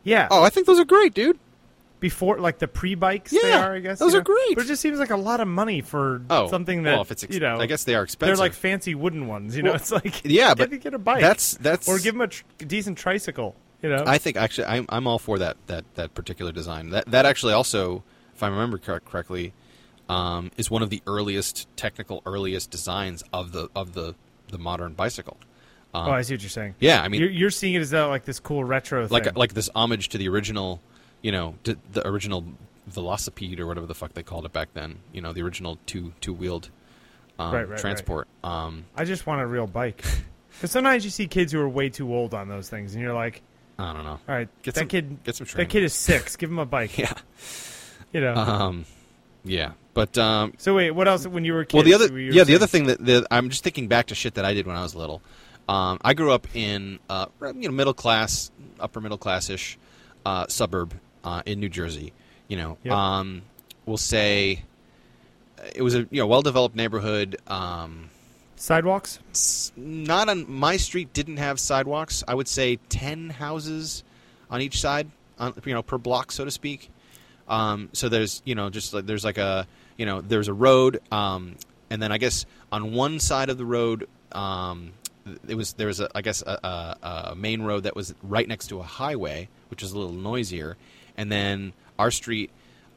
yeah? 0.03 0.27
Oh, 0.31 0.43
I 0.43 0.51
think 0.51 0.67
those 0.67 0.81
are 0.81 0.85
great, 0.85 1.15
dude. 1.15 1.39
before 2.01 2.39
like 2.41 2.59
the 2.59 2.67
pre 2.67 2.97
bikes 2.97 3.31
they 3.31 3.39
Yeah, 3.43 3.65
are, 3.65 3.75
I 3.75 3.79
guess. 3.79 4.01
those 4.01 4.13
you 4.15 4.19
are 4.19 4.23
great. 4.23 4.57
But 4.57 4.65
it 4.65 4.69
just 4.69 4.83
seems 4.83 4.99
like 4.99 5.11
a 5.11 5.17
lot 5.17 5.39
of 5.41 5.47
money 5.47 5.81
for 5.83 6.23
Oh, 6.29 6.49
something 6.49 6.83
that 6.83 6.93
well, 6.95 7.03
if 7.03 7.13
it's 7.13 7.23
ex- 7.23 7.35
you 7.35 7.41
know. 7.41 7.61
I 7.61 7.67
guess 7.67 7.85
they 7.85 7.95
are 7.95 8.03
expensive. 8.03 8.37
they're 8.37 8.45
like 8.45 8.53
fancy 8.55 8.95
wooden 8.97 9.29
ones. 9.29 9.57
You 9.57 9.63
know, 9.63 9.71
Well, 9.71 9.77
it's 9.77 9.93
like 9.93 10.23
yeah, 10.25 10.55
get, 10.55 10.71
but 10.71 10.81
get 10.81 10.95
a 10.95 10.99
bike. 10.99 11.21
That's 11.21 11.55
that's. 11.59 11.89
or 11.89 11.99
give 12.01 12.15
them 12.15 12.23
a 12.23 12.29
tr- 12.29 12.43
decent 12.67 12.99
tricycle. 12.99 13.55
You 13.83 13.89
know, 13.91 14.03
I 14.07 14.19
think 14.19 14.37
actually, 14.37 14.67
I'm 14.67 14.87
I'm 14.89 15.07
all 15.07 15.19
for 15.21 15.39
that 15.39 15.57
that 15.67 15.85
that 15.95 16.15
particular 16.15 16.51
design. 16.53 16.91
That 16.91 17.07
that 17.11 17.27
actually 17.27 17.53
also, 17.53 18.03
if 18.35 18.43
I 18.43 18.49
remember 18.49 18.79
cor- 18.79 19.01
correctly, 19.01 19.53
um, 20.09 20.51
is 20.57 20.71
one 20.71 20.83
of 20.83 20.91
the 20.91 21.03
earliest 21.07 21.69
technical 21.77 22.23
earliest 22.27 22.71
designs 22.71 23.23
of 23.33 23.53
the 23.53 23.69
of 23.75 23.93
the 23.95 24.15
the 24.49 24.59
modern 24.59 24.93
bicycle. 24.95 25.37
Um, 25.95 26.09
oh, 26.09 26.13
I 26.13 26.23
see 26.23 26.35
what 26.35 26.43
you're 26.43 26.49
saying. 26.51 26.75
yeah, 26.81 27.03
I 27.03 27.09
mean, 27.09 27.21
you're, 27.21 27.31
you're 27.31 27.51
seeing 27.51 27.75
it 27.75 27.81
as 27.81 27.91
though 27.91 28.09
like 28.09 28.25
this 28.25 28.41
cool 28.41 28.65
retro 28.65 29.07
like 29.09 29.25
thing. 29.25 29.35
like 29.35 29.53
this 29.55 29.69
homage 29.75 30.09
to 30.11 30.19
the 30.19 30.29
original, 30.29 30.81
you 31.21 31.33
know, 31.33 31.55
to 31.65 31.77
the 31.93 32.07
original 32.07 32.45
velocipede 32.91 33.59
or 33.61 33.67
whatever 33.67 33.87
the 33.87 33.95
fuck 33.95 34.15
they 34.15 34.23
called 34.23 34.45
it 34.47 34.53
back 34.53 34.73
then. 34.75 34.99
You 35.13 35.21
know, 35.21 35.33
the 35.33 35.43
original 35.43 35.79
two 35.87 36.13
two 36.21 36.33
wheeled 36.33 36.71
um, 37.39 37.53
Right, 37.53 37.61
right, 37.61 37.69
right. 37.71 37.79
transport. 37.79 38.29
Um, 38.43 38.85
I 38.97 39.05
just 39.05 39.27
want 39.27 39.41
a 39.43 39.47
real 39.47 39.67
bike. 39.67 40.05
Because 40.55 40.71
sometimes 40.71 41.03
you 41.03 41.11
see 41.11 41.27
kids 41.27 41.51
who 41.51 41.61
are 41.61 41.69
way 41.69 41.89
too 41.89 42.15
old 42.15 42.35
on 42.35 42.47
those 42.49 42.69
things, 42.69 42.93
and 42.95 43.03
you're 43.03 43.15
like, 43.15 43.41
I 43.79 43.95
don't 43.95 44.05
know. 44.05 44.11
all 44.11 44.21
right, 44.29 44.49
Get 44.63 44.75
that 44.75 44.81
some- 44.81 44.89
kid, 44.89 45.25
get 45.25 45.35
some 45.35 45.47
that 45.57 45.71
kid 45.71 45.83
is 45.83 45.95
six. 45.95 46.37
Give 46.37 46.51
him 46.51 46.59
a 46.59 46.67
bike. 46.67 46.97
Yeah. 46.99 47.15
You 48.13 48.21
know. 48.21 48.35
Um, 48.35 48.85
yeah, 49.45 49.73
but 49.95 50.17
um, 50.19 50.55
so 50.59 50.75
wait, 50.75 50.91
what 50.93 51.07
else? 51.09 51.27
When 51.27 51.45
you 51.45 51.53
were 51.53 51.61
a 51.61 51.67
kid, 51.67 51.77
Well, 51.77 51.85
the 51.85 51.95
other 51.95 52.19
yeah, 52.19 52.45
the 52.45 52.55
other 52.55 52.67
thing 52.67 52.87
that, 52.87 53.05
that 53.05 53.27
I'm 53.31 53.51
just 53.51 53.63
thinking 53.65 53.89
back 53.89 54.07
to 54.07 54.15
shit 54.15 54.35
that 54.35 54.45
I 54.45 54.55
did 54.55 54.67
when 54.67 54.77
I 54.77 54.83
was 54.83 54.95
little. 54.95 55.23
Um, 55.69 55.99
I 56.03 56.15
grew 56.15 56.33
up 56.33 56.47
in 56.55 56.99
uh, 57.09 57.27
you 57.41 57.69
know 57.69 57.71
middle 57.71 57.95
class, 57.95 58.51
upper 58.81 59.01
middle 59.01 59.19
class 59.19 59.49
ish 59.51 59.79
uh, 60.27 60.47
suburb 60.49 60.95
uh, 61.25 61.43
in 61.47 61.61
New 61.61 61.69
Jersey. 61.69 62.13
You 62.49 62.57
know, 62.57 62.79
Yep. 62.85 62.95
um, 62.95 63.43
we'll 63.87 63.97
say 63.97 64.65
uh, 65.59 65.63
it 65.75 65.83
was 65.83 65.95
a 65.95 66.01
you 66.11 66.21
know 66.21 66.27
well 66.27 66.43
developed 66.43 66.75
neighborhood. 66.77 67.37
Um, 67.47 68.11
sidewalks. 68.57 69.73
not 69.77 70.29
on 70.29 70.51
my 70.51 70.77
street 70.77 71.13
didn't 71.13 71.37
have 71.39 71.59
sidewalks. 71.61 72.23
I 72.27 72.35
would 72.35 72.49
say 72.49 72.77
ten 72.89 73.31
houses 73.31 74.05
on 74.51 74.61
each 74.61 74.81
side, 74.81 75.09
on, 75.39 75.55
you 75.65 75.75
know, 75.75 75.83
per 75.83 75.99
block, 75.99 76.31
so 76.33 76.45
to 76.45 76.51
speak. 76.51 76.91
Um, 77.49 77.89
so 77.93 78.09
there's 78.09 78.43
you 78.45 78.55
know 78.55 78.71
just 78.71 78.93
like 78.95 79.07
there's 79.07 79.25
like 79.25 79.39
a 79.39 79.67
you 79.97 80.07
know 80.07 80.21
there's 80.21 80.49
a 80.49 80.55
road, 80.55 81.01
um, 81.13 81.57
and 81.91 82.03
then 82.03 82.13
I 82.13 82.19
guess 82.19 82.47
on 82.71 82.93
one 82.93 83.19
side 83.21 83.49
of 83.51 83.59
the 83.59 83.65
road, 83.67 84.09
um, 84.33 84.93
it 85.49 85.55
was 85.55 85.75
there 85.75 85.87
was 85.87 86.01
a 86.01 86.09
I 86.15 86.23
guess 86.23 86.43
a, 86.43 86.59
a, 87.03 87.29
a 87.31 87.35
main 87.35 87.63
road 87.63 87.85
that 87.85 87.95
was 87.97 88.15
right 88.23 88.47
next 88.49 88.69
to 88.69 88.81
a 88.81 88.83
highway, 88.83 89.49
which 89.69 89.83
was 89.83 89.93
a 89.93 89.99
little 89.99 90.15
noisier, 90.15 90.77
and 91.17 91.31
then 91.31 91.73
our 91.99 92.11
street. 92.11 92.51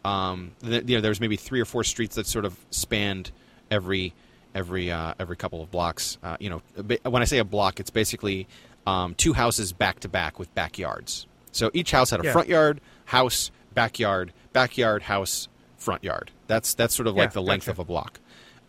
Um, 0.03 0.51
th- 0.61 0.83
you 0.87 0.95
know, 0.97 1.01
there 1.01 1.09
was 1.09 1.19
maybe 1.19 1.35
three 1.35 1.59
or 1.59 1.65
four 1.65 1.83
streets 1.83 2.15
that 2.15 2.27
sort 2.27 2.45
of 2.45 2.55
spanned 2.69 3.31
every 3.71 4.13
every 4.53 4.91
uh, 4.91 5.15
every 5.19 5.35
couple 5.35 5.63
of 5.63 5.71
blocks. 5.71 6.17
Uh, 6.23 6.37
you 6.39 6.49
know, 6.49 6.61
when 7.03 7.21
I 7.21 7.25
say 7.25 7.39
a 7.39 7.43
block, 7.43 7.79
it's 7.79 7.89
basically 7.89 8.47
um, 8.85 9.15
two 9.15 9.33
houses 9.33 9.73
back 9.73 9.99
to 10.01 10.07
back 10.07 10.37
with 10.37 10.53
backyards. 10.53 11.25
So 11.51 11.71
each 11.73 11.91
house 11.91 12.11
had 12.11 12.19
a 12.19 12.23
Yeah. 12.23 12.33
front 12.33 12.49
yard, 12.49 12.81
house, 13.05 13.49
backyard, 13.73 14.31
backyard, 14.53 15.01
house, 15.03 15.47
front 15.85 16.03
yard. 16.03 16.31
That's 16.47 16.73
that's 16.73 16.93
sort 16.95 17.07
of 17.07 17.15
like 17.15 17.29
Yeah, 17.29 17.33
the 17.33 17.41
length 17.43 17.65
gotcha. 17.67 17.71
of 17.71 17.79
a 17.79 17.85
block. 17.85 18.19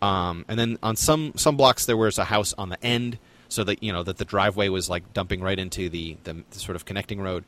Um, 0.01 0.45
and 0.47 0.57
then 0.59 0.77
on 0.83 0.95
some 0.95 1.33
some 1.35 1.57
blocks 1.57 1.85
there 1.85 1.97
was 1.97 2.17
a 2.17 2.23
house 2.25 2.53
on 2.57 2.69
the 2.69 2.81
end, 2.85 3.17
so 3.49 3.63
that 3.63 3.81
you 3.83 3.91
know 3.91 4.03
that 4.03 4.17
the 4.17 4.25
driveway 4.25 4.69
was 4.69 4.89
like 4.89 5.11
dumping 5.13 5.41
right 5.41 5.57
into 5.59 5.89
the 5.89 6.17
the, 6.23 6.43
the 6.51 6.59
sort 6.59 6.75
of 6.75 6.85
connecting 6.85 7.19
road. 7.19 7.43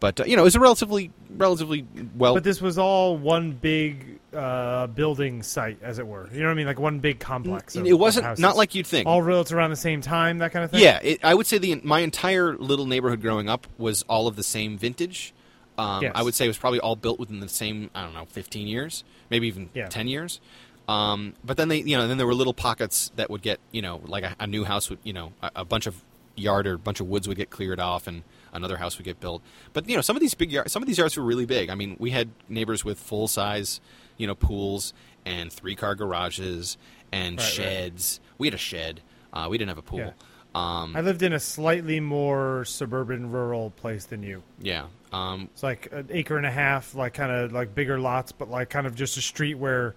But 0.00 0.18
uh, 0.18 0.24
you 0.24 0.34
know, 0.34 0.42
it 0.42 0.46
was 0.50 0.56
a 0.56 0.60
relatively 0.60 1.12
relatively 1.30 1.86
well 2.16 2.34
But 2.34 2.42
this 2.42 2.60
was 2.60 2.76
all 2.76 3.16
one 3.16 3.52
big 3.52 4.18
uh, 4.34 4.88
building 4.88 5.44
site, 5.44 5.78
as 5.80 6.00
it 6.00 6.06
were. 6.08 6.28
You 6.32 6.40
know 6.40 6.46
what 6.46 6.50
I 6.52 6.54
mean? 6.54 6.66
Like 6.66 6.80
one 6.80 6.98
big 6.98 7.20
complex. 7.20 7.76
of- 7.76 7.86
it 7.86 7.92
wasn't 7.92 8.40
not 8.40 8.56
like 8.56 8.74
you'd 8.74 8.88
think. 8.88 9.06
all 9.06 9.22
built 9.24 9.52
around 9.52 9.70
the 9.70 9.76
same 9.76 10.00
time, 10.00 10.38
that 10.38 10.50
kind 10.50 10.64
of 10.64 10.72
thing. 10.72 10.80
Yeah, 10.80 10.98
it, 11.04 11.24
I 11.24 11.34
would 11.34 11.46
say 11.46 11.58
the 11.58 11.80
my 11.84 12.00
entire 12.00 12.56
little 12.56 12.86
neighborhood 12.86 13.20
growing 13.22 13.48
up 13.48 13.68
was 13.78 14.02
all 14.08 14.26
of 14.26 14.34
the 14.34 14.42
same 14.42 14.76
vintage. 14.76 15.32
Um, 15.78 16.02
Yes. 16.02 16.12
I 16.14 16.22
would 16.22 16.34
say 16.34 16.44
it 16.44 16.48
was 16.48 16.58
probably 16.58 16.80
all 16.80 16.96
built 16.96 17.18
within 17.18 17.40
the 17.40 17.48
same 17.48 17.90
I 17.94 18.02
don't 18.04 18.14
know, 18.14 18.26
fifteen 18.26 18.66
years, 18.66 19.04
maybe 19.30 19.46
even 19.48 19.70
Yeah. 19.74 19.88
ten 19.88 20.08
years. 20.08 20.40
Um, 20.88 21.34
but 21.44 21.56
then 21.56 21.68
they, 21.68 21.78
you 21.82 21.96
know, 21.96 22.08
then 22.08 22.18
there 22.18 22.26
were 22.26 22.34
little 22.34 22.54
pockets 22.54 23.12
that 23.16 23.30
would 23.30 23.40
get, 23.42 23.60
you 23.70 23.80
know, 23.82 24.00
like 24.04 24.24
a, 24.24 24.34
a 24.40 24.46
new 24.46 24.64
house 24.64 24.90
would, 24.90 24.98
you 25.04 25.12
know, 25.12 25.32
a, 25.42 25.50
a 25.56 25.64
bunch 25.64 25.86
of 25.86 26.02
yard 26.34 26.66
or 26.66 26.74
a 26.74 26.78
bunch 26.78 26.98
of 26.98 27.06
woods 27.06 27.28
would 27.28 27.36
get 27.36 27.50
cleared 27.50 27.78
off, 27.78 28.06
and 28.06 28.22
another 28.52 28.78
house 28.78 28.98
would 28.98 29.04
get 29.04 29.20
built. 29.20 29.42
But 29.72 29.88
you 29.88 29.94
know, 29.96 30.02
some 30.02 30.16
of 30.16 30.20
these 30.20 30.34
big 30.34 30.50
yards, 30.50 30.72
some 30.72 30.82
of 30.82 30.86
these 30.88 30.98
yards 30.98 31.16
were 31.16 31.22
really 31.22 31.46
big. 31.46 31.70
I 31.70 31.74
mean, 31.74 31.96
we 32.00 32.10
had 32.10 32.30
neighbors 32.48 32.84
with 32.84 32.98
full 32.98 33.28
size, 33.28 33.80
you 34.16 34.26
know, 34.26 34.34
pools 34.34 34.92
and 35.24 35.52
three 35.52 35.76
car 35.76 35.94
garages 35.94 36.76
and 37.12 37.38
Right, 37.38 37.44
right. 37.44 37.52
sheds. 37.54 38.20
We 38.38 38.48
had 38.48 38.54
a 38.54 38.58
shed. 38.58 39.02
Uh, 39.32 39.46
we 39.48 39.56
didn't 39.58 39.68
have 39.68 39.78
a 39.78 39.82
pool. 39.82 39.98
Yeah. 40.00 40.10
Um, 40.54 40.94
I 40.96 41.00
lived 41.00 41.22
in 41.22 41.32
a 41.32 41.40
slightly 41.40 41.98
more 42.00 42.64
suburban, 42.64 43.30
rural 43.30 43.70
place 43.70 44.04
than 44.04 44.22
you. 44.22 44.42
yeah. 44.60 44.86
Um, 45.12 45.48
It's 45.52 45.62
like 45.62 45.88
an 45.92 46.08
acre 46.10 46.36
and 46.38 46.46
a 46.46 46.50
half, 46.50 46.94
like 46.94 47.12
kind 47.14 47.30
of 47.30 47.52
like 47.52 47.74
bigger 47.74 47.98
lots, 47.98 48.32
but 48.32 48.50
like 48.50 48.70
kind 48.70 48.86
of 48.86 48.94
just 48.94 49.16
a 49.18 49.22
street 49.22 49.54
where 49.54 49.94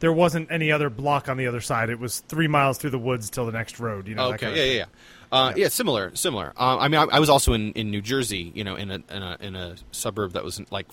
there 0.00 0.12
wasn't 0.12 0.50
any 0.50 0.72
other 0.72 0.90
block 0.90 1.28
on 1.28 1.36
the 1.36 1.46
other 1.46 1.60
side. 1.60 1.88
It 1.88 2.00
was 2.00 2.20
three 2.20 2.48
miles 2.48 2.76
through 2.78 2.90
the 2.90 2.98
woods 2.98 3.30
till 3.30 3.46
the 3.46 3.52
next 3.52 3.78
road. 3.78 4.08
You 4.08 4.16
know. 4.16 4.28
okay. 4.30 4.38
kind 4.38 4.52
of 4.52 4.58
Yeah, 4.58 4.64
yeah, 4.64 4.72
yeah. 4.78 4.84
Uh, 5.32 5.52
yeah. 5.56 5.68
similar, 5.68 6.14
similar. 6.16 6.52
Uh, 6.56 6.78
I 6.78 6.88
mean, 6.88 7.00
I, 7.00 7.04
I 7.16 7.20
was 7.20 7.30
also 7.30 7.52
in, 7.52 7.72
in 7.72 7.90
New 7.92 8.00
Jersey, 8.02 8.50
you 8.54 8.64
know, 8.64 8.74
in 8.74 8.90
a, 8.90 8.94
in 9.10 9.22
a 9.22 9.36
in 9.40 9.56
a 9.56 9.76
suburb 9.92 10.32
that 10.32 10.42
was 10.44 10.60
like 10.72 10.86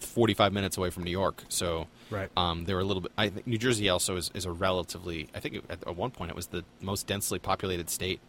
forty 0.00 0.34
five 0.34 0.52
minutes 0.52 0.76
away 0.76 0.90
from 0.90 1.04
New 1.04 1.10
York. 1.12 1.44
So, 1.48 1.86
Right. 2.10 2.28
um, 2.36 2.64
they 2.64 2.74
were 2.74 2.80
a 2.80 2.84
little 2.84 3.02
bit. 3.02 3.12
I 3.16 3.28
think 3.28 3.46
New 3.46 3.58
Jersey 3.58 3.88
also 3.88 4.16
is, 4.16 4.30
is 4.34 4.44
a 4.46 4.50
relatively. 4.52 5.28
I 5.34 5.38
think 5.40 5.54
it, 5.56 5.64
at, 5.70 5.86
at 5.86 5.96
one 5.96 6.10
point 6.10 6.30
it 6.30 6.36
was 6.36 6.48
the 6.48 6.64
most 6.80 7.06
densely 7.06 7.38
populated 7.38 7.88
state 7.88 8.20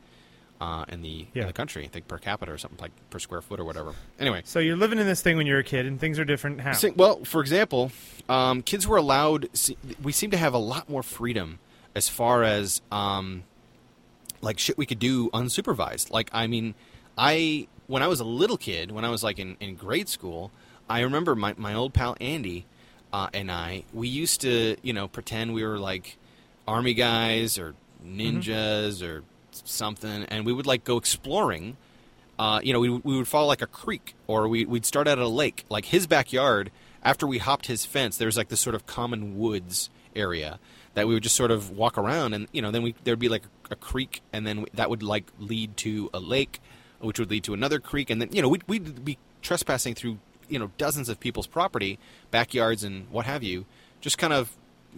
uh, 0.61 0.85
in 0.89 1.01
the 1.01 1.27
Yeah. 1.33 1.41
in 1.43 1.47
the 1.47 1.53
country. 1.53 1.83
I 1.83 1.87
think 1.87 2.07
per 2.07 2.17
capita 2.17 2.51
or 2.51 2.57
something 2.57 2.79
like 2.79 2.91
per 3.09 3.19
square 3.19 3.41
foot 3.41 3.59
or 3.59 3.65
whatever. 3.65 3.93
Anyway, 4.19 4.41
So 4.45 4.59
you're 4.59 4.77
living 4.77 4.99
in 4.99 5.05
this 5.05 5.21
thing 5.21 5.37
when 5.37 5.45
you're 5.47 5.59
a 5.59 5.63
kid, 5.63 5.85
and 5.85 5.99
things 5.99 6.19
are 6.19 6.25
different. 6.25 6.61
How? 6.61 6.73
Well, 6.95 7.23
for 7.25 7.41
example, 7.41 7.91
um, 8.29 8.61
kids 8.61 8.87
were 8.87 8.97
allowed. 8.97 9.49
We 10.01 10.11
seem 10.11 10.31
to 10.31 10.37
have 10.37 10.53
a 10.53 10.57
lot 10.59 10.89
more 10.89 11.03
freedom 11.03 11.59
as 11.95 12.07
far 12.09 12.43
as 12.43 12.81
um, 12.91 13.43
like 14.41 14.57
shit 14.59 14.77
we 14.77 14.85
could 14.85 14.99
do 14.99 15.29
unsupervised. 15.31 16.11
Like, 16.11 16.29
I 16.33 16.47
mean, 16.47 16.75
I 17.17 17.67
when 17.87 18.01
I 18.01 18.07
was 18.07 18.19
a 18.19 18.25
little 18.25 18.57
kid, 18.57 18.91
when 18.91 19.03
I 19.05 19.09
was 19.09 19.23
like 19.23 19.39
in, 19.39 19.57
in 19.59 19.75
grade 19.75 20.07
school, 20.09 20.51
I 20.89 21.01
remember 21.01 21.35
my 21.35 21.53
my 21.57 21.73
old 21.73 21.93
pal 21.93 22.15
Andy 22.21 22.65
uh, 23.11 23.27
and 23.33 23.51
I. 23.51 23.83
We 23.93 24.07
used 24.07 24.41
to, 24.41 24.77
you 24.81 24.93
know, 24.93 25.07
pretend 25.07 25.53
we 25.53 25.63
were 25.65 25.77
like 25.77 26.17
army 26.67 26.93
guys 26.93 27.57
or 27.59 27.75
ninjas 28.05 29.01
or 29.05 29.23
something, 29.65 30.23
and 30.25 30.45
we 30.45 30.53
would 30.53 30.65
like 30.65 30.83
go 30.83 30.97
exploring 30.97 31.77
uh, 32.39 32.59
you 32.63 32.73
know, 32.73 32.79
we, 32.79 32.89
we 32.89 33.15
would 33.15 33.27
follow 33.27 33.47
like 33.47 33.61
a 33.61 33.67
creek 33.67 34.15
or 34.27 34.47
we, 34.47 34.65
we'd 34.65 34.85
start 34.85 35.07
out 35.07 35.19
at 35.19 35.23
a 35.23 35.27
lake. 35.27 35.65
Like 35.69 35.85
his 35.85 36.07
backyard, 36.07 36.71
after 37.03 37.27
we 37.27 37.37
hopped 37.37 37.67
his 37.67 37.85
fence, 37.85 38.17
there 38.17 38.25
was 38.25 38.37
like 38.37 38.49
this 38.49 38.59
sort 38.59 38.75
of 38.75 38.85
common 38.85 39.37
woods 39.37 39.89
area 40.15 40.59
that 40.95 41.07
we 41.07 41.13
would 41.13 41.23
just 41.23 41.35
sort 41.35 41.51
of 41.51 41.71
walk 41.71 41.97
around 41.97 42.33
and, 42.33 42.47
you 42.51 42.61
know, 42.61 42.71
then 42.71 42.83
we, 42.83 42.95
there'd 43.03 43.19
be 43.19 43.29
like 43.29 43.43
a, 43.69 43.75
creek 43.75 44.21
and 44.31 44.45
then 44.45 44.65
that 44.75 44.87
would 44.87 45.01
like 45.01 45.25
lead 45.39 45.75
to 45.75 46.07
a 46.13 46.19
lake, 46.19 46.59
which 46.99 47.17
would 47.17 47.31
lead 47.31 47.43
to 47.43 47.55
another 47.55 47.79
creek. 47.79 48.11
And 48.11 48.21
then, 48.21 48.29
you 48.31 48.39
know, 48.39 48.47
we'd, 48.47 48.63
we'd 48.67 49.03
be 49.03 49.17
trespassing 49.41 49.95
through, 49.95 50.19
you 50.47 50.59
know, 50.59 50.69
dozens 50.77 51.09
of 51.09 51.19
people's 51.19 51.47
property, 51.47 51.97
backyards 52.29 52.83
and 52.83 53.09
what 53.09 53.25
have 53.25 53.41
you, 53.41 53.65
just 53.99 54.19
kind 54.19 54.31
of 54.31 54.55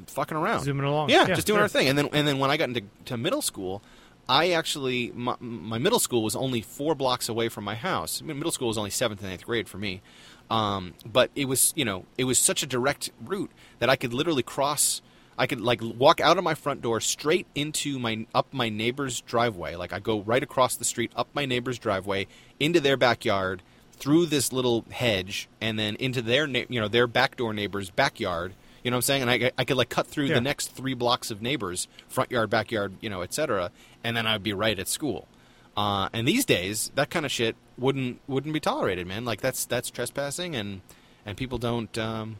fucking 0.08 0.36
around. 0.36 0.64
Zooming 0.64 0.86
along. 0.86 1.10
Yeah, 1.10 1.28
Yeah, 1.28 1.36
just 1.36 1.48
doing 1.48 1.58
sure. 1.58 1.64
our 1.64 1.70
thing. 1.70 1.88
And 1.88 1.98
then 1.98 2.10
and 2.12 2.28
then 2.28 2.40
when 2.40 2.52
I 2.52 2.58
got 2.58 2.68
into 2.70 2.82
to 3.06 3.18
middle 3.18 3.42
school, 3.42 3.82
I 4.28 4.52
actually 4.52 5.12
my, 5.14 5.36
my 5.40 5.78
middle 5.78 6.00
school 6.00 6.24
was 6.24 6.36
only 6.36 6.62
four 6.62 6.96
blocks 6.96 7.30
away 7.30 7.50
from 7.50 7.64
my 7.64 7.76
house. 7.76 8.22
I 8.22 8.26
mean, 8.26 8.38
middle 8.38 8.52
school 8.52 8.68
was 8.68 8.78
only 8.78 8.90
seventh 8.90 9.24
and 9.24 9.32
eighth 9.32 9.46
grade 9.46 9.70
for 9.70 9.78
me, 9.78 10.02
um, 10.50 10.94
but 11.06 11.30
it 11.36 11.46
was 11.46 11.74
you 11.76 11.86
know 11.86 12.06
it 12.18 12.24
was 12.24 12.40
such 12.40 12.64
a 12.64 12.66
direct 12.66 13.12
route 13.24 13.52
that 13.80 13.90
I 13.90 13.96
could 13.96 14.14
literally 14.14 14.44
cross. 14.44 15.02
I 15.38 15.48
could 15.48 15.60
like 15.60 15.82
walk 15.82 16.22
out 16.22 16.38
of 16.38 16.44
my 16.44 16.56
front 16.56 16.82
door 16.82 17.02
straight 17.02 17.46
into 17.56 18.00
my 18.00 18.26
up 18.34 18.48
my 18.52 18.70
neighbor's 18.70 19.22
driveway. 19.22 19.76
Like 19.76 19.94
I 19.94 20.00
go 20.00 20.22
right 20.22 20.42
across 20.42 20.76
the 20.76 20.86
street 20.86 21.12
up 21.16 21.28
my 21.34 21.46
neighbor's 21.46 21.78
driveway 21.78 22.28
into 22.60 22.80
their 22.80 22.98
backyard 22.98 23.62
through 23.94 24.26
this 24.26 24.52
little 24.52 24.86
hedge 24.92 25.48
and 25.62 25.78
then 25.78 25.96
into 25.98 26.22
their 26.22 26.48
you 26.48 26.82
know 26.82 26.88
their 26.88 27.08
backdoor 27.08 27.54
neighbor's 27.54 27.90
backyard. 27.90 28.54
You 28.86 28.92
know 28.92 28.98
what 28.98 29.00
I'm 29.00 29.02
saying? 29.02 29.22
And 29.24 29.32
I, 29.32 29.52
I 29.58 29.64
could 29.66 29.78
like 29.78 29.90
cut 29.90 30.06
through 30.06 30.26
Yeah. 30.26 30.36
the 30.36 30.42
next 30.42 30.68
three 30.76 30.94
blocks 30.94 31.32
of 31.32 31.42
neighbors, 31.42 31.88
front 32.08 32.30
yard, 32.30 32.52
backyard, 32.52 32.94
you 33.02 33.10
know, 33.10 33.22
et 33.22 33.34
cetera, 33.34 33.72
and 34.04 34.16
then 34.16 34.28
I'd 34.28 34.44
be 34.44 34.54
right 34.54 34.78
at 34.78 34.88
school. 34.88 35.28
Uh, 35.76 36.08
and 36.14 36.28
these 36.28 36.46
days, 36.46 36.92
that 36.94 37.10
kind 37.10 37.26
of 37.26 37.32
shit 37.32 37.56
wouldn't 37.80 38.20
wouldn't 38.28 38.54
be 38.54 38.60
tolerated, 38.60 39.08
man. 39.08 39.26
Like 39.26 39.42
that's 39.42 39.66
that's 39.66 39.90
trespassing, 39.90 40.56
and 40.56 40.82
and 41.26 41.36
people 41.36 41.58
don't, 41.58 41.98
um, 41.98 42.38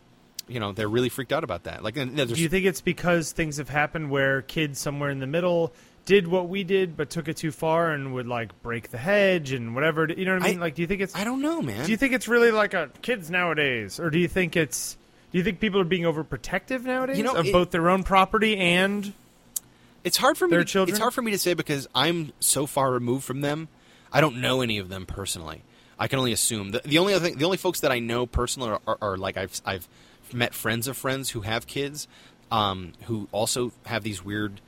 you 0.48 0.60
know, 0.60 0.72
they're 0.72 0.88
really 0.88 1.10
freaked 1.10 1.34
out 1.34 1.44
about 1.44 1.64
that. 1.64 1.84
Like, 1.84 1.96
Do 1.96 2.04
you 2.36 2.48
think 2.48 2.66
it's 2.68 2.80
because 2.82 3.32
things 3.32 3.58
have 3.58 3.70
happened 3.70 4.12
where 4.12 4.44
kids 4.44 4.80
somewhere 4.80 5.10
in 5.10 5.20
the 5.20 5.26
middle 5.28 5.74
did 6.06 6.28
what 6.28 6.48
we 6.48 6.64
did 6.64 6.96
but 6.96 7.10
took 7.10 7.28
it 7.28 7.36
too 7.38 7.52
far 7.52 7.90
and 7.90 8.14
would 8.14 8.28
like 8.28 8.62
break 8.62 8.92
the 8.92 9.00
hedge 9.00 9.52
and 9.52 9.74
whatever? 9.74 10.08
You 10.08 10.26
know 10.26 10.36
what 10.36 10.44
I 10.44 10.48
mean? 10.50 10.58
I- 10.60 10.62
like, 10.62 10.76
do 10.76 10.84
you 10.84 10.88
think 10.88 11.02
it's 11.02 11.16
I 11.16 11.24
don't 11.24 11.42
know, 11.42 11.64
man. 11.64 11.86
do 11.86 11.92
you 11.92 11.98
think 11.98 12.14
it's 12.14 12.28
really 12.28 12.52
like 12.52 12.76
a 12.76 12.92
kids 13.02 13.32
nowadays, 13.32 14.00
or 14.00 14.12
do 14.12 14.20
you 14.20 14.28
think 14.28 14.56
it's 14.56 14.96
do 15.36 15.40
you 15.40 15.44
think 15.44 15.60
people 15.60 15.82
are 15.82 15.84
being 15.84 16.04
overprotective 16.04 16.84
nowadays 16.84 17.18
You 17.18 17.26
know, 17.26 17.36
of 17.36 17.46
it- 17.46 17.52
both 17.52 17.72
their 17.72 17.90
own 17.90 18.04
property 18.04 18.56
and 18.56 19.12
It's 20.02 20.16
hard 20.16 20.38
for 20.38 20.48
me. 20.48 20.52
Their 20.52 20.64
To, 20.64 20.66
children? 20.66 20.94
It's 20.94 21.02
hard 21.02 21.14
for 21.14 21.22
me 21.22 21.32
to 21.32 21.38
say 21.38 21.54
because 21.54 21.90
I'm 21.94 22.32
so 22.40 22.66
far 22.66 22.90
removed 22.90 23.26
from 23.26 23.42
them. 23.42 23.68
I 24.14 24.22
don't 24.22 24.38
know 24.40 24.62
any 24.62 24.78
of 24.78 24.88
them 24.88 25.06
personally. 25.06 25.64
I 26.00 26.08
can 26.08 26.20
only 26.20 26.32
assume. 26.32 26.72
The, 26.72 26.80
the 26.86 27.00
only 27.00 27.14
other 27.14 27.26
thing, 27.26 27.38
the 27.38 27.44
only 27.44 27.58
folks 27.58 27.82
that 27.82 27.92
I 27.92 28.00
know 28.00 28.26
personally 28.26 28.70
are, 28.70 28.80
are, 28.88 28.98
are 29.02 29.18
like 29.18 29.36
I've 29.36 29.60
I've 29.66 29.90
met 30.32 30.54
friends 30.54 30.88
of 30.88 30.96
friends 30.96 31.32
who 31.32 31.42
have 31.42 31.68
kids, 31.68 32.08
um, 32.50 32.94
who 33.08 33.28
also 33.34 33.74
have 33.88 34.04
these 34.04 34.24
weird, 34.24 34.62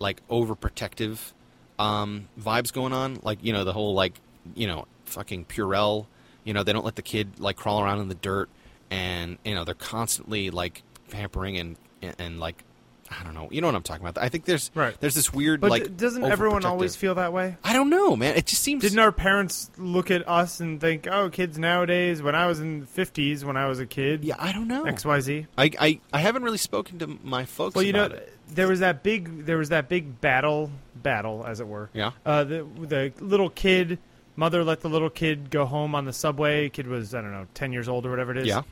like 0.00 0.20
overprotective, 0.28 1.32
um, 1.78 2.28
vibes 2.38 2.70
going 2.74 2.92
on. 2.92 3.20
Like 3.22 3.38
you 3.42 3.54
know 3.54 3.64
the 3.64 3.72
whole 3.72 3.94
like 3.94 4.20
you 4.54 4.66
know 4.66 4.86
fucking 5.06 5.46
Purell. 5.46 6.04
You 6.44 6.52
know 6.52 6.62
they 6.62 6.74
don't 6.74 6.84
let 6.84 6.96
the 6.96 7.02
kid 7.02 7.38
like 7.40 7.56
crawl 7.56 7.82
around 7.82 8.00
in 8.00 8.08
the 8.08 8.14
dirt, 8.14 8.50
and 8.90 9.38
you 9.44 9.54
know 9.54 9.64
they're 9.64 9.74
constantly 9.74 10.50
like 10.50 10.82
pampering 11.10 11.56
and 11.58 11.76
and, 12.02 12.14
and 12.18 12.40
like. 12.40 12.64
I 13.12 13.24
don't 13.24 13.34
know. 13.34 13.48
You 13.50 13.60
know 13.60 13.66
what 13.66 13.74
I'm 13.74 13.82
talking 13.82 14.06
about. 14.06 14.22
I 14.22 14.28
think 14.28 14.44
there's 14.44 14.70
Right. 14.72 14.94
there's 15.00 15.16
this 15.16 15.32
weird 15.32 15.60
but 15.60 15.70
like. 15.70 15.96
doesn't 15.96 16.22
everyone 16.22 16.64
always 16.64 16.94
feel 16.94 17.16
that 17.16 17.32
way? 17.32 17.56
I 17.64 17.72
don't 17.72 17.90
know, 17.90 18.14
man. 18.14 18.36
It 18.36 18.46
just 18.46 18.62
seems. 18.62 18.82
Didn't 18.82 19.00
our 19.00 19.10
parents 19.10 19.68
look 19.76 20.12
at 20.12 20.28
us 20.28 20.60
and 20.60 20.80
think, 20.80 21.08
"Oh, 21.10 21.28
kids 21.28 21.58
nowadays"? 21.58 22.22
When 22.22 22.36
I 22.36 22.46
was 22.46 22.60
in 22.60 22.78
the 22.78 22.86
'50s, 22.86 23.42
when 23.42 23.56
I 23.56 23.66
was 23.66 23.80
a 23.80 23.86
kid, 23.86 24.22
yeah, 24.24 24.36
I 24.38 24.52
don't 24.52 24.68
know. 24.68 24.84
X 24.84 25.04
Y 25.04 25.18
Z. 25.22 25.46
I, 25.58 25.70
I 25.80 26.00
I 26.12 26.18
haven't 26.20 26.44
really 26.44 26.56
spoken 26.56 27.00
to 27.00 27.08
my 27.24 27.46
folks. 27.46 27.74
Well, 27.74 27.84
you 27.84 27.92
know, 27.92 28.04
it. 28.04 28.32
there 28.48 28.68
was 28.68 28.78
that 28.78 29.02
big, 29.02 29.44
there 29.44 29.58
was 29.58 29.70
that 29.70 29.88
big 29.88 30.20
battle, 30.20 30.70
battle 30.94 31.44
as 31.44 31.58
it 31.58 31.66
were. 31.66 31.90
Yeah. 31.92 32.12
Uh, 32.24 32.44
the 32.44 32.64
the 32.78 33.12
little 33.18 33.50
kid, 33.50 33.98
mother 34.36 34.62
let 34.62 34.82
the 34.82 34.88
little 34.88 35.10
kid 35.10 35.50
go 35.50 35.66
home 35.66 35.96
on 35.96 36.04
the 36.04 36.12
subway. 36.12 36.68
Kid 36.68 36.86
was 36.86 37.12
I 37.12 37.22
don't 37.22 37.32
know, 37.32 37.48
ten 37.54 37.72
years 37.72 37.88
old 37.88 38.06
or 38.06 38.10
whatever 38.10 38.30
it 38.30 38.38
is. 38.38 38.46
Yeah. 38.46 38.62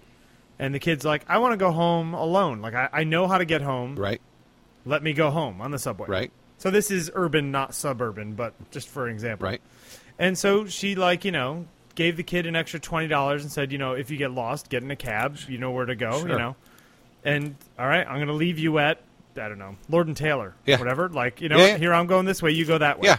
And 0.58 0.74
the 0.74 0.78
kid's 0.78 1.04
like, 1.04 1.24
I 1.28 1.38
want 1.38 1.52
to 1.52 1.56
go 1.56 1.70
home 1.70 2.14
alone. 2.14 2.60
Like 2.60 2.74
I, 2.74 2.88
I 2.92 3.04
know 3.04 3.28
how 3.28 3.38
to 3.38 3.44
get 3.44 3.62
home. 3.62 3.96
Right. 3.96 4.20
Let 4.84 5.02
me 5.02 5.12
go 5.12 5.30
home 5.30 5.60
on 5.60 5.70
the 5.70 5.78
subway. 5.78 6.08
Right. 6.08 6.32
So 6.58 6.70
this 6.70 6.90
is 6.90 7.10
urban, 7.14 7.50
not 7.52 7.74
suburban, 7.74 8.32
but 8.34 8.54
just 8.70 8.88
for 8.88 9.08
example. 9.08 9.46
Right. 9.46 9.60
And 10.18 10.36
so 10.36 10.66
she 10.66 10.94
like 10.96 11.24
you 11.24 11.30
know 11.32 11.66
gave 11.94 12.16
the 12.16 12.22
kid 12.24 12.46
an 12.46 12.56
extra 12.56 12.80
twenty 12.80 13.06
dollars 13.08 13.42
and 13.42 13.52
said, 13.52 13.70
you 13.70 13.78
know, 13.78 13.92
if 13.92 14.10
you 14.10 14.16
get 14.16 14.32
lost, 14.32 14.68
get 14.68 14.82
in 14.82 14.90
a 14.90 14.96
cab. 14.96 15.36
You 15.48 15.58
know 15.58 15.70
where 15.70 15.86
to 15.86 15.94
go. 15.94 16.18
sure. 16.20 16.28
You 16.28 16.38
know. 16.38 16.56
And 17.24 17.54
all 17.78 17.86
right, 17.86 18.06
I'm 18.06 18.16
going 18.16 18.28
to 18.28 18.32
leave 18.32 18.58
you 18.58 18.78
at 18.78 19.00
I 19.36 19.48
don't 19.48 19.58
know 19.58 19.76
Lord 19.88 20.08
and 20.08 20.16
Taylor. 20.16 20.54
Yeah. 20.66 20.78
Whatever. 20.78 21.08
Like 21.08 21.40
you 21.40 21.48
know, 21.48 21.58
Yeah, 21.58 21.66
yeah. 21.66 21.76
here 21.78 21.94
I'm 21.94 22.06
going 22.08 22.24
this 22.26 22.42
way. 22.42 22.50
You 22.50 22.64
go 22.64 22.78
that 22.78 22.98
way. 22.98 23.08
Yeah. 23.08 23.18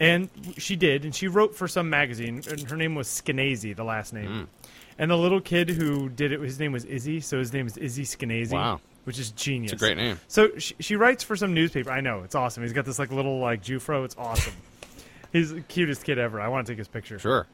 And 0.00 0.28
she 0.58 0.74
did, 0.74 1.04
and 1.04 1.14
she 1.14 1.28
wrote 1.28 1.54
for 1.54 1.68
some 1.68 1.88
magazine, 1.88 2.42
and 2.50 2.60
her 2.68 2.76
name 2.76 2.96
was 2.96 3.06
Skenazy, 3.06 3.76
the 3.76 3.84
last 3.84 4.12
name. 4.12 4.48
Mm. 4.48 4.61
And 5.02 5.10
the 5.10 5.18
little 5.18 5.40
kid 5.40 5.68
who 5.68 6.08
did 6.08 6.30
it, 6.30 6.38
his 6.38 6.60
name 6.60 6.70
was 6.70 6.84
Izzy, 6.84 7.18
so 7.18 7.40
his 7.40 7.52
name 7.52 7.66
is 7.66 7.76
Izzy 7.76 8.04
Skenazy. 8.04 8.52
Wow. 8.52 8.80
Which 9.02 9.18
is 9.18 9.32
genius. 9.32 9.72
It's 9.72 9.82
a 9.82 9.84
great 9.84 9.96
name. 9.96 10.20
So 10.28 10.56
she, 10.58 10.76
she 10.78 10.94
writes 10.94 11.24
for 11.24 11.34
some 11.34 11.54
newspaper. 11.54 11.90
I 11.90 12.00
know 12.00 12.22
it's 12.22 12.36
awesome. 12.36 12.62
He's 12.62 12.72
got 12.72 12.84
this 12.84 13.00
like 13.00 13.10
little 13.10 13.40
like 13.40 13.64
Jewfro. 13.64 14.04
It's 14.04 14.14
awesome. 14.16 14.52
He's 15.32 15.50
the 15.50 15.60
cutest 15.62 16.04
kid 16.04 16.20
ever. 16.20 16.40
I 16.40 16.46
want 16.46 16.68
to 16.68 16.72
take 16.72 16.78
his 16.78 16.86
picture. 16.86 17.18
Sure. 17.18 17.48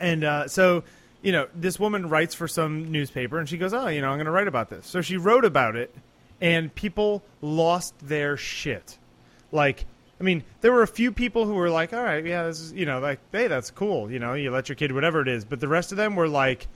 And 0.00 0.24
uh, 0.24 0.48
so, 0.48 0.82
you 1.22 1.30
know, 1.30 1.46
this 1.54 1.78
woman 1.78 2.08
writes 2.08 2.34
for 2.34 2.48
some 2.48 2.90
newspaper, 2.90 3.38
and 3.38 3.48
she 3.48 3.56
goes, 3.56 3.72
"Oh, 3.72 3.86
you 3.86 4.00
know, 4.00 4.08
I'm 4.08 4.16
going 4.16 4.26
to 4.26 4.32
write 4.32 4.48
about 4.48 4.68
this." 4.68 4.84
So 4.84 5.00
she 5.00 5.16
wrote 5.16 5.44
about 5.44 5.76
it, 5.76 5.94
and 6.40 6.74
people 6.74 7.22
lost 7.40 7.94
their 8.00 8.36
shit. 8.36 8.98
Like, 9.52 9.86
I 10.20 10.22
mean, 10.24 10.44
there 10.60 10.72
were 10.72 10.82
a 10.82 10.86
few 10.86 11.10
people 11.12 11.44
who 11.44 11.54
were 11.54 11.70
like, 11.70 11.92
"All 11.92 12.02
right, 12.02 12.24
yeah, 12.24 12.44
this 12.44 12.60
is," 12.60 12.72
you 12.72 12.86
know, 12.86 13.00
like, 13.00 13.18
"Hey, 13.32 13.46
that's 13.48 13.70
cool." 13.70 14.10
You 14.10 14.18
know, 14.18 14.34
you 14.34 14.50
let 14.50 14.68
your 14.68 14.76
kid 14.76 14.92
whatever 14.92 15.20
it 15.20 15.28
is, 15.28 15.44
but 15.44 15.60
the 15.60 15.68
rest 15.68 15.90
of 15.92 15.96
them 15.98 16.16
were 16.16 16.28
like. 16.28 16.66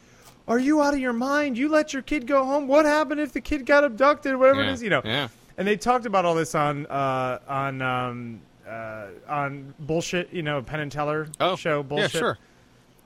Are 0.46 0.58
you 0.58 0.80
out 0.80 0.94
of 0.94 1.00
your 1.00 1.12
mind? 1.12 1.58
You 1.58 1.68
let 1.68 1.92
your 1.92 2.00
kid 2.00 2.26
go 2.26 2.42
home. 2.42 2.68
What 2.68 2.86
happened 2.86 3.20
if 3.20 3.34
the 3.34 3.40
kid 3.42 3.66
got 3.66 3.84
abducted? 3.84 4.32
Or 4.32 4.38
whatever 4.38 4.62
Yeah. 4.62 4.70
it 4.70 4.72
is, 4.72 4.82
you 4.82 4.88
know. 4.88 5.02
Yeah. 5.04 5.28
And 5.58 5.68
they 5.68 5.76
talked 5.76 6.06
about 6.06 6.24
all 6.24 6.34
this 6.34 6.54
on 6.54 6.86
uh, 6.86 7.38
on 7.46 7.82
um, 7.82 8.40
uh, 8.66 9.08
on 9.28 9.74
bullshit, 9.78 10.32
you 10.32 10.42
know, 10.42 10.62
Penn 10.62 10.80
and 10.80 10.90
Teller 10.90 11.28
Oh. 11.38 11.54
show 11.56 11.82
bullshit. 11.82 12.14
Yeah. 12.14 12.18
Sure. 12.18 12.38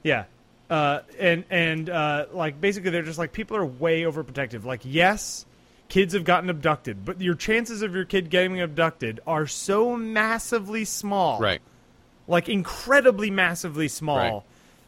Yeah. 0.05 0.25
Uh, 0.71 1.01
and 1.19 1.43
and 1.51 1.91
uh, 1.91 2.27
like 2.33 2.61
basically 2.61 2.91
they're 2.91 3.03
just 3.03 3.19
like 3.19 3.33
people 3.33 3.57
are 3.57 3.67
way 3.67 4.03
overprotective. 4.03 4.63
Like 4.65 4.83
yes, 4.85 5.45
kids 5.93 6.15
have 6.15 6.25
gotten 6.25 6.49
abducted, 6.49 7.05
but 7.05 7.21
your 7.21 7.35
chances 7.35 7.83
of 7.83 7.95
your 7.95 8.07
kid 8.07 8.31
getting 8.31 8.59
abducted 8.63 9.21
are 9.27 9.47
so 9.47 9.95
massively 9.95 10.87
small. 10.87 11.39
Right. 11.39 11.61
Like 12.27 12.49
incredibly 12.49 13.31
massively 13.31 13.89
small 13.89 14.17
Right. 14.17 14.43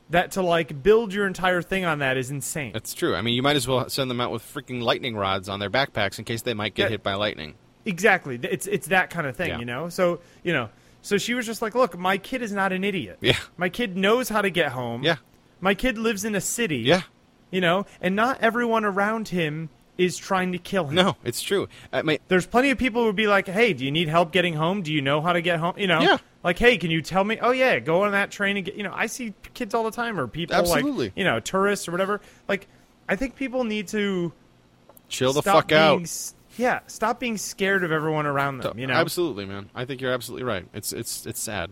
that 0.09 0.31
to 0.33 0.41
like 0.43 0.83
build 0.83 1.13
your 1.13 1.27
entire 1.27 1.61
thing 1.61 1.85
on 1.85 1.99
that 1.99 2.17
is 2.17 2.31
insane. 2.31 2.73
That's 2.73 2.95
true. 2.95 3.15
I 3.15 3.21
mean, 3.21 3.35
you 3.35 3.43
might 3.43 3.55
as 3.57 3.69
well 3.69 3.87
send 3.91 4.11
them 4.11 4.19
out 4.19 4.31
with 4.31 4.43
freaking 4.43 4.81
lightning 4.81 5.15
rods 5.15 5.47
on 5.51 5.61
their 5.61 5.69
backpacks 5.69 6.19
in 6.19 6.25
case 6.25 6.41
they 6.41 6.55
might 6.55 6.73
get 6.73 6.85
Yeah. 6.85 6.89
hit 6.93 7.03
by 7.03 7.13
lightning. 7.15 7.53
Exactly. 7.85 8.41
It's 8.43 8.67
it's 8.67 8.87
that 8.87 9.11
kind 9.11 9.27
of 9.27 9.37
thing, 9.37 9.51
Yeah. 9.51 9.59
you 9.59 9.67
know. 9.67 9.91
So 9.91 10.21
you 10.43 10.55
know, 10.55 10.71
so 11.03 11.19
she 11.19 11.35
was 11.35 11.45
just 11.45 11.61
like, 11.61 11.75
"Look, 11.75 11.99
my 11.99 12.17
kid 12.17 12.41
is 12.41 12.51
not 12.51 12.73
an 12.73 12.83
idiot. 12.83 13.19
Yeah. 13.21 13.37
My 13.59 13.69
kid 13.69 13.95
knows 13.95 14.31
how 14.31 14.41
to 14.41 14.49
get 14.49 14.73
home. 14.73 15.03
Yeah. 15.03 15.17
My 15.61 15.75
kid 15.75 15.99
lives 15.99 16.25
in 16.25 16.35
a 16.35 16.41
city. 16.41 16.79
Yeah. 16.79 17.03
You 17.51 17.61
know, 17.61 17.85
and 18.01 18.17
not 18.17 18.39
everyone 18.41 18.87
around 18.87 19.29
him 19.29 19.69
is 19.97 20.17
trying 20.17 20.53
to 20.53 20.59
kill 20.59 20.87
him. 20.89 20.95
No, 20.97 21.17
it's 21.25 21.41
true. 21.43 21.69
I 21.93 22.03
mean, 22.03 22.19
There's 22.29 22.47
plenty 22.47 22.71
of 22.71 22.79
people 22.79 23.03
who 23.03 23.07
would 23.07 23.17
be 23.17 23.27
like, 23.29 23.47
"Hey, 23.47 23.73
do 23.73 23.85
you 23.85 23.91
need 23.93 24.09
help 24.09 24.33
getting 24.33 24.55
home? 24.55 24.83
Do 24.83 24.93
you 24.93 25.01
know 25.01 25.21
how 25.21 25.33
to 25.33 25.41
get 25.41 25.59
home?" 25.61 25.75
You 25.79 25.87
know, 25.87 26.01
Yeah. 26.01 26.19
Like, 26.43 26.59
"Hey, 26.59 26.77
can 26.79 26.91
you 26.91 27.01
tell 27.03 27.23
me?" 27.25 27.39
Oh 27.41 27.53
yeah, 27.53 27.79
go 27.79 28.03
on 28.05 28.13
that 28.13 28.31
train 28.31 28.57
and 28.57 28.67
get. 28.67 28.75
You 28.75 28.83
know, 28.83 28.93
I 28.95 29.07
see 29.07 29.35
kids 29.55 29.73
all 29.75 29.85
the 29.85 29.91
time, 29.91 30.19
or 30.21 30.27
people 30.27 30.57
Absolutely. 30.57 31.07
like 31.07 31.13
you 31.17 31.25
know 31.25 31.41
tourists 31.41 31.87
or 31.89 31.93
whatever. 31.93 32.21
Like, 32.49 32.67
I 33.09 33.17
think 33.17 33.37
people 33.37 33.65
need 33.65 33.89
to 33.89 34.33
chill 35.09 35.33
the 35.33 35.43
fuck 35.43 35.71
out. 35.73 36.03
s- 36.03 36.35
Yeah, 36.57 36.81
stop 36.87 37.19
being 37.21 37.37
scared 37.39 37.83
of 37.85 37.91
everyone 37.93 38.27
around 38.27 38.59
them. 38.59 38.79
You 38.79 38.87
know, 38.87 38.95
Absolutely, 38.95 39.45
man. 39.45 39.71
I 39.75 39.85
think 39.87 40.01
you're 40.01 40.13
absolutely 40.13 40.45
right. 40.45 40.67
It's 40.75 40.93
it's 40.93 41.25
it's 41.27 41.41
sad. 41.41 41.71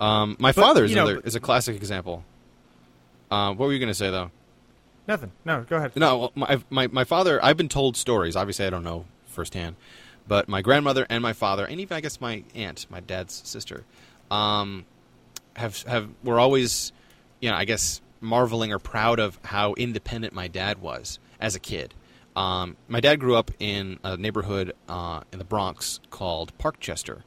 Um, 0.00 0.36
my 0.38 0.50
But, 0.52 0.60
father 0.62 0.84
is 0.84 0.92
know, 0.94 1.02
another 1.04 1.20
but- 1.20 1.26
is 1.26 1.34
a 1.34 1.40
classic 1.40 1.76
example. 1.76 2.24
Uh, 3.30 3.52
what 3.54 3.66
were 3.66 3.72
you 3.72 3.78
going 3.78 3.88
to 3.90 3.94
say 3.94 4.10
though? 4.10 4.30
Nothing. 5.06 5.32
No, 5.44 5.62
go 5.68 5.76
ahead. 5.76 5.96
No, 5.96 6.30
my, 6.34 6.60
my 6.70 6.86
my 6.88 7.04
father. 7.04 7.42
I've 7.44 7.56
been 7.56 7.68
told 7.68 7.96
stories. 7.96 8.36
Obviously, 8.36 8.66
I 8.66 8.70
don't 8.70 8.84
know 8.84 9.04
firsthand, 9.26 9.76
but 10.26 10.48
my 10.48 10.62
grandmother 10.62 11.06
and 11.10 11.22
my 11.22 11.32
father, 11.32 11.64
and 11.64 11.80
even 11.80 11.96
I 11.96 12.00
guess 12.00 12.20
my 12.20 12.44
aunt, 12.54 12.86
my 12.90 13.00
dad's 13.00 13.42
sister, 13.44 13.84
um, 14.30 14.84
have 15.56 15.82
have 15.82 16.08
were 16.22 16.38
always, 16.40 16.92
you 17.40 17.50
know, 17.50 17.56
I 17.56 17.64
guess 17.64 18.00
marveling 18.20 18.72
or 18.72 18.78
proud 18.78 19.18
of 19.18 19.38
how 19.44 19.74
independent 19.74 20.32
my 20.32 20.48
dad 20.48 20.80
was 20.80 21.18
as 21.40 21.54
a 21.54 21.60
kid. 21.60 21.94
Um, 22.36 22.76
my 22.88 23.00
dad 23.00 23.20
grew 23.20 23.36
up 23.36 23.50
in 23.60 24.00
a 24.02 24.16
neighborhood 24.16 24.72
uh, 24.88 25.20
in 25.32 25.38
the 25.38 25.44
Bronx 25.44 26.00
called 26.10 26.56
Parkchester, 26.58 27.22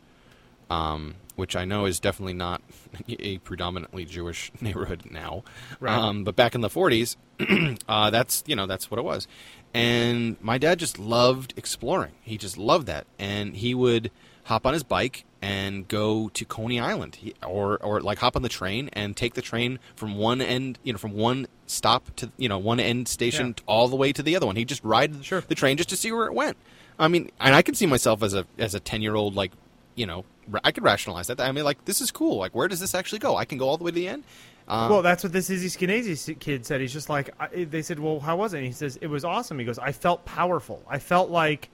um, 0.69 1.15
which 1.37 1.55
I 1.55 1.63
know 1.63 1.85
is 1.85 2.01
definitely 2.01 2.33
not 2.33 2.61
a 3.07 3.37
predominantly 3.37 4.03
Jewish 4.03 4.51
neighborhood 4.61 5.03
now. 5.09 5.43
Right. 5.79 5.97
Um, 5.97 6.25
but 6.25 6.35
back 6.35 6.53
in 6.53 6.59
the 6.59 6.69
40s, 6.69 7.15
uh, 7.87 8.09
that's 8.09 8.43
you 8.45 8.55
know 8.57 8.67
that's 8.67 8.91
what 8.91 8.97
it 8.99 9.03
was. 9.03 9.25
And 9.73 10.37
my 10.41 10.57
dad 10.57 10.79
just 10.79 10.97
loved 10.99 11.53
exploring. 11.55 12.13
He 12.21 12.37
just 12.37 12.57
loved 12.57 12.87
that, 12.87 13.05
and 13.19 13.55
he 13.55 13.73
would 13.73 14.11
hop 14.45 14.65
on 14.65 14.73
his 14.73 14.83
bike 14.83 15.25
and 15.41 15.87
go 15.87 16.29
to 16.29 16.45
Coney 16.45 16.79
Island, 16.79 17.15
he, 17.15 17.35
or 17.45 17.77
or 17.83 18.01
like 18.01 18.17
hop 18.19 18.35
on 18.35 18.41
the 18.41 18.49
train 18.49 18.89
and 18.93 19.15
take 19.15 19.35
the 19.35 19.41
train 19.41 19.77
from 19.95 20.15
one 20.17 20.41
end, 20.41 20.79
you 20.83 20.93
know, 20.93 20.97
from 20.97 21.13
one 21.13 21.47
stop 21.67 22.15
to 22.15 22.31
you 22.37 22.49
know 22.49 22.57
one 22.57 22.79
end 22.79 23.07
station 23.07 23.47
Yeah. 23.57 23.63
all 23.67 23.87
the 23.87 23.95
way 23.95 24.11
to 24.13 24.23
the 24.23 24.35
other 24.35 24.45
one. 24.47 24.55
He'd 24.55 24.69
just 24.69 24.83
ride 24.83 25.23
Sure. 25.23 25.41
the 25.41 25.53
train 25.55 25.77
just 25.77 25.89
to 25.89 25.97
see 25.97 26.11
where 26.11 26.25
it 26.25 26.33
went. 26.33 26.57
I 26.97 27.07
mean, 27.09 27.29
and 27.39 27.53
I 27.53 27.61
can 27.61 27.75
see 27.75 27.85
myself 27.85 28.23
as 28.23 28.33
a 28.33 28.47
as 28.57 28.73
a 28.73 28.79
ten 28.79 29.01
year 29.03 29.13
old 29.15 29.35
like 29.35 29.51
you 29.95 30.07
know 30.07 30.25
I 30.63 30.71
could 30.71 30.83
rationalize 30.83 31.27
that. 31.27 31.39
I 31.39 31.51
mean, 31.51 31.65
like 31.65 31.85
this 31.85 32.01
is 32.01 32.11
cool. 32.11 32.37
Like 32.37 32.55
where 32.55 32.67
does 32.67 32.79
this 32.79 32.95
actually 32.95 33.19
go? 33.19 33.35
I 33.35 33.45
can 33.45 33.57
go 33.57 33.67
all 33.67 33.77
the 33.77 33.83
way 33.83 33.91
to 33.91 33.95
the 33.95 34.07
end. 34.07 34.23
Um, 34.67 34.89
Well, 34.89 35.01
that's 35.01 35.23
what 35.23 35.31
this 35.31 35.49
Izzy 35.49 35.67
Skenazy 35.69 36.37
kid 36.39 36.65
said. 36.65 36.81
He's 36.81 36.91
just 36.91 37.09
like, 37.09 37.29
I, 37.39 37.63
they 37.63 37.81
said, 37.81 37.99
well, 37.99 38.19
how 38.19 38.35
was 38.35 38.53
it? 38.53 38.57
And 38.57 38.65
he 38.65 38.73
says, 38.73 38.97
it 39.01 39.07
was 39.07 39.23
awesome. 39.23 39.59
He 39.59 39.65
goes, 39.65 39.79
I 39.79 39.93
felt 39.93 40.25
powerful. 40.25 40.83
I 40.89 40.99
felt 40.99 41.29
like 41.29 41.69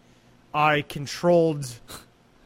I 0.53 0.83
controlled 0.83 1.67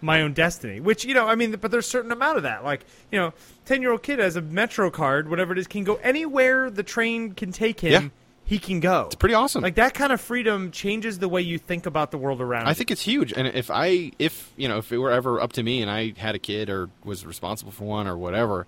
my 0.01 0.21
own 0.21 0.31
destiny. 0.33 0.79
Which, 0.79 1.03
you 1.03 1.13
know, 1.13 1.27
I 1.27 1.35
mean, 1.35 1.51
but 1.53 1.71
there's 1.71 1.85
a 1.85 1.89
certain 1.89 2.11
amount 2.13 2.37
of 2.37 2.43
that. 2.43 2.63
Like, 2.63 2.85
you 3.11 3.19
know, 3.19 3.33
10 3.65 3.81
year 3.81 3.91
old 3.91 4.03
kid 4.03 4.19
has 4.19 4.37
a 4.37 4.41
Metro 4.41 4.89
card, 4.89 5.29
whatever 5.29 5.51
it 5.51 5.59
is, 5.59 5.67
can 5.67 5.83
go 5.83 5.95
anywhere 5.95 6.69
the 6.69 6.83
train 6.83 7.33
can 7.33 7.51
take 7.51 7.81
him. 7.81 7.91
Yeah. 7.91 8.09
He 8.47 8.59
can 8.59 8.79
go. 8.79 9.07
It's 9.07 9.15
pretty 9.15 9.35
awesome. 9.35 9.61
Like 9.61 9.75
that 9.75 9.93
kind 9.93 10.13
of 10.13 10.21
freedom 10.21 10.71
changes 10.71 11.19
the 11.19 11.27
way 11.27 11.41
you 11.41 11.59
think 11.59 11.85
about 11.85 12.11
the 12.11 12.17
world 12.17 12.39
around. 12.39 12.65
I 12.65 12.69
you. 12.69 12.75
think 12.75 12.91
it's 12.91 13.01
huge. 13.01 13.33
And 13.33 13.45
if 13.45 13.69
I, 13.69 14.13
if 14.19 14.53
you 14.55 14.69
know, 14.69 14.77
if 14.77 14.89
it 14.93 14.97
were 14.99 15.11
ever 15.11 15.41
up 15.41 15.51
to 15.53 15.63
me 15.63 15.81
and 15.81 15.91
I 15.91 16.13
had 16.15 16.33
a 16.33 16.39
kid 16.39 16.69
or 16.69 16.89
was 17.03 17.25
responsible 17.25 17.73
for 17.73 17.83
one 17.83 18.07
or 18.07 18.17
whatever, 18.17 18.65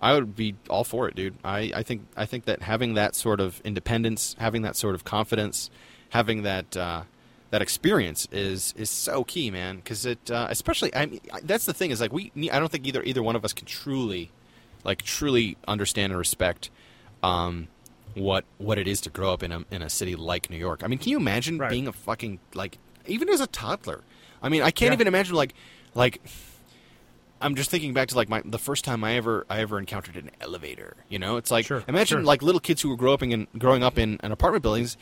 I 0.00 0.14
would 0.14 0.34
be 0.34 0.56
all 0.68 0.82
for 0.82 1.06
it, 1.08 1.14
dude. 1.14 1.36
I, 1.44 1.70
I 1.72 1.84
think 1.84 2.08
I 2.16 2.26
think 2.26 2.46
that 2.46 2.62
having 2.62 2.94
that 2.94 3.14
sort 3.14 3.38
of 3.38 3.60
independence, 3.64 4.34
having 4.40 4.62
that 4.62 4.74
sort 4.74 4.96
of 4.96 5.04
confidence, 5.04 5.70
having 6.08 6.42
that 6.42 6.76
uh, 6.76 7.02
that 7.50 7.62
experience 7.62 8.26
is 8.32 8.74
is 8.76 8.90
so 8.90 9.22
key, 9.22 9.52
man. 9.52 9.76
Because 9.76 10.06
it, 10.06 10.28
uh, 10.28 10.48
especially, 10.50 10.92
I 10.92 11.06
mean, 11.06 11.20
that's 11.44 11.66
the 11.66 11.74
thing 11.74 11.92
is 11.92 12.00
like 12.00 12.12
we, 12.12 12.32
I 12.50 12.58
don't 12.58 12.72
think 12.72 12.84
either 12.84 13.02
either 13.04 13.22
one 13.22 13.36
of 13.36 13.44
us 13.44 13.52
can 13.52 13.66
truly, 13.66 14.32
like, 14.82 15.02
truly 15.02 15.56
understand 15.68 16.10
and 16.12 16.18
respect. 16.18 16.68
Um, 17.22 17.68
what 18.14 18.44
what 18.58 18.78
it 18.78 18.88
is 18.88 19.00
to 19.02 19.10
grow 19.10 19.32
up 19.32 19.42
in 19.42 19.52
a 19.52 19.64
in 19.70 19.82
a 19.82 19.90
city 19.90 20.14
like 20.16 20.50
New 20.50 20.56
York. 20.56 20.82
I 20.82 20.86
mean, 20.86 20.98
can 20.98 21.10
you 21.10 21.16
imagine 21.16 21.58
Right. 21.58 21.70
being 21.70 21.86
a 21.88 21.92
fucking 21.92 22.38
like 22.54 22.78
even 23.06 23.28
as 23.28 23.40
a 23.40 23.46
toddler? 23.46 24.02
I 24.42 24.48
mean, 24.48 24.62
I 24.62 24.70
can't 24.70 24.90
Yeah. 24.90 24.94
even 24.94 25.06
imagine 25.06 25.34
like 25.36 25.54
like 25.94 26.20
I'm 27.42 27.54
just 27.54 27.70
thinking 27.70 27.94
back 27.94 28.08
to 28.08 28.16
like 28.16 28.28
my 28.28 28.42
the 28.44 28.58
first 28.58 28.84
time 28.84 29.02
I 29.02 29.14
ever 29.14 29.46
I 29.48 29.60
ever 29.60 29.78
encountered 29.78 30.16
an 30.16 30.30
elevator. 30.40 30.96
You 31.08 31.18
know, 31.18 31.36
it's 31.38 31.50
like 31.50 31.64
Sure, 31.66 31.82
imagine 31.88 32.18
sure. 32.18 32.22
like 32.24 32.42
little 32.42 32.60
kids 32.60 32.82
who 32.82 32.90
were 32.90 32.96
growing 32.96 33.32
up 33.32 33.38
in 33.52 33.58
growing 33.58 33.82
up 33.82 33.98
in, 33.98 34.18
in 34.22 34.30
apartment 34.32 34.62
buildings, 34.62 34.96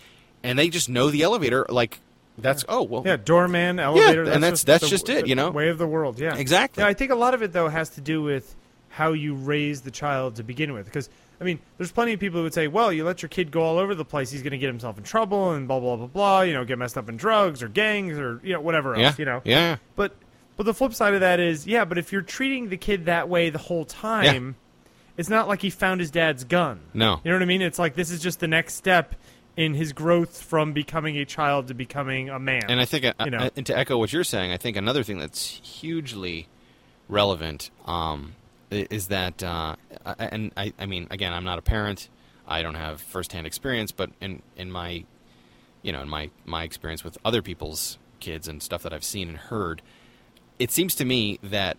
and 0.45 0.59
they 0.59 0.69
just 0.69 0.89
know 0.89 1.11
the 1.11 1.23
elevator. 1.23 1.67
Like 1.69 1.99
that's 2.37 2.65
oh 2.69 2.83
well 2.85 3.03
Yeah, 3.05 3.17
doorman, 3.17 3.81
elevator. 3.81 4.23
and 4.23 4.43
that's- 4.43 4.63
that's 4.63 4.85
the- 4.85 4.89
just 4.91 5.09
it, 5.09 5.27
you 5.27 5.35
know? 5.35 5.51
way 5.51 5.69
of 5.71 5.79
the 5.79 5.87
world. 5.89 6.21
Yeah, 6.21 6.37
Exactly. 6.37 6.83
Yeah, 6.83 6.87
I 6.89 6.95
think 6.95 7.11
a 7.11 7.17
lot 7.17 7.35
of 7.35 7.43
it 7.43 7.53
though 7.53 7.69
has 7.69 7.89
to 7.91 8.01
do 8.01 8.23
with 8.23 8.55
how 8.91 9.13
you 9.13 9.35
raise 9.35 9.81
the 9.81 9.91
child 9.91 10.37
to 10.37 10.45
begin 10.45 10.73
with. 10.73 10.85
Because 10.87 11.09
I 11.41 11.45
mean, 11.45 11.61
there's 11.77 11.93
plenty 11.93 12.13
of 12.13 12.21
people 12.21 12.39
who 12.39 12.45
would 12.45 12.55
say, 12.55 12.67
"Well, 12.67 12.93
you 12.93 13.05
let 13.05 13.23
your 13.23 13.29
kid 13.29 13.51
go 13.51 13.63
all 13.63 13.79
over 13.79 13.95
the 13.95 14.05
place, 14.05 14.31
he's 14.31 14.43
going 14.43 14.51
to 14.53 14.59
get 14.59 14.67
himself 14.67 14.99
in 14.99 15.05
trouble 15.05 15.53
and 15.53 15.69
blah 15.69 15.79
blah 15.81 15.97
blah 15.97 16.07
blah. 16.07 16.41
You 16.43 16.55
know, 16.55 16.65
get 16.65 16.79
messed 16.79 16.99
up 16.99 17.09
in 17.09 17.17
drugs 17.17 17.63
or 17.63 17.69
gangs 17.69 18.19
or 18.19 18.41
you 18.43 18.55
know 18.55 18.61
whatever 18.61 18.95
else. 18.95 19.03
yeah 19.03 19.15
You 19.19 19.25
know, 19.25 19.43
yeah 19.45 19.77
But 19.97 20.17
but 20.57 20.65
the 20.67 20.75
flip 20.75 20.93
side 20.95 21.15
of 21.15 21.21
that 21.21 21.39
is, 21.39 21.67
yeah, 21.67 21.85
but 21.85 21.99
if 21.99 22.11
you're 22.13 22.23
treating 22.23 22.69
the 22.69 22.77
kid 22.77 23.05
that 23.07 23.29
way 23.29 23.51
the 23.51 23.59
whole 23.59 23.85
time, 23.85 24.57
it's 25.17 25.29
not 25.29 25.47
like 25.47 25.63
he 25.63 25.71
found 25.71 26.01
his 26.01 26.11
dad's 26.11 26.43
gun. 26.45 26.81
no 26.95 27.21
You 27.25 27.31
know 27.31 27.37
what 27.37 27.43
I 27.43 27.47
mean? 27.47 27.63
It's 27.63 27.79
like 27.79 27.95
this 27.95 28.11
is 28.11 28.21
just 28.21 28.41
the 28.41 28.49
next 28.49 28.75
step 28.75 29.15
in 29.57 29.75
his 29.75 29.93
growth 29.93 30.41
from 30.43 30.73
becoming 30.73 31.17
a 31.19 31.25
child 31.25 31.67
to 31.69 31.75
becoming 31.75 32.31
a 32.31 32.39
man. 32.39 32.63
And 32.69 32.81
I 32.81 32.85
think, 32.85 33.05
uh, 33.05 33.13
You 33.25 33.31
know. 33.33 33.39
uh, 33.39 33.51
and 33.57 33.67
to 33.67 33.77
echo 33.77 33.99
what 33.99 34.13
you're 34.13 34.23
saying, 34.25 34.53
I 34.53 34.57
think 34.57 34.77
another 34.77 35.03
thing 35.03 35.19
that's 35.19 35.47
hugely 35.65 36.47
relevant 37.09 37.71
um, 37.87 38.35
is 38.71 39.09
that, 39.09 39.43
uh, 39.43 39.77
and 40.19 40.53
I, 40.57 40.73
I 40.79 40.87
mean, 40.87 41.07
again, 41.11 41.33
I'm 41.33 41.45
not 41.45 41.59
a 41.59 41.63
parent. 41.63 42.09
I 42.47 42.63
don't 42.63 42.75
have 42.77 43.01
firsthand 43.01 43.47
experience, 43.47 43.93
but 43.93 44.11
in 44.21 44.43
in 44.57 44.71
my, 44.71 45.05
you 45.83 45.93
know, 45.93 46.01
in 46.03 46.09
my 46.09 46.31
my 46.45 46.63
experience 46.65 47.05
with 47.05 47.19
other 47.25 47.43
people's 47.43 47.99
kids 48.21 48.49
and 48.49 48.63
stuff 48.63 48.83
that 48.83 48.93
I've 48.93 49.05
seen 49.05 49.29
and 49.29 49.37
heard, 49.39 49.83
it 50.59 50.71
seems 50.71 50.95
to 50.97 51.05
me 51.05 51.39
that, 51.43 51.77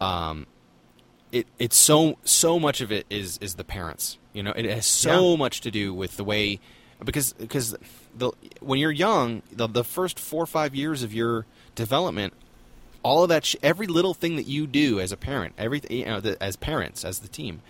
um, 0.00 0.46
it 1.32 1.46
it's 1.58 1.76
so 1.76 2.16
so 2.24 2.58
much 2.58 2.80
of 2.80 2.90
it 2.90 3.06
is 3.10 3.38
is 3.38 3.54
the 3.56 3.64
parents. 3.64 4.18
You 4.32 4.42
know, 4.42 4.52
it 4.52 4.64
has 4.64 4.86
so 4.86 5.30
Yeah. 5.32 5.36
much 5.36 5.60
to 5.62 5.70
do 5.70 5.92
with 5.94 6.16
the 6.16 6.24
way 6.24 6.60
because 7.04 7.32
because 7.34 7.76
the 8.16 8.32
when 8.60 8.78
you're 8.78 8.90
young, 8.92 9.42
the 9.52 9.66
the 9.66 9.84
first 9.84 10.18
four 10.18 10.42
or 10.42 10.46
five 10.46 10.74
years 10.74 11.02
of 11.02 11.12
your 11.12 11.46
development, 11.74 12.32
all 13.02 13.22
of 13.22 13.28
that, 13.28 13.44
sh- 13.44 13.56
every 13.62 13.86
little 13.86 14.14
thing 14.14 14.36
that 14.36 14.46
you 14.46 14.66
do 14.66 15.00
as 15.00 15.12
a 15.12 15.16
parent, 15.16 15.54
everything 15.58 15.98
you 15.98 16.04
know, 16.04 16.20
the, 16.20 16.42
as 16.42 16.56
parents, 16.56 17.04
as 17.04 17.20
the 17.20 17.28
team, 17.28 17.62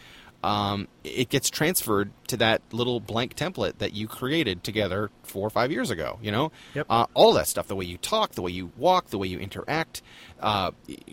um, 0.42 0.88
it 1.04 1.28
gets 1.28 1.50
transferred 1.50 2.10
to 2.28 2.36
that 2.38 2.62
little 2.72 2.98
blank 3.00 3.36
template 3.36 3.76
that 3.78 3.92
you 3.92 4.08
created 4.08 4.64
together 4.64 5.10
four 5.22 5.46
or 5.46 5.50
five 5.50 5.70
years 5.70 5.90
ago. 5.90 6.18
You 6.22 6.30
know, 6.32 6.52
Yep. 6.74 6.86
uh, 6.88 7.06
all 7.14 7.34
that 7.34 7.46
stuff, 7.46 7.66
the 7.68 7.76
way 7.76 7.84
you 7.84 7.98
talk, 7.98 8.32
the 8.32 8.42
way 8.42 8.50
you 8.50 8.72
walk, 8.76 9.10
the 9.10 9.18
way 9.18 9.26
you 9.28 9.38
interact, 9.38 10.00
uh, 10.40 10.70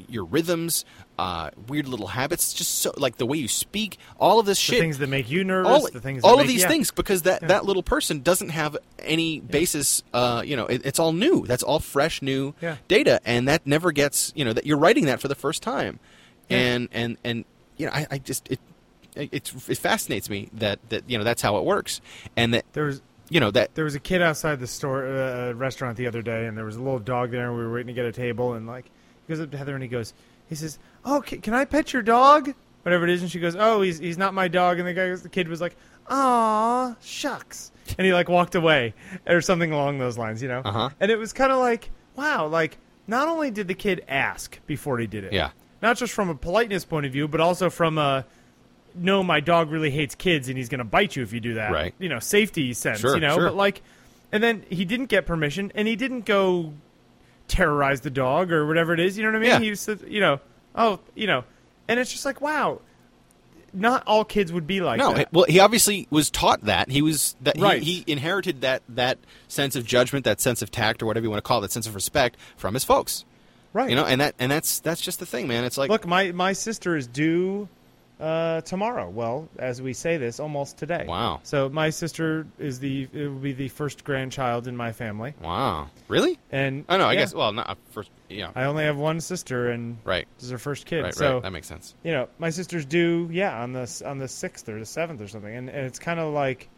your 0.07 0.23
rhythms, 0.23 0.85
uh, 1.19 1.49
weird 1.67 1.87
little 1.89 2.07
habits, 2.07 2.53
just 2.53 2.75
so 2.75 2.93
like 2.97 3.17
the 3.17 3.25
way 3.25 3.37
you 3.37 3.47
speak, 3.49 3.97
all 4.19 4.39
of 4.39 4.45
this 4.45 4.57
the 4.59 4.73
shit 4.75 4.79
things 4.79 4.99
that 4.99 5.09
make 5.09 5.29
you 5.29 5.43
nervous, 5.43 5.71
all, 5.71 5.89
the 5.91 5.99
things 5.99 6.23
all 6.23 6.33
of 6.35 6.39
make- 6.39 6.47
these 6.47 6.61
yeah. 6.61 6.67
things 6.69 6.91
because 6.91 7.23
that, 7.23 7.41
Yeah. 7.41 7.47
that 7.49 7.65
little 7.65 7.83
person 7.83 8.21
doesn't 8.21 8.49
have 8.49 8.77
any 8.99 9.39
basis 9.41 10.03
uh, 10.13 10.41
you 10.45 10.55
know 10.55 10.65
it, 10.67 10.85
it's 10.85 10.99
all 10.99 11.11
new 11.13 11.45
that's 11.45 11.63
all 11.63 11.79
fresh 11.79 12.21
new 12.21 12.53
data 12.87 13.19
and 13.25 13.47
that 13.47 13.65
never 13.67 13.91
gets 13.91 14.31
you 14.35 14.45
know 14.45 14.53
that 14.53 14.65
you're 14.65 14.77
writing 14.77 15.05
that 15.05 15.19
for 15.19 15.27
the 15.27 15.35
first 15.35 15.61
time 15.63 15.99
and 16.49 16.87
and 16.91 17.17
and 17.23 17.45
you 17.77 17.85
know 17.85 17.91
I, 17.93 18.07
I 18.11 18.17
just 18.19 18.47
it, 18.51 18.59
it 19.17 19.51
it 19.67 19.77
fascinates 19.77 20.29
me 20.29 20.49
that 20.53 20.79
that 20.89 21.09
you 21.09 21.17
know 21.17 21.23
that's 21.23 21.41
how 21.41 21.57
it 21.57 21.63
works 21.65 22.01
and 22.35 22.53
that 22.53 22.65
There 22.73 22.85
was 22.85 23.01
you 23.29 23.39
know 23.39 23.51
that 23.51 23.75
there 23.75 23.83
was 23.83 23.95
a 23.95 23.99
kid 23.99 24.21
outside 24.21 24.59
the 24.59 24.67
store 24.67 25.05
uh, 25.05 25.51
restaurant 25.53 25.97
the 25.97 26.07
other 26.07 26.21
day, 26.21 26.45
and 26.45 26.57
there 26.57 26.63
was 26.65 26.75
a 26.77 26.81
little 26.81 26.99
dog 26.99 27.31
there, 27.31 27.47
and 27.49 27.57
we 27.57 27.63
were 27.65 27.73
waiting 27.73 27.87
to 27.87 27.93
get 27.93 28.05
a 28.05 28.11
table, 28.11 28.53
and 28.53 28.65
like 28.67 28.85
he 28.85 29.33
goes 29.33 29.41
up 29.41 29.51
to 29.51 29.57
Heather 29.57 29.73
and 29.73 29.83
he 29.83 29.89
goes, 29.89 30.13
he 30.47 30.55
says, 30.55 30.79
"Oh, 31.03 31.21
ca- 31.27 31.37
can 31.39 31.53
I 31.53 31.65
pet 31.65 31.91
your 31.91 32.01
dog?" 32.03 32.53
Whatever 32.83 33.03
it 33.03 33.09
is, 33.09 33.21
and 33.21 33.29
she 33.29 33.39
goes, 33.41 33.53
"Oh, 33.57 33.81
he's 33.81 33.99
he's 33.99 34.17
not 34.17 34.33
my 34.33 34.47
dog," 34.47 34.79
and 34.79 34.87
the 34.87 34.93
guy, 34.93 35.13
the 35.13 35.27
kid 35.27 35.49
was 35.49 35.59
like, 35.59 35.75
"Aw, 36.09 36.95
shucks," 37.01 37.71
and 37.97 38.05
he 38.05 38.13
like 38.13 38.29
walked 38.29 38.55
away 38.55 38.93
or 39.27 39.41
something 39.41 39.71
along 39.73 39.97
those 39.99 40.17
lines, 40.17 40.41
you 40.41 40.47
know. 40.47 40.61
Uh-huh. 40.63 40.89
And 40.99 41.11
it 41.11 41.17
was 41.17 41.33
kind 41.33 41.51
of 41.51 41.59
like, 41.59 41.89
wow, 42.15 42.47
like 42.47 42.77
not 43.07 43.27
only 43.27 43.51
did 43.51 43.67
the 43.67 43.73
kid 43.73 44.03
ask 44.07 44.59
before 44.67 44.99
he 44.99 45.07
did 45.07 45.23
it, 45.25 45.33
Yeah. 45.33 45.49
not 45.81 45.97
just 45.97 46.13
from 46.13 46.29
a 46.29 46.35
politeness 46.35 46.85
point 46.85 47.05
of 47.05 47.11
view, 47.11 47.27
but 47.27 47.39
also 47.41 47.69
from 47.69 47.97
a 47.97 48.25
no, 48.97 49.23
my 49.23 49.39
dog 49.39 49.71
really 49.71 49.91
hates 49.91 50.15
kids 50.15 50.49
and 50.49 50.57
he's 50.57 50.69
going 50.69 50.79
to 50.79 50.83
bite 50.85 51.15
you 51.15 51.23
if 51.23 51.33
you 51.33 51.39
do 51.39 51.55
that. 51.55 51.71
Right. 51.71 51.93
You 51.99 52.09
know, 52.09 52.19
safety 52.19 52.73
sense, 52.73 52.99
Sure, 52.99 53.15
you 53.15 53.21
know, 53.21 53.35
sure. 53.35 53.43
but 53.45 53.55
like, 53.55 53.81
and 54.31 54.43
then 54.43 54.63
he 54.69 54.85
didn't 54.85 55.05
get 55.07 55.25
permission 55.25 55.71
and 55.75 55.87
he 55.87 55.95
didn't 55.95 56.25
go 56.25 56.73
terrorize 57.47 58.01
the 58.01 58.09
dog 58.09 58.51
or 58.51 58.65
whatever 58.67 58.93
it 58.93 58.99
is. 58.99 59.17
You 59.17 59.23
know 59.23 59.29
what 59.31 59.37
I 59.37 59.39
mean? 59.39 59.49
Yeah. 59.49 59.59
He 59.59 59.75
said, 59.75 60.01
you 60.07 60.19
know, 60.19 60.39
oh, 60.75 60.99
you 61.15 61.27
know, 61.27 61.43
and 61.87 61.99
it's 61.99 62.11
just 62.11 62.25
like, 62.25 62.41
wow, 62.41 62.81
not 63.73 64.03
all 64.07 64.25
kids 64.25 64.51
would 64.51 64.65
be 64.65 64.81
like 64.81 64.99
that. 64.99 65.09
no 65.09 65.13
that. 65.13 65.31
well 65.33 65.45
he 65.47 65.59
obviously 65.59 66.07
was 66.09 66.31
taught 66.31 66.61
that 66.61 66.89
he 66.89 67.01
was 67.01 67.35
that 67.41 67.59
Right. 67.59 67.81
he, 67.83 68.03
he 68.05 68.11
inherited 68.11 68.61
that 68.61 68.81
that 68.89 69.19
sense 69.49 69.75
of 69.75 69.85
judgment 69.85 70.25
that 70.25 70.39
sense 70.41 70.61
of 70.61 70.71
tact 70.71 71.03
or 71.03 71.05
whatever 71.05 71.25
you 71.25 71.29
want 71.29 71.43
to 71.43 71.47
call 71.47 71.59
it 71.59 71.61
that 71.61 71.71
sense 71.73 71.85
of 71.85 71.93
respect 71.93 72.37
from 72.55 72.73
his 72.73 72.85
folks 72.85 73.25
right. 73.73 73.89
you 73.89 73.95
know 73.95 74.05
and 74.05 74.21
that 74.21 74.35
and 74.39 74.49
that's 74.51 74.79
that's 74.79 75.01
just 75.01 75.19
the 75.19 75.25
thing 75.25 75.47
man 75.49 75.63
it's 75.65 75.77
like 75.77 75.89
Look, 75.89 76.07
my, 76.07 76.31
my 76.31 76.53
sister 76.53 76.95
is 76.95 77.07
due 77.07 77.67
uh, 78.19 78.61
tomorrow. 78.61 79.09
Well, 79.09 79.47
as 79.59 79.81
we 79.81 79.93
say 79.93 80.17
this, 80.17 80.39
almost 80.39 80.77
today. 80.77 81.05
Wow. 81.07 81.39
So 81.43 81.69
my 81.69 81.89
sister 81.89 82.47
is 82.57 82.79
the 82.79 83.07
it 83.13 83.27
will 83.27 83.39
be 83.39 83.53
the 83.53 83.67
first 83.69 84.03
grandchild 84.03 84.67
in 84.67 84.75
my 84.75 84.91
family, 84.91 85.33
wow 85.41 85.89
really 86.07 86.39
and 86.51 86.85
Oh 86.89 86.97
no, 86.97 87.05
I 87.05 87.13
yeah, 87.13 87.19
guess. 87.19 87.33
Well, 87.33 87.51
not 87.53 87.77
first. 87.91 88.09
Yeah, 88.29 88.51
I 88.55 88.63
only 88.63 88.83
have 88.85 88.97
one 88.97 89.21
sister, 89.21 89.69
and 89.69 89.97
right, 90.03 90.27
this 90.37 90.45
is 90.45 90.51
her 90.51 90.57
first 90.57 90.85
kid. 90.85 91.03
right, 91.03 91.13
so 91.13 91.35
right. 91.35 91.43
That 91.43 91.51
makes 91.51 91.67
sense. 91.67 91.95
you 92.03 92.11
know, 92.11 92.27
my 92.39 92.49
sister's 92.49 92.85
due, 92.85 93.29
yeah, 93.31 93.61
on 93.61 93.73
the 93.73 94.01
on 94.05 94.17
the 94.17 94.27
sixth 94.27 94.67
or 94.67 94.79
the 94.79 94.85
seventh 94.85 95.21
or 95.21 95.27
something, 95.27 95.55
and, 95.55 95.69
and 95.69 95.85
it's 95.85 95.99
kind 95.99 96.19
of 96.19 96.33
like, 96.33 96.69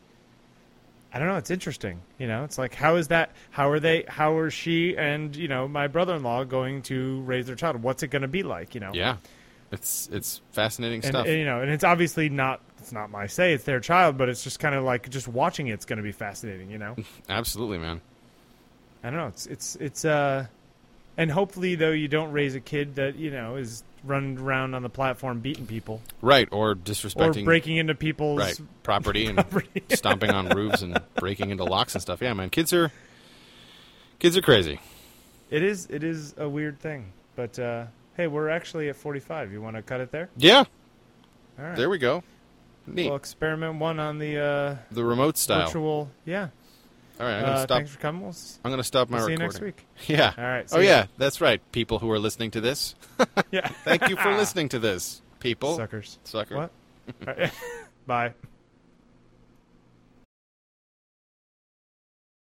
I 1.13 1.19
don't 1.19 1.27
know, 1.27 1.37
it's 1.37 1.49
interesting. 1.49 2.01
You 2.19 2.27
know, 2.27 2.43
it's 2.43 2.57
like 2.57 2.75
how 2.75 2.97
is 2.97 3.07
that? 3.07 3.31
How 3.51 3.69
are 3.69 3.79
they? 3.79 4.03
How 4.07 4.37
are 4.37 4.51
she 4.51 4.95
and 4.97 5.35
you 5.35 5.47
know 5.47 5.67
my 5.67 5.87
brother-in-law 5.87 6.43
going 6.43 6.81
to 6.83 7.21
raise 7.21 7.47
their 7.47 7.55
child? 7.55 7.81
What's 7.81 8.03
it 8.03 8.09
going 8.09 8.21
to 8.23 8.27
be 8.27 8.43
like? 8.43 8.75
You 8.75 8.81
know, 8.81 8.91
Yeah, 8.93 9.17
it's 9.71 10.09
it's 10.11 10.41
fascinating 10.51 11.01
and, 11.03 11.05
stuff. 11.05 11.27
and, 11.27 11.37
you 11.37 11.45
know, 11.45 11.61
and 11.61 11.71
it's 11.71 11.83
obviously 11.83 12.29
not 12.29 12.61
it's 12.79 12.91
not 12.91 13.11
my 13.11 13.27
say, 13.27 13.53
it's 13.53 13.63
their 13.63 13.79
child, 13.79 14.17
but 14.17 14.29
it's 14.29 14.43
just 14.43 14.59
kind 14.59 14.75
of 14.75 14.83
like 14.83 15.09
just 15.09 15.27
watching 15.27 15.67
it's 15.67 15.85
going 15.85 15.97
to 15.97 16.03
be 16.03 16.11
fascinating. 16.11 16.69
You 16.69 16.77
know, 16.77 16.95
Absolutely, 17.29 17.77
man. 17.77 18.01
I 19.03 19.09
don't 19.09 19.19
know, 19.19 19.27
it's 19.27 19.45
it's 19.45 19.75
it's 19.75 20.05
uh, 20.05 20.47
and 21.17 21.31
hopefully 21.31 21.75
though 21.75 21.91
you 21.91 22.07
don't 22.07 22.31
raise 22.31 22.55
a 22.55 22.59
kid 22.59 22.95
that 22.95 23.15
you 23.15 23.31
know 23.31 23.55
is 23.55 23.83
running 24.03 24.37
around 24.37 24.73
on 24.75 24.81
the 24.81 24.89
platform 24.89 25.39
beating 25.41 25.67
people 25.67 26.01
Right, 26.21 26.47
or 26.51 26.71
or 26.71 26.75
disrespecting 26.75 27.43
breaking 27.45 27.77
into 27.77 27.95
people's 27.95 28.39
right 28.39 28.59
property 28.83 29.25
and 29.25 29.35
property. 29.49 29.83
stomping 29.93 30.31
on 30.31 30.49
roofs 30.49 30.81
and 30.81 30.99
breaking 31.15 31.51
into 31.51 31.63
locks 31.63 31.95
and 31.95 32.01
stuff. 32.01 32.21
Yeah, 32.21 32.33
man, 32.33 32.49
kids 32.49 32.73
are 32.73 32.91
kids 34.19 34.37
are 34.37 34.41
crazy. 34.41 34.79
It 35.49 35.63
is 35.63 35.87
it 35.89 36.03
is 36.03 36.33
a 36.37 36.47
weird 36.47 36.79
thing, 36.79 37.11
but 37.35 37.57
uh, 37.59 37.85
hey, 38.19 38.27
we're 38.27 38.49
actually 38.49 38.89
at 38.89 38.97
45. 38.97 39.53
You 39.53 39.61
want 39.61 39.77
to 39.77 39.81
cut 39.81 40.01
it 40.01 40.11
there? 40.11 40.29
Yeah, 40.35 40.65
All 41.57 41.65
right. 41.65 41.77
there 41.77 41.89
we 41.89 41.97
go. 41.97 42.21
Neat. 42.85 43.07
Well, 43.07 43.15
experiment 43.15 43.79
one 43.79 43.97
on 43.97 44.17
the 44.19 44.37
uh, 44.37 44.75
the 44.91 45.05
remote 45.05 45.37
style. 45.37 45.67
virtual. 45.67 46.09
Yeah. 46.25 46.49
All 47.19 47.25
right, 47.25 47.35
I'm 47.35 47.41
gonna 47.43 47.53
Uh, 47.53 47.63
stop. 47.63 47.77
thanks 47.77 47.91
for 47.91 47.99
coming. 47.99 48.21
We'll 48.23 48.35
I'm 48.65 48.71
gonna 48.71 48.83
stop 48.83 49.09
my 49.09 49.19
see 49.25 49.31
you 49.31 49.37
next 49.37 49.61
week. 49.61 49.85
Yeah. 50.07 50.33
All 50.37 50.43
right. 50.43 50.65
Oh 50.71 50.79
see 50.79 50.85
yeah, 50.85 51.05
that's 51.17 51.39
right. 51.39 51.61
People 51.71 51.99
who 51.99 52.11
are 52.11 52.19
listening 52.19 52.51
to 52.51 52.61
this, 52.61 52.95
Yeah. 53.51 53.67
thank 53.85 54.09
you 54.09 54.15
for 54.17 54.33
listening 54.37 54.67
to 54.69 54.79
this. 54.79 55.21
People, 55.39 55.77
Suckers. 55.77 56.17
sucker. 56.25 56.55
What? 56.57 56.71
Right. 57.25 57.51
Bye. 58.05 58.33